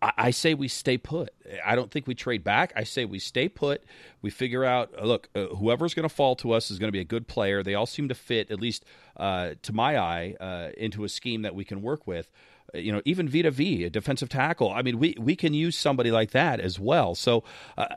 I, 0.02 0.32
say 0.32 0.54
we 0.54 0.68
stay 0.68 0.98
put. 0.98 1.34
I 1.66 1.76
don't 1.76 1.92
think 1.92 2.08
we 2.08 2.16
trade 2.16 2.44
back. 2.44 2.72
I 2.76 2.84
say 2.84 3.06
we 3.06 3.20
stay 3.20 3.50
put. 3.50 3.84
We 4.22 4.30
figure 4.30 4.64
out. 4.64 4.94
Uh, 4.98 5.06
look, 5.06 5.30
uh, 5.36 5.48
whoever's 5.48 5.94
going 5.94 6.08
to 6.08 6.14
fall 6.14 6.36
to 6.38 6.52
us 6.52 6.72
is 6.72 6.80
going 6.80 6.88
to 6.88 6.94
be 6.94 7.00
a 7.00 7.06
good 7.06 7.28
player. 7.28 7.64
They 7.64 7.76
all 7.76 7.86
seem 7.86 8.08
to 8.10 8.16
fit, 8.16 8.52
at 8.52 8.60
least 8.60 8.86
uh, 9.18 9.52
to 9.62 9.74
my 9.74 9.98
eye, 9.98 10.36
uh, 10.40 10.70
into 10.78 11.04
a 11.04 11.10
scheme 11.10 11.42
that 11.42 11.56
we 11.56 11.66
can 11.66 11.82
work 11.82 12.08
with 12.08 12.30
you 12.74 12.92
know, 12.92 13.02
even 13.06 13.28
Vita 13.28 13.52
Vea, 13.52 13.86
a 13.86 13.90
defensive 13.90 14.30
tackle. 14.30 14.72
I 14.72 14.82
mean, 14.82 15.00
we 15.00 15.16
we 15.20 15.36
can 15.36 15.54
use 15.54 15.78
somebody 15.78 16.12
like 16.12 16.32
that 16.32 16.60
as 16.60 16.80
well. 16.80 17.16
So 17.16 17.44
uh, 17.78 17.88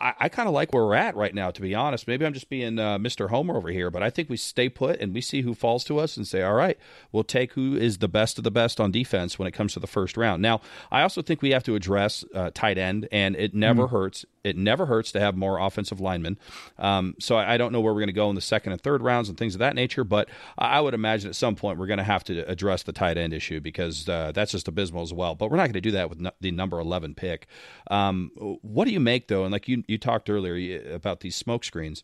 I, 0.00 0.14
I 0.20 0.28
kind 0.28 0.48
of 0.48 0.54
like 0.54 0.72
where 0.72 0.84
we're 0.84 0.94
at 0.94 1.16
right 1.16 1.34
now, 1.34 1.50
to 1.50 1.60
be 1.60 1.74
honest. 1.74 2.06
Maybe 2.06 2.24
I'm 2.24 2.32
just 2.32 2.48
being 2.48 2.78
uh, 2.78 2.98
Mr. 2.98 3.30
Homer 3.30 3.56
over 3.56 3.68
here, 3.68 3.90
but 3.90 4.02
I 4.02 4.10
think 4.10 4.28
we 4.28 4.36
stay 4.36 4.68
put 4.68 5.00
and 5.00 5.14
we 5.14 5.20
see 5.20 5.42
who 5.42 5.54
falls 5.54 5.84
to 5.84 5.98
us 5.98 6.16
and 6.16 6.26
say, 6.26 6.42
all 6.42 6.54
right, 6.54 6.78
we'll 7.12 7.24
take 7.24 7.52
who 7.52 7.76
is 7.76 7.98
the 7.98 8.08
best 8.08 8.38
of 8.38 8.44
the 8.44 8.50
best 8.50 8.80
on 8.80 8.90
defense 8.90 9.38
when 9.38 9.48
it 9.48 9.52
comes 9.52 9.72
to 9.74 9.80
the 9.80 9.86
first 9.86 10.16
round. 10.16 10.42
Now, 10.42 10.60
I 10.90 11.02
also 11.02 11.22
think 11.22 11.42
we 11.42 11.50
have 11.50 11.64
to 11.64 11.74
address 11.74 12.24
uh, 12.34 12.50
tight 12.54 12.78
end, 12.78 13.08
and 13.10 13.36
it 13.36 13.54
never 13.54 13.86
mm. 13.86 13.90
hurts. 13.90 14.24
It 14.46 14.56
never 14.56 14.86
hurts 14.86 15.12
to 15.12 15.20
have 15.20 15.36
more 15.36 15.58
offensive 15.58 16.00
linemen. 16.00 16.38
Um, 16.78 17.14
so 17.18 17.36
I, 17.36 17.54
I, 17.54 17.56
don't 17.56 17.72
know 17.72 17.80
where 17.80 17.92
we're 17.92 18.00
going 18.00 18.08
to 18.08 18.12
go 18.12 18.28
in 18.30 18.34
the 18.34 18.40
second 18.40 18.72
and 18.72 18.80
third 18.80 19.02
rounds 19.02 19.28
and 19.28 19.36
things 19.36 19.54
of 19.54 19.58
that 19.58 19.74
nature, 19.74 20.04
but 20.04 20.28
I 20.56 20.80
would 20.80 20.94
imagine 20.94 21.28
at 21.28 21.36
some 21.36 21.56
point 21.56 21.78
we're 21.78 21.86
going 21.86 21.98
to 21.98 22.04
have 22.04 22.24
to 22.24 22.40
address 22.48 22.82
the 22.82 22.92
tight 22.92 23.16
end 23.16 23.32
issue 23.32 23.60
because 23.60 24.08
uh, 24.08 24.32
that's 24.32 24.52
just 24.52 24.68
abysmal 24.68 25.02
as 25.02 25.12
well. 25.12 25.34
But 25.34 25.50
we're 25.50 25.56
not 25.56 25.64
going 25.64 25.72
to 25.74 25.80
do 25.80 25.90
that 25.92 26.08
with 26.08 26.20
no, 26.20 26.30
the 26.40 26.50
number 26.50 26.78
11 26.78 27.14
pick. 27.14 27.46
Um, 27.90 28.30
what 28.62 28.84
do 28.84 28.92
you 28.92 29.00
make, 29.00 29.28
though? 29.28 29.44
And 29.44 29.52
like 29.52 29.68
you, 29.68 29.82
you 29.88 29.98
talked 29.98 30.30
earlier 30.30 30.94
about 30.94 31.20
these 31.20 31.34
smoke 31.34 31.64
screens. 31.64 32.02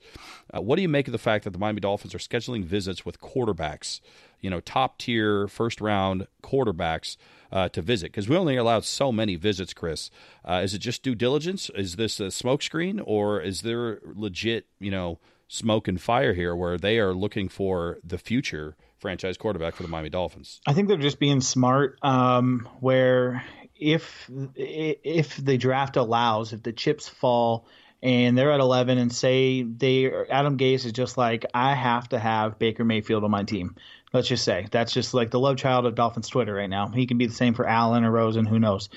Uh, 0.55 0.61
what 0.61 0.77
do 0.77 0.83
you 0.83 0.89
make 0.89 1.07
of 1.09 1.13
the 1.13 1.19
fact 1.19 1.45
that 1.45 1.51
the 1.51 1.59
Miami 1.59 1.81
Dolphins 1.81 2.15
are 2.15 2.19
scheduling 2.19 2.65
visits 2.65 3.07
with 3.07 3.21
quarterbacks, 3.21 4.01
you 4.41 4.51
know, 4.51 4.61
top 4.61 4.99
tier 4.99 5.47
first 5.49 5.81
round 5.81 6.27
quarterbacks 6.43 7.17
uh, 7.53 7.69
to 7.69 7.83
visit? 7.83 8.07
Because 8.07 8.29
we 8.29 8.37
only 8.37 8.57
allowed 8.57 8.85
so 8.85 9.13
many 9.13 9.37
visits, 9.37 9.73
Chris. 9.73 10.11
Uh, 10.45 10.63
is 10.65 10.75
it 10.75 10.79
just 10.79 11.03
due 11.03 11.15
diligence? 11.15 11.71
Is 11.75 11.97
this 11.97 12.19
a 12.19 12.25
smokescreen, 12.25 13.01
or 13.05 13.41
is 13.41 13.61
there 13.61 14.01
legit, 14.05 14.67
you 14.81 14.91
know, 14.91 15.21
smoke 15.47 15.87
and 15.87 16.01
fire 16.01 16.33
here 16.33 16.57
where 16.57 16.79
they 16.79 16.99
are 16.99 17.15
looking 17.15 17.49
for 17.49 17.99
the 18.03 18.19
future? 18.19 18.77
franchise 19.03 19.37
quarterback 19.37 19.75
for 19.75 19.83
the 19.83 19.89
Miami 19.89 20.11
Dolphins. 20.11 20.61
I 20.65 20.75
think 20.75 20.87
they're 20.87 20.97
just 20.97 21.19
being 21.19 21.41
smart. 21.41 21.99
Um, 22.03 22.69
where 22.79 23.45
if 23.77 24.31
if 24.55 25.37
the 25.37 25.59
draft 25.59 25.97
allows, 25.97 26.53
if 26.53 26.63
the 26.63 26.73
chips 26.73 27.09
fall 27.09 27.67
and 28.03 28.37
they're 28.37 28.53
at 28.53 28.61
11 28.61 28.99
and 28.99 29.13
say 29.13 29.63
they 29.63 30.11
Adam 30.31 30.57
Gase 30.57 30.87
is 30.87 30.93
just 30.93 31.19
like 31.19 31.47
I 31.53 31.75
have 31.75 32.09
to 32.11 32.19
have 32.19 32.59
Baker 32.59 32.85
Mayfield 32.85 33.25
on 33.25 33.31
my 33.31 33.45
team. 33.45 33.77
Let's 34.13 34.29
just 34.29 34.45
say 34.45 34.67
that's 34.71 34.93
just 34.93 35.15
like 35.15 35.31
the 35.31 35.41
love 35.41 35.57
child 35.57 35.87
of 35.87 35.95
Dolphins 35.95 36.29
Twitter 36.29 36.55
right 36.55 36.69
now. 36.69 36.89
He 36.89 37.07
can 37.07 37.19
be 37.19 37.27
the 37.27 37.35
same 37.35 37.55
for 37.55 37.67
Allen 37.67 38.05
or 38.05 38.11
Rosen, 38.11 38.45
who 38.45 38.59
knows. 38.59 38.89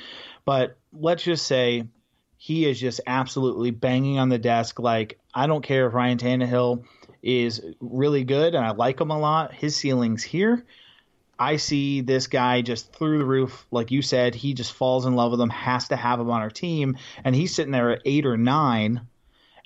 But 0.44 0.78
let's 0.92 1.24
just 1.24 1.48
say 1.48 1.88
he 2.38 2.70
is 2.70 2.80
just 2.80 3.02
absolutely 3.08 3.72
banging 3.72 4.20
on 4.20 4.30
the 4.30 4.38
desk 4.38 4.80
like 4.80 5.20
I 5.34 5.48
don't 5.48 5.64
care 5.64 5.88
if 5.88 5.94
Ryan 5.94 6.18
Tannehill 6.18 6.84
is 7.24 7.62
really 7.80 8.24
good 8.24 8.56
and 8.56 8.64
I 8.64 8.72
like 8.72 9.00
him 9.00 9.10
a 9.10 9.20
lot. 9.20 9.54
His 9.54 9.76
ceiling's 9.76 10.24
here. 10.24 10.66
I 11.38 11.58
see 11.58 12.02
this 12.02 12.28
guy 12.28 12.62
just 12.62 12.94
through 12.94 13.18
the 13.18 13.26
roof, 13.26 13.66
like 13.72 13.92
you 13.92 14.02
said. 14.02 14.36
He 14.36 14.54
just 14.54 14.72
falls 14.72 15.06
in 15.06 15.16
love 15.16 15.32
with 15.32 15.42
him, 15.42 15.50
has 15.50 15.90
to 15.90 15.96
have 15.96 16.20
him 16.20 16.30
on 16.30 16.42
our 16.42 16.50
team, 16.50 16.98
and 17.24 17.36
he's 17.36 17.54
sitting 17.54 17.74
there 17.74 17.92
at 17.92 18.02
eight 18.06 18.26
or 18.26 18.38
nine, 18.38 19.02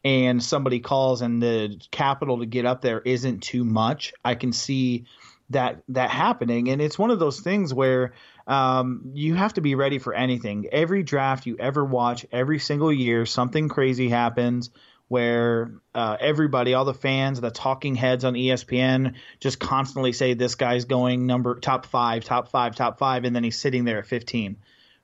and 0.04 0.42
somebody 0.42 0.80
calls, 0.80 1.22
and 1.22 1.44
the 1.44 1.80
capital 1.92 2.40
to 2.40 2.48
get 2.48 2.66
up 2.66 2.82
there 2.82 3.02
isn't 3.02 3.44
too 3.44 3.64
much. 3.64 4.14
I 4.26 4.34
can 4.34 4.52
see 4.52 5.06
that 5.52 5.82
that 5.90 6.10
happening, 6.10 6.70
and 6.70 6.82
it's 6.82 6.98
one 6.98 7.12
of 7.12 7.20
those 7.20 7.40
things 7.40 7.74
where 7.74 8.14
um, 8.48 9.12
you 9.14 9.36
have 9.36 9.54
to 9.54 9.62
be 9.62 9.76
ready 9.76 10.00
for 10.00 10.14
anything. 10.14 10.68
Every 10.72 11.04
draft 11.04 11.46
you 11.46 11.58
ever 11.60 11.84
watch, 11.84 12.26
every 12.32 12.60
single 12.60 12.92
year, 12.92 13.26
something 13.26 13.70
crazy 13.70 14.10
happens 14.10 14.70
where 15.10 15.72
uh, 15.94 16.18
everybody, 16.20 16.76
all 16.76 16.86
the 16.86 16.94
fans, 16.94 17.42
the 17.42 17.50
talking 17.50 17.96
heads 17.96 18.24
on 18.24 18.36
ESPN, 18.36 19.16
just 19.40 19.60
constantly 19.60 20.14
say 20.14 20.36
this 20.36 20.56
guy's 20.56 20.86
going 20.86 21.26
number 21.26 21.60
top 21.60 21.88
five, 21.88 22.24
top 22.24 22.50
five, 22.50 22.76
top 22.76 23.00
five, 23.00 23.26
and 23.26 23.36
then 23.36 23.44
he's 23.44 23.58
sitting 23.58 23.86
there 23.86 23.98
at 23.98 24.06
15, 24.06 24.58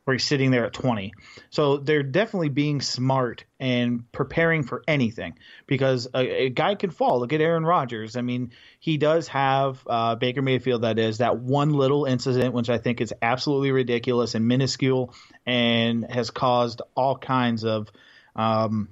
or 0.08 0.14
he's 0.14 0.24
sitting 0.24 0.52
there 0.52 0.66
at 0.66 0.74
20. 0.74 1.14
So 1.50 1.78
they're 1.78 2.04
definitely 2.04 2.50
being 2.50 2.82
smart 2.82 3.46
and 3.60 4.12
preparing 4.12 4.64
for 4.64 4.84
anything 4.88 5.36
because 5.66 6.08
a, 6.14 6.46
a 6.46 6.50
guy 6.50 6.76
can 6.76 6.92
fall. 6.92 7.20
Look 7.20 7.34
at 7.34 7.42
Aaron 7.42 7.66
Rodgers. 7.66 8.16
I 8.16 8.22
mean, 8.22 8.52
he 8.80 8.98
does 8.98 9.28
have 9.30 9.82
uh, 9.88 10.16
Baker 10.16 10.42
Mayfield. 10.42 10.84
That 10.84 11.00
is 11.00 11.20
that 11.20 11.38
one 11.40 11.72
little 11.72 12.06
incident, 12.06 12.54
which 12.54 12.70
I 12.70 12.78
think 12.78 13.02
is 13.02 13.14
absolutely 13.22 13.72
ridiculous 13.72 14.36
and 14.36 14.48
minuscule, 14.48 15.14
and 15.46 16.10
has 16.12 16.30
caused 16.30 16.82
all 16.96 17.18
kinds 17.18 17.64
of. 17.64 17.90
Um, 18.36 18.90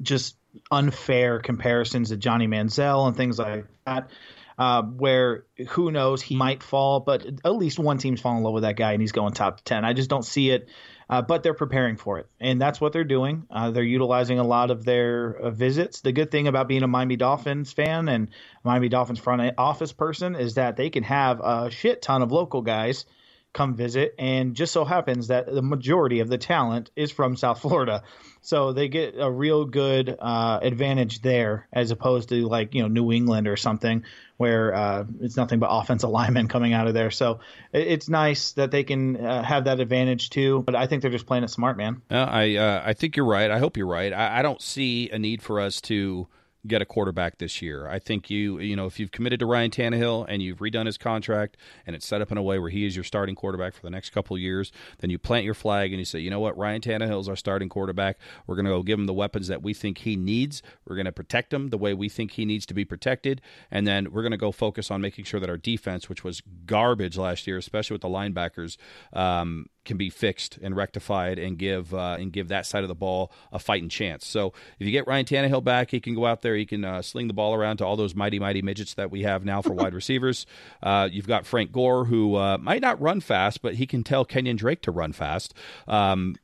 just 0.00 0.36
unfair 0.70 1.38
comparisons 1.38 2.10
to 2.10 2.16
Johnny 2.16 2.46
Manziel 2.46 3.06
and 3.06 3.16
things 3.16 3.38
like 3.38 3.66
that. 3.86 4.10
Uh, 4.58 4.82
where 4.82 5.44
who 5.70 5.90
knows 5.90 6.20
he 6.20 6.36
might 6.36 6.62
fall, 6.62 7.00
but 7.00 7.24
at 7.44 7.54
least 7.54 7.78
one 7.78 7.98
team's 7.98 8.20
falling 8.20 8.38
in 8.38 8.44
love 8.44 8.54
with 8.54 8.64
that 8.64 8.76
guy 8.76 8.92
and 8.92 9.00
he's 9.00 9.12
going 9.12 9.32
top 9.32 9.62
ten. 9.62 9.84
I 9.84 9.92
just 9.92 10.10
don't 10.10 10.24
see 10.24 10.50
it, 10.50 10.68
uh, 11.08 11.22
but 11.22 11.42
they're 11.42 11.54
preparing 11.54 11.96
for 11.96 12.18
it, 12.18 12.26
and 12.38 12.60
that's 12.60 12.80
what 12.80 12.92
they're 12.92 13.04
doing. 13.04 13.46
Uh, 13.50 13.70
they're 13.70 13.82
utilizing 13.82 14.38
a 14.38 14.44
lot 14.44 14.70
of 14.70 14.84
their 14.84 15.34
uh, 15.36 15.50
visits. 15.50 16.02
The 16.02 16.12
good 16.12 16.30
thing 16.30 16.48
about 16.48 16.68
being 16.68 16.82
a 16.82 16.88
Miami 16.88 17.16
Dolphins 17.16 17.72
fan 17.72 18.08
and 18.08 18.28
Miami 18.62 18.88
Dolphins 18.88 19.18
front 19.18 19.54
office 19.56 19.92
person 19.92 20.34
is 20.34 20.54
that 20.54 20.76
they 20.76 20.90
can 20.90 21.02
have 21.04 21.40
a 21.40 21.70
shit 21.70 22.02
ton 22.02 22.22
of 22.22 22.30
local 22.30 22.62
guys 22.62 23.06
come 23.52 23.74
visit, 23.74 24.14
and 24.18 24.54
just 24.54 24.72
so 24.72 24.84
happens 24.84 25.28
that 25.28 25.46
the 25.46 25.62
majority 25.62 26.20
of 26.20 26.28
the 26.28 26.38
talent 26.38 26.90
is 26.96 27.10
from 27.10 27.36
South 27.36 27.60
Florida. 27.60 28.02
So 28.40 28.72
they 28.72 28.88
get 28.88 29.14
a 29.18 29.30
real 29.30 29.64
good 29.64 30.16
uh, 30.18 30.58
advantage 30.62 31.22
there 31.22 31.68
as 31.72 31.90
opposed 31.90 32.30
to 32.30 32.46
like 32.48 32.74
you 32.74 32.82
know 32.82 32.88
New 32.88 33.12
England 33.12 33.46
or 33.46 33.56
something 33.56 34.04
where 34.36 34.74
uh, 34.74 35.04
it's 35.20 35.36
nothing 35.36 35.60
but 35.60 35.68
offensive 35.70 36.10
linemen 36.10 36.48
coming 36.48 36.72
out 36.72 36.88
of 36.88 36.94
there. 36.94 37.12
So 37.12 37.40
it's 37.72 38.08
nice 38.08 38.52
that 38.52 38.72
they 38.72 38.82
can 38.82 39.24
uh, 39.24 39.42
have 39.42 39.64
that 39.64 39.78
advantage 39.78 40.30
too. 40.30 40.62
But 40.64 40.74
I 40.74 40.86
think 40.86 41.02
they're 41.02 41.12
just 41.12 41.26
playing 41.26 41.44
it 41.44 41.48
smart, 41.50 41.76
man. 41.76 42.02
I 42.10 42.56
uh, 42.56 42.82
I 42.84 42.94
think 42.94 43.16
you're 43.16 43.26
right. 43.26 43.50
I 43.50 43.58
hope 43.58 43.76
you're 43.76 43.86
right. 43.86 44.12
I, 44.12 44.40
I 44.40 44.42
don't 44.42 44.60
see 44.60 45.10
a 45.10 45.18
need 45.18 45.42
for 45.42 45.60
us 45.60 45.80
to 45.82 46.26
get 46.66 46.80
a 46.80 46.84
quarterback 46.84 47.38
this 47.38 47.60
year. 47.60 47.88
I 47.88 47.98
think 47.98 48.30
you, 48.30 48.60
you 48.60 48.76
know, 48.76 48.86
if 48.86 49.00
you've 49.00 49.10
committed 49.10 49.40
to 49.40 49.46
Ryan 49.46 49.70
Tannehill 49.70 50.26
and 50.28 50.40
you've 50.40 50.58
redone 50.58 50.86
his 50.86 50.96
contract 50.96 51.56
and 51.86 51.96
it's 51.96 52.06
set 52.06 52.20
up 52.20 52.30
in 52.30 52.38
a 52.38 52.42
way 52.42 52.58
where 52.58 52.70
he 52.70 52.86
is 52.86 52.94
your 52.94 53.04
starting 53.04 53.34
quarterback 53.34 53.74
for 53.74 53.82
the 53.82 53.90
next 53.90 54.10
couple 54.10 54.38
years, 54.38 54.70
then 55.00 55.10
you 55.10 55.18
plant 55.18 55.44
your 55.44 55.54
flag 55.54 55.92
and 55.92 55.98
you 55.98 56.04
say, 56.04 56.20
you 56.20 56.30
know 56.30 56.38
what, 56.38 56.56
Ryan 56.56 56.80
Tannehill 56.80 57.20
is 57.20 57.28
our 57.28 57.36
starting 57.36 57.68
quarterback. 57.68 58.16
We're 58.46 58.54
going 58.54 58.66
to 58.66 58.70
go 58.70 58.82
give 58.82 58.98
him 58.98 59.06
the 59.06 59.12
weapons 59.12 59.48
that 59.48 59.62
we 59.62 59.74
think 59.74 59.98
he 59.98 60.14
needs. 60.14 60.62
We're 60.86 60.96
going 60.96 61.06
to 61.06 61.12
protect 61.12 61.52
him 61.52 61.68
the 61.68 61.78
way 61.78 61.94
we 61.94 62.08
think 62.08 62.32
he 62.32 62.44
needs 62.44 62.64
to 62.66 62.74
be 62.74 62.84
protected, 62.84 63.40
and 63.70 63.86
then 63.86 64.12
we're 64.12 64.22
going 64.22 64.32
to 64.32 64.36
go 64.36 64.52
focus 64.52 64.90
on 64.90 65.00
making 65.00 65.24
sure 65.24 65.40
that 65.40 65.50
our 65.50 65.56
defense, 65.56 66.08
which 66.08 66.22
was 66.22 66.42
garbage 66.66 67.16
last 67.16 67.46
year, 67.46 67.58
especially 67.58 67.94
with 67.94 68.02
the 68.02 68.08
linebackers, 68.08 68.76
um, 69.12 69.66
can 69.84 69.96
be 69.96 70.10
fixed 70.10 70.58
and 70.62 70.76
rectified 70.76 71.38
and 71.38 71.58
give 71.58 71.92
uh, 71.94 72.16
and 72.18 72.32
give 72.32 72.48
that 72.48 72.66
side 72.66 72.82
of 72.82 72.88
the 72.88 72.94
ball 72.94 73.32
a 73.50 73.58
fighting 73.58 73.88
chance. 73.88 74.26
So 74.26 74.52
if 74.78 74.86
you 74.86 74.92
get 74.92 75.06
Ryan 75.06 75.24
Tannehill 75.24 75.64
back, 75.64 75.90
he 75.90 76.00
can 76.00 76.14
go 76.14 76.26
out 76.26 76.42
there, 76.42 76.54
he 76.56 76.66
can 76.66 76.84
uh, 76.84 77.02
sling 77.02 77.28
the 77.28 77.34
ball 77.34 77.54
around 77.54 77.78
to 77.78 77.86
all 77.86 77.96
those 77.96 78.14
mighty 78.14 78.38
mighty 78.38 78.62
midgets 78.62 78.94
that 78.94 79.10
we 79.10 79.22
have 79.22 79.44
now 79.44 79.62
for 79.62 79.72
wide 79.74 79.94
receivers. 79.94 80.46
Uh, 80.82 81.08
you've 81.10 81.26
got 81.26 81.46
Frank 81.46 81.72
Gore 81.72 82.04
who 82.04 82.36
uh, 82.36 82.58
might 82.58 82.82
not 82.82 83.00
run 83.00 83.20
fast, 83.20 83.62
but 83.62 83.74
he 83.74 83.86
can 83.86 84.04
tell 84.04 84.24
Kenyon 84.24 84.56
Drake 84.56 84.82
to 84.82 84.90
run 84.90 85.12
fast 85.12 85.54
um, 85.88 86.36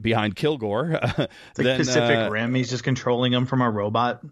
behind 0.00 0.36
Kilgore. 0.36 0.90
it's 1.02 1.58
like 1.58 1.76
Pacific 1.76 2.16
uh, 2.16 2.30
Rim. 2.30 2.54
He's 2.54 2.70
just 2.70 2.84
controlling 2.84 3.32
him 3.32 3.46
from 3.46 3.62
a 3.62 3.70
robot. 3.70 4.22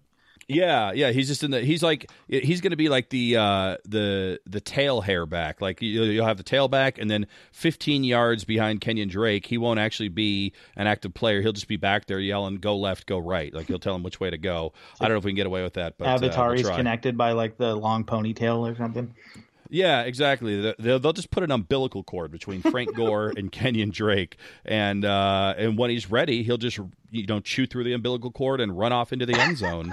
Yeah, 0.49 0.93
yeah, 0.93 1.11
he's 1.11 1.29
just 1.29 1.45
in 1.45 1.51
the. 1.51 1.61
He's 1.61 1.83
like 1.83 2.11
he's 2.27 2.63
going 2.63 2.71
to 2.71 2.77
be 2.77 2.89
like 2.89 3.11
the 3.11 3.37
uh, 3.37 3.77
the 3.85 4.41
the 4.47 4.63
tail 4.63 5.03
hair 5.03 5.27
back. 5.27 5.61
Like 5.61 5.83
you'll 5.83 6.25
have 6.25 6.39
the 6.39 6.43
tail 6.43 6.69
back, 6.69 6.97
and 6.97 7.11
then 7.11 7.27
15 7.53 8.03
yards 8.03 8.45
behind 8.45 8.81
Kenyon 8.81 9.11
Drake, 9.11 9.45
he 9.45 9.59
won't 9.59 9.79
actually 9.79 10.09
be 10.09 10.55
an 10.75 10.87
active 10.87 11.13
player. 11.13 11.43
He'll 11.43 11.53
just 11.53 11.69
be 11.69 11.77
back 11.77 12.07
there 12.07 12.19
yelling, 12.19 12.57
"Go 12.57 12.79
left, 12.79 13.05
go 13.05 13.19
right." 13.19 13.53
Like 13.53 13.67
he'll 13.67 13.79
tell 13.79 13.95
him 13.95 14.03
which 14.03 14.21
way 14.21 14.31
to 14.31 14.39
go. 14.39 14.73
I 14.99 15.05
don't 15.05 15.17
know 15.17 15.19
if 15.19 15.25
we 15.25 15.33
can 15.33 15.37
get 15.37 15.47
away 15.47 15.63
with 15.63 15.75
that, 15.75 15.99
but 15.99 16.09
uh, 16.09 16.13
Avatar 16.13 16.55
uh, 16.55 16.77
connected 16.77 17.19
by 17.19 17.33
like 17.33 17.59
the 17.59 17.75
long 17.75 18.05
ponytail 18.05 18.71
or 18.71 18.75
something. 18.75 19.15
Yeah, 19.71 20.03
exactly. 20.03 20.75
They'll, 20.79 20.99
they'll 20.99 21.13
just 21.13 21.31
put 21.31 21.43
an 21.43 21.51
umbilical 21.51 22.03
cord 22.03 22.31
between 22.31 22.63
Frank 22.63 22.95
Gore 22.97 23.35
and 23.37 23.53
Kenyon 23.53 23.91
Drake, 23.91 24.39
and 24.65 25.05
uh, 25.05 25.55
and 25.59 25.77
when 25.77 25.91
he's 25.91 26.11
ready, 26.11 26.43
he'll 26.43 26.57
just 26.57 26.79
you 27.11 27.27
know 27.27 27.41
chew 27.41 27.67
through 27.67 27.85
the 27.85 27.93
umbilical 27.93 28.31
cord 28.31 28.61
and 28.63 28.79
run 28.79 28.93
off 28.93 29.13
into 29.13 29.27
the 29.27 29.39
end 29.39 29.59
zone. 29.59 29.93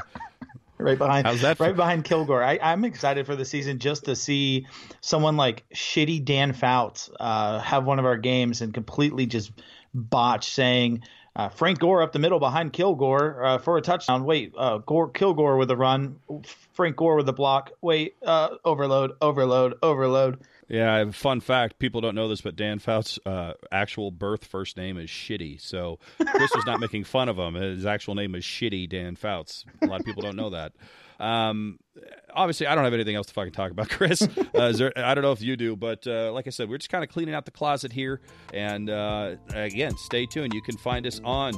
Right 0.77 0.97
behind. 0.97 1.27
How's 1.27 1.41
that? 1.41 1.59
Right 1.59 1.71
for- 1.71 1.75
behind 1.75 2.03
Kilgore. 2.03 2.43
I, 2.43 2.59
I'm 2.61 2.85
excited 2.85 3.25
for 3.25 3.35
the 3.35 3.45
season 3.45 3.79
just 3.79 4.05
to 4.05 4.15
see 4.15 4.67
someone 5.01 5.37
like 5.37 5.63
shitty 5.73 6.23
Dan 6.23 6.53
Fouts 6.53 7.09
uh, 7.19 7.59
have 7.59 7.85
one 7.85 7.99
of 7.99 8.05
our 8.05 8.17
games 8.17 8.61
and 8.61 8.73
completely 8.73 9.25
just 9.25 9.51
botch 9.93 10.51
saying 10.51 11.03
uh, 11.35 11.49
Frank 11.49 11.79
Gore 11.79 12.01
up 12.01 12.13
the 12.13 12.19
middle 12.19 12.39
behind 12.39 12.71
Kilgore 12.71 13.43
uh, 13.43 13.57
for 13.57 13.77
a 13.77 13.81
touchdown. 13.81 14.23
Wait, 14.23 14.53
uh, 14.57 14.77
Gore, 14.79 15.09
Kilgore 15.09 15.57
with 15.57 15.69
a 15.69 15.75
run. 15.75 16.19
Frank 16.73 16.95
Gore 16.95 17.17
with 17.17 17.27
a 17.27 17.33
block. 17.33 17.71
Wait, 17.81 18.15
uh, 18.25 18.49
overload, 18.63 19.11
overload, 19.21 19.75
overload. 19.83 20.39
Yeah, 20.67 21.11
fun 21.11 21.41
fact. 21.41 21.77
People 21.79 22.01
don't 22.01 22.15
know 22.15 22.27
this, 22.27 22.41
but 22.41 22.55
Dan 22.55 22.79
Fouts' 22.79 23.19
uh, 23.25 23.53
actual 23.71 24.11
birth 24.11 24.45
first 24.45 24.77
name 24.77 24.97
is 24.97 25.09
Shitty. 25.09 25.61
So 25.61 25.99
Chris 26.17 26.51
was 26.55 26.65
not 26.65 26.79
making 26.79 27.03
fun 27.03 27.29
of 27.29 27.37
him. 27.37 27.53
His 27.53 27.85
actual 27.85 28.15
name 28.15 28.33
is 28.35 28.43
Shitty 28.43 28.89
Dan 28.89 29.15
Fouts. 29.15 29.65
A 29.81 29.85
lot 29.85 29.99
of 29.99 30.05
people 30.05 30.23
don't 30.23 30.35
know 30.35 30.49
that. 30.51 30.73
Um, 31.19 31.79
obviously, 32.33 32.67
I 32.67 32.75
don't 32.75 32.83
have 32.83 32.93
anything 32.93 33.15
else 33.15 33.27
to 33.27 33.33
fucking 33.33 33.53
talk 33.53 33.71
about, 33.71 33.89
Chris. 33.91 34.27
Uh, 34.55 34.71
there, 34.71 34.91
I 34.97 35.13
don't 35.13 35.23
know 35.23 35.31
if 35.31 35.41
you 35.41 35.55
do, 35.55 35.75
but 35.75 36.05
uh, 36.07 36.31
like 36.33 36.47
I 36.47 36.49
said, 36.49 36.67
we're 36.69 36.77
just 36.79 36.89
kind 36.89 37.03
of 37.03 37.09
cleaning 37.09 37.35
out 37.35 37.45
the 37.45 37.51
closet 37.51 37.93
here. 37.93 38.21
And 38.53 38.89
uh, 38.89 39.35
again, 39.53 39.95
stay 39.97 40.25
tuned. 40.25 40.53
You 40.53 40.61
can 40.61 40.77
find 40.77 41.05
us 41.05 41.21
on. 41.23 41.53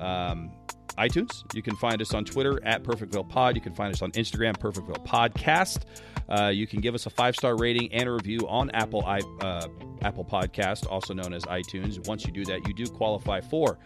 Um, 0.00 0.50
iTunes. 0.98 1.44
You 1.54 1.62
can 1.62 1.76
find 1.76 2.02
us 2.02 2.12
on 2.12 2.24
Twitter 2.24 2.60
at 2.64 2.82
Perfectville 2.82 3.28
Pod. 3.28 3.54
You 3.54 3.62
can 3.62 3.74
find 3.74 3.94
us 3.94 4.02
on 4.02 4.12
Instagram, 4.12 4.56
Perfectville 4.56 5.04
Podcast. 5.06 5.84
Uh, 6.30 6.48
you 6.48 6.66
can 6.66 6.80
give 6.80 6.94
us 6.94 7.06
a 7.06 7.10
five 7.10 7.34
star 7.34 7.56
rating 7.56 7.92
and 7.92 8.08
a 8.08 8.12
review 8.12 8.40
on 8.48 8.70
Apple 8.70 9.04
i 9.06 9.20
uh, 9.40 9.66
Apple 10.02 10.24
Podcast, 10.24 10.90
also 10.90 11.12
known 11.12 11.32
as 11.32 11.44
iTunes. 11.44 12.06
Once 12.06 12.24
you 12.24 12.32
do 12.32 12.44
that, 12.44 12.66
you 12.66 12.74
do 12.74 12.86
qualify 12.86 13.40
for 13.40 13.78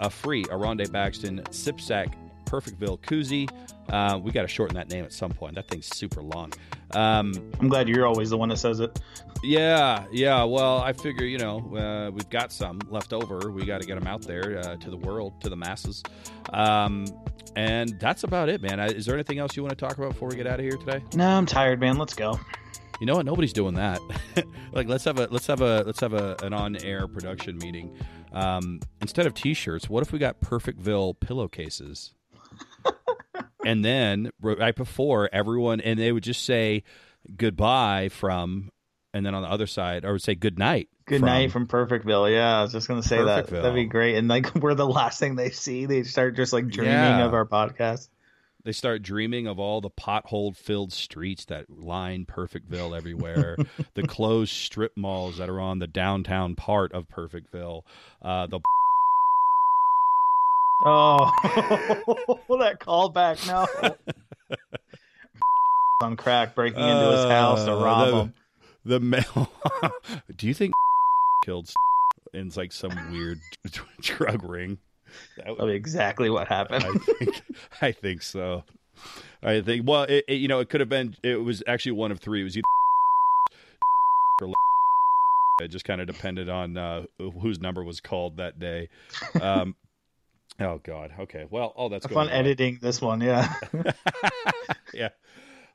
a 0.00 0.10
free 0.10 0.44
Aronde 0.50 0.80
Baxton 0.80 1.42
Sipsack 1.48 2.14
Perfectville 2.44 3.00
koozie. 3.00 3.48
Uh, 3.88 4.18
we 4.18 4.30
got 4.32 4.42
to 4.42 4.48
shorten 4.48 4.76
that 4.76 4.90
name 4.90 5.04
at 5.04 5.12
some 5.12 5.30
point. 5.30 5.54
That 5.54 5.68
thing's 5.68 5.86
super 5.86 6.22
long. 6.22 6.52
Um, 6.92 7.32
I'm 7.60 7.68
glad 7.68 7.88
you're 7.88 8.06
always 8.06 8.30
the 8.30 8.38
one 8.38 8.48
that 8.50 8.58
says 8.58 8.80
it. 8.80 8.98
yeah, 9.42 10.04
yeah. 10.12 10.44
Well, 10.44 10.78
I 10.80 10.92
figure 10.92 11.26
you 11.26 11.38
know 11.38 11.58
uh, 11.76 12.10
we've 12.10 12.30
got 12.30 12.52
some 12.52 12.80
left 12.88 13.12
over. 13.12 13.50
We 13.50 13.64
got 13.64 13.80
to 13.80 13.86
get 13.86 13.98
them 13.98 14.06
out 14.06 14.22
there 14.22 14.58
uh, 14.58 14.76
to 14.76 14.90
the 14.90 14.96
world, 14.96 15.40
to 15.42 15.48
the 15.48 15.56
masses. 15.56 16.02
Um, 16.52 17.06
and 17.56 17.98
that's 17.98 18.22
about 18.22 18.48
it, 18.48 18.60
man. 18.60 18.78
Is 18.80 19.06
there 19.06 19.14
anything 19.14 19.38
else 19.38 19.56
you 19.56 19.62
want 19.62 19.76
to 19.76 19.84
talk 19.84 19.96
about 19.96 20.12
before 20.12 20.28
we 20.28 20.36
get 20.36 20.46
out 20.46 20.60
of 20.60 20.64
here 20.64 20.76
today? 20.76 21.02
No, 21.14 21.26
I'm 21.26 21.46
tired, 21.46 21.80
man. 21.80 21.96
Let's 21.96 22.14
go. 22.14 22.38
You 23.00 23.06
know 23.06 23.16
what? 23.16 23.26
Nobody's 23.26 23.52
doing 23.52 23.74
that. 23.74 24.00
like 24.72 24.88
let's 24.88 25.04
have 25.04 25.18
a 25.18 25.28
let's 25.30 25.46
have 25.46 25.60
a 25.60 25.82
let's 25.84 26.00
have 26.00 26.14
a, 26.14 26.36
an 26.42 26.52
on 26.52 26.76
air 26.76 27.08
production 27.08 27.58
meeting. 27.58 27.96
Um, 28.32 28.80
instead 29.00 29.26
of 29.26 29.34
T-shirts, 29.34 29.88
what 29.88 30.02
if 30.02 30.12
we 30.12 30.18
got 30.18 30.40
Perfectville 30.40 31.18
pillowcases? 31.18 32.14
and 33.64 33.84
then 33.84 34.30
right 34.40 34.74
before 34.74 35.28
everyone, 35.32 35.80
and 35.80 35.98
they 35.98 36.12
would 36.12 36.22
just 36.22 36.44
say 36.44 36.84
goodbye 37.36 38.08
from, 38.10 38.70
and 39.14 39.24
then 39.24 39.34
on 39.34 39.42
the 39.42 39.50
other 39.50 39.66
side, 39.66 40.04
or 40.04 40.12
would 40.12 40.22
say 40.22 40.34
good 40.34 40.58
night. 40.58 40.88
Good 41.06 41.20
from- 41.20 41.26
night 41.26 41.52
from 41.52 41.66
Perfectville. 41.68 42.30
Yeah, 42.32 42.58
I 42.58 42.62
was 42.62 42.72
just 42.72 42.88
gonna 42.88 43.02
say 43.02 43.22
that. 43.22 43.46
That'd 43.46 43.74
be 43.74 43.84
great. 43.84 44.16
And 44.16 44.26
like, 44.28 44.54
we're 44.56 44.74
the 44.74 44.86
last 44.86 45.20
thing 45.20 45.36
they 45.36 45.50
see. 45.50 45.86
They 45.86 46.02
start 46.02 46.34
just 46.36 46.52
like 46.52 46.68
dreaming 46.68 46.92
Yeah. 46.94 47.24
of 47.24 47.32
our 47.34 47.46
podcast. 47.46 48.08
They 48.64 48.72
start 48.72 49.02
dreaming 49.02 49.46
of 49.46 49.60
all 49.60 49.80
the 49.80 49.90
pothole 49.90 50.56
filled 50.56 50.92
streets 50.92 51.44
that 51.44 51.70
line 51.70 52.26
Perfectville 52.26 52.96
everywhere, 52.96 53.56
the 53.94 54.02
closed 54.02 54.52
strip 54.52 54.96
malls 54.96 55.38
that 55.38 55.48
are 55.48 55.60
on 55.60 55.78
the 55.78 55.86
downtown 55.86 56.56
part 56.56 56.90
of 56.92 57.06
Perfectville, 57.08 57.82
uh, 58.22 58.48
the 58.48 58.58
Oh, 60.84 61.30
that 62.58 62.78
callback 62.80 63.46
now. 63.46 63.66
on 66.02 66.16
crack, 66.16 66.54
breaking 66.54 66.80
into 66.82 67.10
his 67.12 67.24
house 67.24 67.64
to 67.64 67.72
Uh, 67.72 67.82
rob 67.84 68.08
the, 68.10 68.16
him. 68.20 68.34
The 68.84 69.00
mail. 69.00 69.50
Do 70.36 70.46
you 70.46 70.52
think 70.54 70.74
killed 71.42 71.72
in 72.34 72.50
like 72.56 72.72
some 72.72 72.92
weird 73.12 73.40
drug 74.00 74.42
ring? 74.42 74.78
That 75.38 75.56
would- 75.58 75.66
be 75.66 75.72
exactly 75.74 76.30
what 76.30 76.48
happened. 76.48 76.84
I 76.84 76.98
think 76.98 77.42
I 77.80 77.92
think 77.92 78.22
so. 78.22 78.64
I 79.42 79.60
think 79.60 79.86
well, 79.88 80.02
it, 80.04 80.24
it- 80.28 80.34
you 80.34 80.48
know, 80.48 80.60
it 80.60 80.68
could 80.68 80.80
have 80.80 80.88
been. 80.88 81.16
It 81.22 81.36
was 81.42 81.62
actually 81.66 81.92
one 81.92 82.10
of 82.10 82.18
three. 82.20 82.40
It 82.40 82.44
was 82.44 82.56
either 82.56 82.64
or 84.42 84.52
it 85.64 85.68
just 85.68 85.84
kind 85.84 86.00
of 86.00 86.06
depended 86.06 86.48
on 86.48 86.76
uh, 86.76 87.04
whose 87.40 87.60
number 87.60 87.82
was 87.84 88.00
called 88.00 88.36
that 88.38 88.58
day. 88.58 88.88
Um, 89.40 89.74
oh 90.60 90.80
God. 90.82 91.12
Okay. 91.20 91.46
Well, 91.48 91.72
oh, 91.76 91.88
that's 91.88 92.06
Fun 92.06 92.26
on. 92.28 92.32
editing 92.32 92.78
this 92.82 93.00
one, 93.00 93.20
yeah. 93.20 93.54
yeah. 94.92 95.10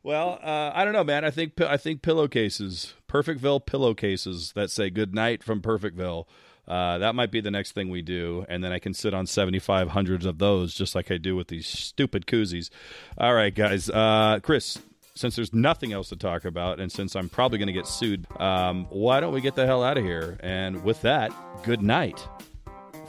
Well, 0.03 0.39
uh, 0.43 0.71
I 0.73 0.83
don't 0.83 0.93
know, 0.93 1.03
man. 1.03 1.23
I 1.25 1.29
think 1.31 1.59
I 1.61 1.77
think 1.77 2.01
pillowcases, 2.01 2.93
Perfectville 3.11 3.65
pillowcases 3.65 4.53
that 4.53 4.71
say 4.71 4.89
"Good 4.89 5.13
night" 5.13 5.43
from 5.43 5.61
Perfectville. 5.61 6.25
Uh, 6.67 6.99
that 6.99 7.13
might 7.15 7.31
be 7.31 7.41
the 7.41 7.51
next 7.51 7.73
thing 7.73 7.89
we 7.89 8.01
do, 8.01 8.45
and 8.47 8.63
then 8.63 8.71
I 8.71 8.79
can 8.79 8.93
sit 8.93 9.13
on 9.13 9.25
seventy 9.25 9.59
five 9.59 9.89
hundreds 9.89 10.25
of 10.25 10.37
those, 10.37 10.73
just 10.73 10.95
like 10.95 11.11
I 11.11 11.17
do 11.17 11.35
with 11.35 11.49
these 11.49 11.67
stupid 11.67 12.25
koozies. 12.25 12.69
All 13.17 13.33
right, 13.33 13.53
guys. 13.53 13.89
Uh, 13.89 14.39
Chris, 14.41 14.79
since 15.13 15.35
there's 15.35 15.53
nothing 15.53 15.91
else 15.91 16.07
to 16.09 16.15
talk 16.15 16.45
about, 16.45 16.79
and 16.79 16.89
since 16.89 17.15
I'm 17.15 17.27
probably 17.27 17.57
going 17.57 17.67
to 17.67 17.73
get 17.73 17.87
sued, 17.87 18.25
um, 18.39 18.85
why 18.89 19.19
don't 19.19 19.33
we 19.33 19.41
get 19.41 19.55
the 19.55 19.65
hell 19.65 19.83
out 19.83 19.97
of 19.97 20.05
here? 20.05 20.37
And 20.39 20.83
with 20.83 21.01
that, 21.01 21.33
good 21.63 21.81
night 21.81 22.25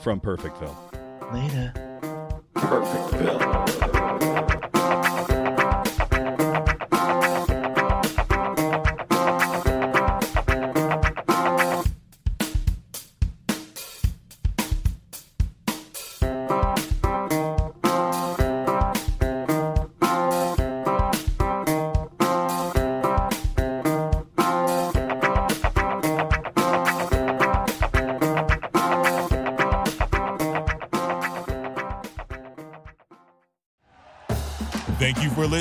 from 0.02 0.20
Perfectville. 0.20 0.76
Later. 1.32 1.72
Thank 2.54 4.01